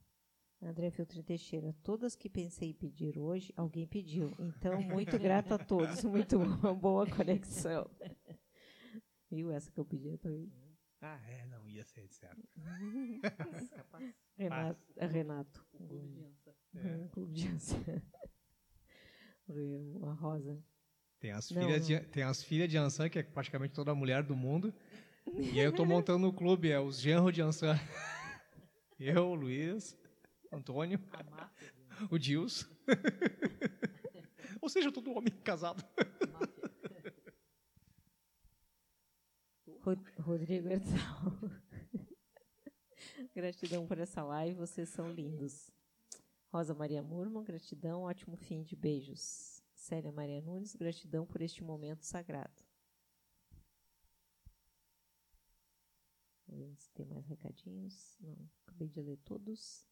[0.61, 4.35] André Filtrin Teixeira, todas que pensei em pedir hoje, alguém pediu.
[4.39, 6.03] Então, muito grato a todos.
[6.05, 7.89] Muito boa, boa conexão.
[9.31, 10.51] Viu essa que eu pedi também?
[11.01, 12.49] Ah, é, não ia ser de certo.
[14.37, 14.93] Renato.
[14.97, 15.67] é Renato.
[16.75, 16.97] É.
[16.97, 17.77] Um clube de dança.
[20.03, 20.65] A Rosa.
[21.25, 21.99] Tem as, Não, filhas não.
[21.99, 24.75] De, tem as filhas de Ansan, que é praticamente toda a mulher do mundo.
[25.39, 27.81] E aí eu tô montando o clube, é os genros de Ansan.
[29.01, 29.97] Eu, o Luiz,
[30.53, 31.01] Antônio,
[32.11, 32.69] o Dils.
[34.61, 35.83] Ou seja, todo homem casado.
[39.81, 41.33] Ro- Rodrigo Herzal.
[43.35, 45.71] gratidão por essa live, vocês são lindos.
[46.53, 49.54] Rosa Maria Murman, gratidão, ótimo fim de beijos.
[49.85, 52.62] Célia Maria Nunes, gratidão por este momento sagrado.
[56.48, 58.16] Vamos ver se tem mais recadinhos.
[58.19, 59.86] Não, acabei de ler todos.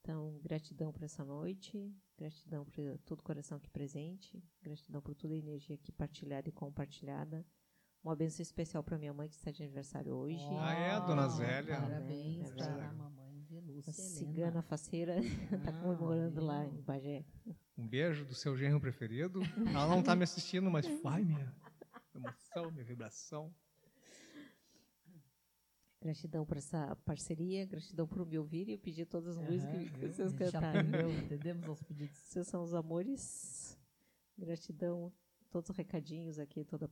[0.00, 5.34] Então, gratidão por essa noite, gratidão por todo o coração aqui presente, gratidão por toda
[5.34, 7.44] a energia aqui partilhada e compartilhada.
[8.02, 10.42] Uma benção especial para minha mãe que está de aniversário hoje.
[10.58, 11.78] Ah, é, a dona Zélia.
[11.82, 14.62] Parabéns para a mamãe de A Lúcia cigana Helena.
[14.62, 16.78] faceira está Ah, comemorando lá viu?
[16.78, 17.26] em Bagé.
[17.78, 19.40] Um beijo do seu genro preferido.
[19.72, 21.54] Ela não tá me assistindo, mas vai minha
[22.12, 23.54] emoção, minha vibração.
[26.00, 30.06] Gratidão por essa parceria, gratidão por me ouvir e pedir todas as músicas Aham, que
[30.08, 32.18] vocês já aprendeu, entendemos aos pedidos.
[32.18, 33.78] Vocês são os amores.
[34.36, 35.12] Gratidão,
[35.48, 36.90] todos os recadinhos aqui, toda a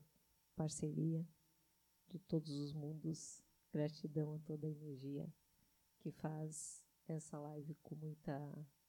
[0.57, 1.27] parceria
[2.09, 3.43] de todos os mundos.
[3.73, 5.29] Gratidão a toda a energia
[5.99, 8.33] que faz essa live com muita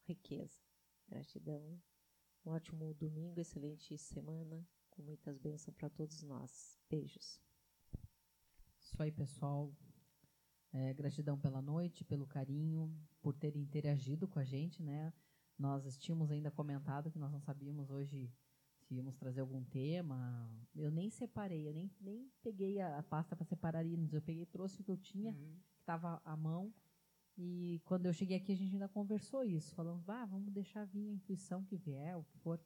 [0.08, 0.67] riqueza.
[1.08, 1.82] Gratidão.
[2.46, 6.80] Um ótimo domingo, excelente semana, com muitas bênçãos para todos nós.
[6.90, 7.42] Beijos.
[8.80, 9.74] Isso aí, pessoal.
[10.72, 15.14] É, gratidão pela noite, pelo carinho, por terem interagido com a gente, né?
[15.58, 18.32] Nós tínhamos ainda comentado que nós não sabíamos hoje
[18.88, 20.50] se íamos trazer algum tema.
[20.76, 24.14] Eu nem separei, eu nem, nem peguei a, pasta para separar hinos.
[24.14, 26.74] Eu peguei, trouxe o que eu tinha, que estava à mão.
[27.38, 29.74] E quando eu cheguei aqui, a gente ainda conversou isso.
[29.76, 32.60] Falamos, ah, vamos deixar vir a intuição que vier, o que for.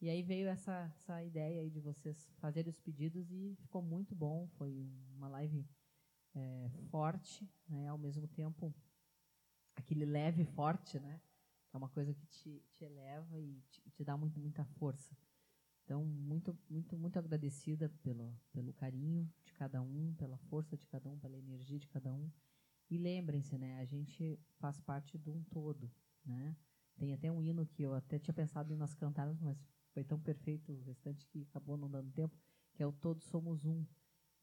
[0.00, 4.14] E aí veio essa, essa ideia aí de vocês fazerem os pedidos e ficou muito
[4.14, 4.46] bom.
[4.58, 4.86] Foi
[5.16, 5.66] uma live
[6.34, 7.88] é, forte, né?
[7.88, 8.74] ao mesmo tempo
[9.74, 11.20] aquele leve forte, né?
[11.72, 15.16] É uma coisa que te, te eleva e te, te dá muito, muita força.
[15.84, 21.10] Então, muito, muito, muito agradecida pelo, pelo carinho de cada um, pela força de cada
[21.10, 22.30] um, pela energia de cada um.
[22.90, 23.78] E lembrem-se, né?
[23.78, 25.90] A gente faz parte de um todo,
[26.24, 26.56] né?
[26.96, 29.58] Tem até um hino que eu até tinha pensado em nós cantarmos, mas
[29.92, 32.36] foi tão perfeito o restante que acabou não dando tempo,
[32.74, 33.84] que é o Todos Somos Um.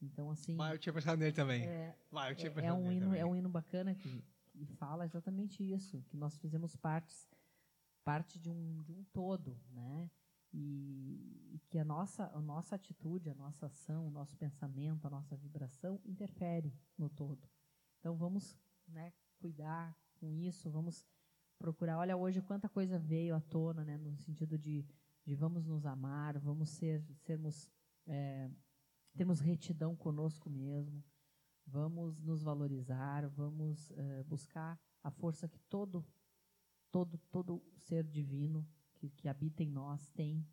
[0.00, 1.64] Então, assim, Vai, eu tinha pensado nele também.
[1.64, 3.20] é, Vai, eu tinha é, pensado é um nele hino, também.
[3.20, 7.28] é um hino bacana que, que fala exatamente isso, que nós fizemos partes,
[8.04, 10.10] parte de um, de um todo, né?
[10.52, 15.10] E, e que a nossa, a nossa atitude, a nossa ação, o nosso pensamento, a
[15.10, 17.48] nossa vibração interfere no todo.
[18.02, 18.58] Então vamos
[18.88, 21.06] né, cuidar com isso, vamos
[21.56, 21.98] procurar.
[21.98, 24.84] Olha, hoje quanta coisa veio à tona, né, no sentido de,
[25.24, 27.70] de vamos nos amar, vamos ser, sermos,
[28.04, 28.50] é,
[29.14, 31.00] termos retidão conosco mesmo,
[31.64, 36.04] vamos nos valorizar, vamos eh, buscar a força que todo,
[36.90, 40.44] todo, todo ser divino que, que habita em nós tem.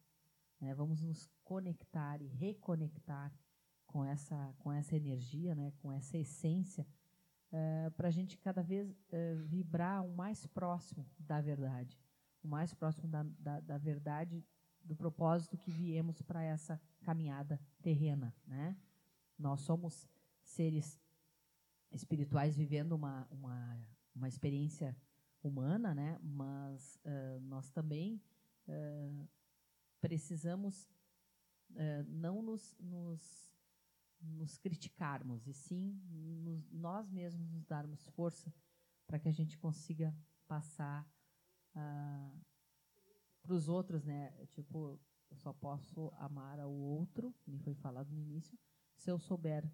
[0.59, 0.75] né?
[0.75, 3.33] Vamos nos conectar e reconectar
[3.87, 5.71] com essa, com essa energia, né?
[5.79, 6.85] com essa essência
[7.51, 11.99] é, para a gente cada vez é, vibrar o mais próximo da verdade,
[12.43, 14.45] o mais próximo da, da, da verdade,
[14.83, 18.77] do propósito que viemos para essa caminhada terrena, né?
[19.37, 20.07] Nós somos
[20.41, 20.99] seres
[21.91, 24.95] espirituais vivendo uma, uma, uma experiência
[25.43, 26.17] humana, né?
[26.21, 28.21] Mas uh, nós também
[29.99, 30.87] precisamos
[32.07, 33.48] não nos, nos,
[34.21, 38.53] nos, criticarmos, e sim nos, nós mesmos nos darmos força
[39.05, 40.15] para que a gente consiga
[40.47, 41.07] passar
[41.73, 44.31] para os outros, né?
[44.47, 48.57] Tipo, eu só posso amar ao outro, como foi falado no início,
[48.95, 49.71] se eu souber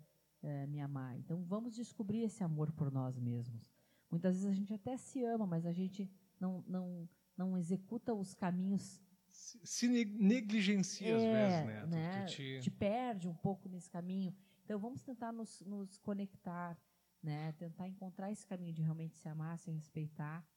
[0.67, 1.17] me amar.
[1.17, 3.67] Então, vamos descobrir esse amor por nós mesmos.
[4.11, 6.09] Muitas vezes a gente até se ama, mas a gente
[6.39, 9.01] não, não, não executa os caminhos.
[9.35, 11.85] Se, se negligencia é, às vezes, né?
[11.85, 12.25] né?
[12.25, 12.59] Tu, tu te...
[12.61, 12.71] te...
[12.71, 14.33] perde um pouco nesse caminho.
[14.63, 16.79] Então vamos tentar nos, nos conectar,
[17.21, 17.51] né?
[17.53, 20.47] Tentar encontrar esse caminho de realmente se amar, se respeitar,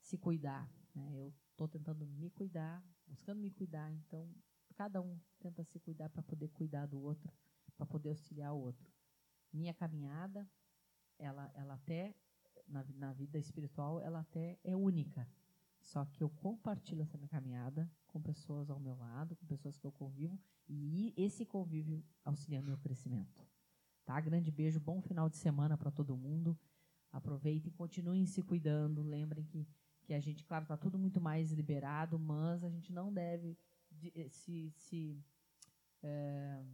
[0.00, 0.70] se cuidar.
[0.94, 1.12] Né?
[1.16, 3.92] Eu estou tentando me cuidar, buscando me cuidar.
[3.92, 4.32] Então
[4.76, 7.32] cada um tenta se cuidar para poder cuidar do outro,
[7.76, 8.88] para poder auxiliar o outro.
[9.52, 10.48] Minha caminhada,
[11.18, 12.14] ela, ela até
[12.68, 15.28] na, na vida espiritual, ela até é única.
[15.84, 19.86] Só que eu compartilho essa minha caminhada com pessoas ao meu lado, com pessoas que
[19.86, 23.46] eu convivo, e esse convívio auxilia meu crescimento.
[24.02, 24.18] Tá?
[24.18, 26.58] Grande beijo, bom final de semana para todo mundo.
[27.12, 29.02] Aproveitem, continuem se cuidando.
[29.02, 29.68] Lembrem que,
[30.02, 33.56] que a gente, claro, está tudo muito mais liberado, mas a gente não deve
[33.90, 35.22] de, se, se,
[36.02, 36.64] é,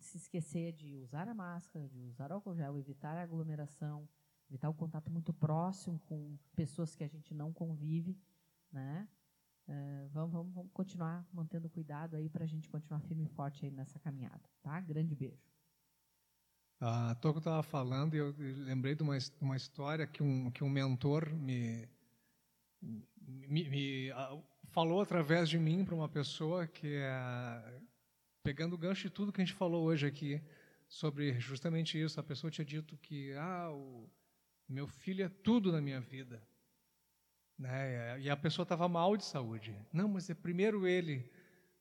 [0.00, 4.08] se esquecer de usar a máscara, de usar álcool gel, evitar a aglomeração,
[4.50, 8.18] evitar o contato muito próximo com pessoas que a gente não convive,
[8.72, 9.08] né?
[9.68, 13.64] Uh, vamos, vamos, vamos, continuar mantendo cuidado aí para a gente continuar firme e forte
[13.66, 14.80] aí nessa caminhada, tá?
[14.80, 15.46] Grande beijo.
[16.80, 20.70] A Toco estava falando e eu lembrei de uma, uma história que um, que um
[20.70, 21.88] mentor me,
[22.80, 24.08] me, me
[24.68, 27.80] falou através de mim para uma pessoa que é,
[28.42, 30.40] pegando o gancho de tudo que a gente falou hoje aqui
[30.88, 32.18] sobre justamente isso.
[32.18, 34.08] A pessoa tinha dito que ah, o,
[34.68, 36.46] meu filho é tudo na minha vida.
[37.58, 38.20] Né?
[38.20, 39.76] E a pessoa estava mal de saúde.
[39.92, 41.30] Não, mas é primeiro ele.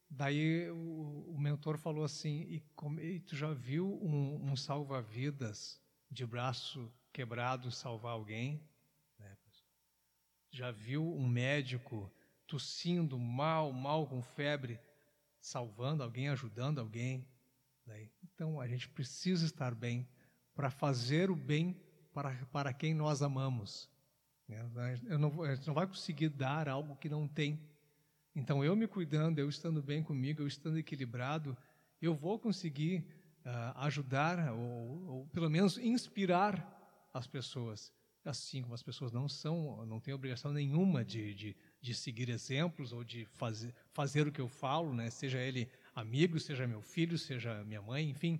[0.09, 2.63] Daí o, o mentor falou assim: e,
[3.01, 8.67] e tu já viu um, um salva-vidas de braço quebrado salvar alguém?
[9.19, 9.37] Né?
[10.49, 12.11] Já viu um médico
[12.47, 14.79] tossindo mal, mal com febre,
[15.39, 17.27] salvando alguém, ajudando alguém?
[18.23, 20.07] Então a gente precisa estar bem
[20.53, 21.79] para fazer o bem
[22.13, 23.89] para, para quem nós amamos.
[25.09, 27.59] Eu não, a gente não vai conseguir dar algo que não tem.
[28.33, 31.57] Então, eu me cuidando, eu estando bem comigo, eu estando equilibrado,
[32.01, 33.03] eu vou conseguir
[33.45, 37.91] uh, ajudar ou, ou, pelo menos inspirar as pessoas.
[38.23, 42.93] Assim como as pessoas não são, não têm obrigação nenhuma de, de, de seguir exemplos
[42.93, 45.09] ou de fazer, fazer o que eu falo, né?
[45.09, 48.39] seja ele amigo, seja meu filho, seja minha mãe, enfim.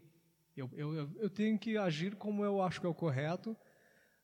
[0.56, 3.56] Eu, eu, eu tenho que agir como eu acho que é o correto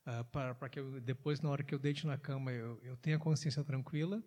[0.06, 2.96] uh, ah, para que eu, depois, na hora que eu deite na cama, eu, eu
[2.96, 4.22] tenha consciência tranquila,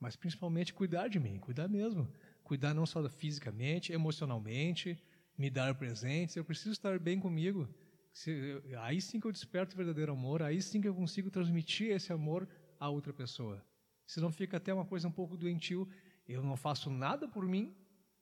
[0.00, 2.08] mas principalmente cuidar de mim, cuidar mesmo.
[2.44, 4.98] Cuidar não só fisicamente, emocionalmente,
[5.36, 7.68] me dar presentes, eu preciso estar bem comigo.
[8.12, 11.90] Se, aí sim que eu desperto o verdadeiro amor, aí sim que eu consigo transmitir
[11.90, 12.48] esse amor
[12.80, 13.64] a outra pessoa.
[14.06, 15.88] Senão fica até uma coisa um pouco doentio,
[16.26, 17.74] eu não faço nada por mim,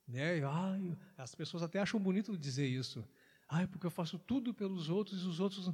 [0.07, 0.43] né?
[0.45, 3.07] Ai, as pessoas até acham bonito dizer isso.
[3.49, 5.71] Ai, porque eu faço tudo pelos outros e os outros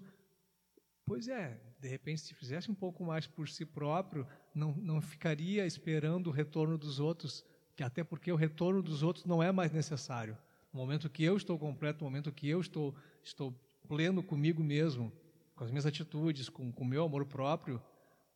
[1.04, 5.66] Pois é, de repente, se fizesse um pouco mais por si próprio, não, não ficaria
[5.66, 9.72] esperando o retorno dos outros, que até porque o retorno dos outros não é mais
[9.72, 10.38] necessário.
[10.72, 13.54] No momento que eu estou completo, no momento que eu estou, estou
[13.88, 15.12] pleno comigo mesmo,
[15.56, 17.82] com as minhas atitudes, com o meu amor próprio,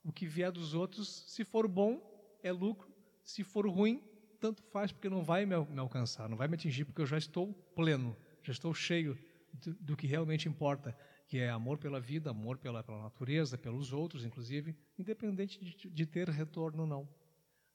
[0.05, 2.01] o que vier dos outros, se for bom,
[2.43, 2.89] é lucro,
[3.25, 4.03] se for ruim,
[4.39, 7.53] tanto faz, porque não vai me, alcançar, não vai me atingir, porque eu já estou
[7.75, 9.19] pleno, já estou cheio
[9.53, 10.97] do, do que realmente importa
[11.27, 16.07] que é amor pela vida, amor pela, pela natureza, pelos outros, inclusive, independente de, de,
[16.07, 17.09] ter retorno ou não.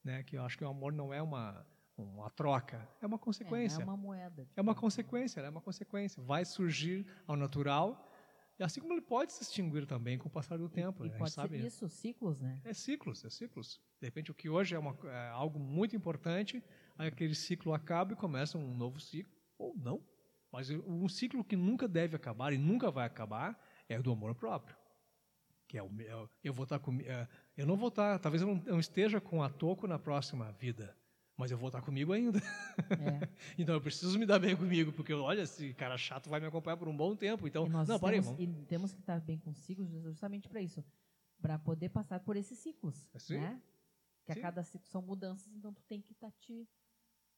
[0.03, 0.23] Né?
[0.23, 1.65] Que eu acho que o amor não é uma,
[1.97, 3.79] uma troca, é uma consequência.
[3.79, 4.47] É, é uma moeda.
[4.55, 6.21] É uma consequência, é uma consequência.
[6.23, 8.07] Vai surgir ao natural,
[8.61, 11.03] e assim como ele pode se extinguir também com o passar do tempo.
[11.03, 11.17] E, né?
[11.17, 11.57] pode sabe?
[11.59, 12.61] ser isso, ciclos, né?
[12.63, 13.81] É ciclos, é ciclos.
[13.99, 16.63] De repente, o que hoje é, uma, é algo muito importante,
[16.95, 20.01] aquele ciclo acaba e começa um novo ciclo, ou não.
[20.51, 23.57] Mas um ciclo que nunca deve acabar e nunca vai acabar
[23.87, 24.75] é o do amor próprio.
[25.67, 25.89] Que é o
[26.43, 29.49] eu vou estar com, é, eu não vou estar, talvez eu não, esteja com a
[29.49, 30.93] toco na próxima vida,
[31.37, 32.39] mas eu vou estar comigo ainda.
[32.39, 33.29] É.
[33.57, 36.75] então eu preciso me dar bem comigo, porque olha, esse cara chato vai me acompanhar
[36.75, 37.47] por um bom tempo.
[37.47, 38.61] Então, nós não, parei, temos, vamos.
[38.61, 40.83] e temos que estar bem consigo justamente para isso,
[41.41, 43.39] para poder passar por esses ciclos, Sim.
[43.39, 43.61] né?
[44.25, 44.39] Que Sim.
[44.39, 46.67] a cada ciclo são mudanças, então tu tem que estar te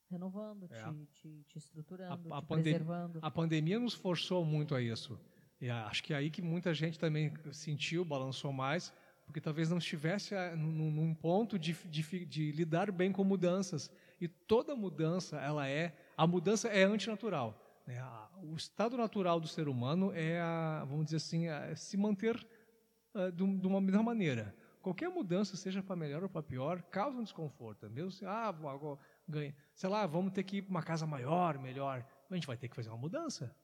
[0.10, 0.84] renovando, É.
[0.84, 3.20] te, te, te estruturando, A- a te preservando.
[3.22, 5.20] A pandemia nos forçou muito a isso.
[5.60, 8.94] E acho que é aí que muita gente também sentiu, balançou mais,
[9.26, 13.90] porque talvez não estivesse ah, num, num ponto de, de de lidar bem com mudanças.
[14.20, 17.58] E toda mudança, ela é, a mudança é antinatural.
[17.88, 18.02] né?
[18.42, 22.46] O estado natural do ser humano é, a, vamos dizer assim, a- se manter
[23.16, 24.54] ah, de, de uma mesma maneira.
[24.82, 27.90] Qualquer mudança, seja para melhor ou para pior, causa um desconforto.
[27.90, 31.58] Mesmo se, ah, agora ganha, sei lá, vamos ter que ir para uma casa maior,
[31.58, 32.06] melhor.
[32.30, 33.56] A gente vai ter que fazer uma mudança.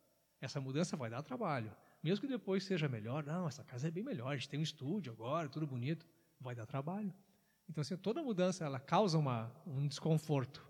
[0.42, 1.76] Essa mudança vai dar trabalho.
[2.02, 4.64] Mesmo que depois seja melhor, não, essa casa é bem melhor, a gente tem um
[4.64, 6.08] estúdio agora, tudo bonito,
[6.40, 7.14] vai dar trabalho.
[7.70, 10.68] Então, assim, toda mudança ela causa uma, um desconforto.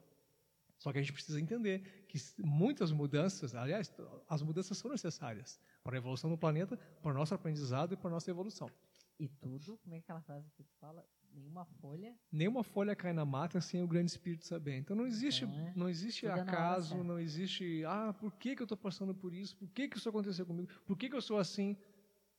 [0.79, 3.93] Só que a gente precisa entender que muitas mudanças, aliás,
[4.27, 8.09] as mudanças são necessárias para a evolução do planeta, para o nosso aprendizado e para
[8.09, 8.71] a nossa evolução.
[9.19, 11.05] E tudo, como é aquela frase que tu fala?
[11.33, 12.15] Nenhuma folha.
[12.31, 14.77] Nenhuma folha cai na mata sem o grande espírito saber.
[14.77, 15.73] Então não existe, Então, é.
[15.75, 19.13] não existe Tudo é hora acaso, não existe, ah, por que, que eu estou passando
[19.13, 19.55] por isso?
[19.57, 20.69] Por que, que isso aconteceu comigo?
[20.85, 21.77] Por que, que eu sou assim?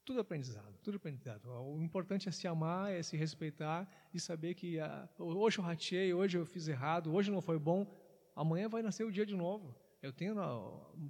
[0.04, 1.48] Tudo é aprendizado, tudo é aprendizado.
[1.50, 6.12] O importante é se amar, é se respeitar e saber que ah, hoje eu ratei,
[6.14, 7.86] hoje eu fiz errado, hoje não foi bom,
[8.34, 9.74] amanhã vai nascer o dia de novo.
[10.02, 10.34] Eu tenho,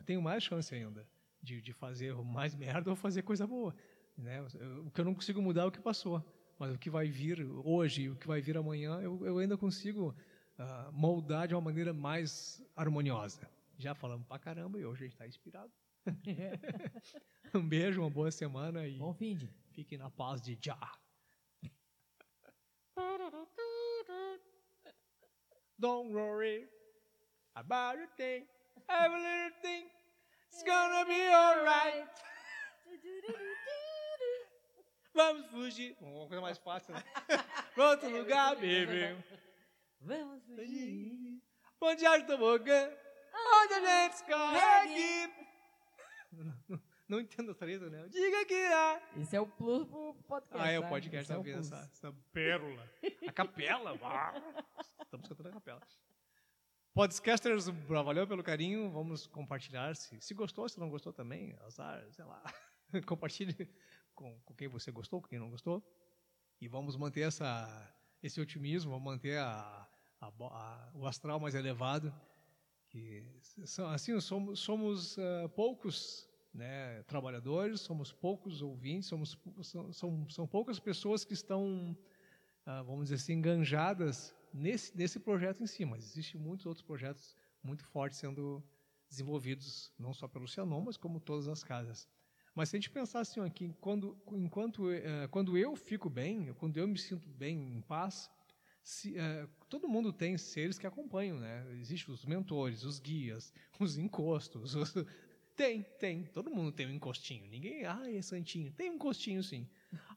[0.04, 1.06] tenho mais chance ainda
[1.42, 3.74] de, de fazer mais merda ou fazer coisa boa.
[4.16, 4.42] Né?
[4.84, 6.22] O que eu não consigo mudar é o que passou,
[6.60, 9.56] mas o que vai vir hoje e o que vai vir amanhã, eu, eu ainda
[9.56, 10.14] consigo
[10.58, 13.50] ah, moldar de uma maneira mais harmoniosa.
[13.78, 15.72] Já falamos pra caramba e hoje a gente está inspirado.
[17.54, 19.48] um beijo, uma boa semana e Bom fim de.
[19.70, 20.78] fiquem na paz de Já.
[25.78, 26.68] Don't worry
[27.54, 28.46] about a thing,
[28.86, 29.86] every little thing,
[30.52, 32.06] it's gonna be alright.
[35.14, 35.96] Vamos fugir.
[36.00, 37.02] Uma coisa mais fácil, né?
[37.74, 39.16] Pra outro lugar, baby.
[40.00, 41.42] Vamos fugir.
[41.80, 42.90] Bom dia tobogã,
[43.62, 45.32] onde a gente escorregue.
[47.08, 48.06] Não, entendo a letra, né?
[48.08, 49.02] Diga que há.
[49.16, 50.68] Esse é o plus pro podcast.
[50.68, 50.88] Ah, é o tá?
[50.88, 52.88] podcast da é o vida, essa, essa pérola.
[53.26, 53.98] A capela.
[54.04, 54.32] ah.
[55.02, 55.80] Estamos cantando a capela.
[56.94, 58.90] Podcasters, valeu pelo carinho.
[58.92, 59.96] Vamos compartilhar.
[59.96, 62.44] Se, se gostou, se não gostou também, azar, sei lá.
[63.06, 63.68] Compartilhe
[64.20, 65.82] com, com quem você gostou, com quem não gostou.
[66.60, 67.90] E vamos manter essa,
[68.22, 69.88] esse otimismo, vamos manter a,
[70.20, 72.12] a a- o astral mais elevado.
[72.90, 73.24] Que,
[73.94, 80.78] assim, somos, somos ah, poucos né, trabalhadores, somos poucos ouvintes, somos, são, são, são poucas
[80.78, 81.96] pessoas que estão,
[82.66, 87.34] ah, vamos dizer assim, enganjadas nesse, nesse projeto em si, mas existem muitos outros projetos
[87.62, 88.62] muito fortes sendo
[89.08, 92.06] desenvolvidos, não só pelo Cianon, mas como todas as casas.
[92.54, 96.52] Mas se a gente pensar assim, ó, que quando, enquanto, eh, quando eu fico bem,
[96.54, 98.30] quando eu me sinto bem, em paz,
[98.82, 101.64] se, eh, todo mundo tem seres que acompanham, né?
[101.78, 104.74] Existem os mentores, os guias, os encostos.
[104.74, 104.94] os-
[105.56, 106.24] Tem, tem.
[106.24, 107.46] Todo mundo tem um encostinho.
[107.46, 108.72] Ninguém, ah, é santinho.
[108.72, 109.68] Tem um encostinho, sim.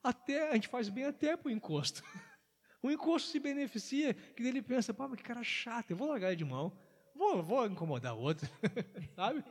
[0.01, 2.01] Até, a gente faz bem até pro encosto.
[2.81, 6.27] O encosto se beneficia, que ele pensa, pá, mas que cara chato, eu vou largar
[6.27, 6.77] ele de mão.
[7.15, 8.45] Vou, vou incomodar o outro.
[9.15, 9.41] Sabe?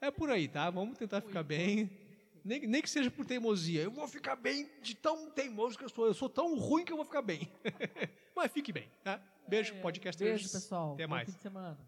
[0.00, 0.68] É por aí, tá?
[0.70, 1.88] Vamos tentar ficar bem.
[2.44, 3.82] Nem, nem que seja por teimosia.
[3.82, 6.06] Eu vou ficar bem de tão teimoso que eu sou.
[6.06, 7.50] Eu sou tão ruim que eu vou ficar bem.
[8.34, 9.20] Mas fique bem, tá?
[9.48, 10.22] Beijo, podcast.
[10.22, 10.94] Beijo, pessoal.
[10.94, 11.28] Até Bom mais.
[11.28, 11.78] fim de semana.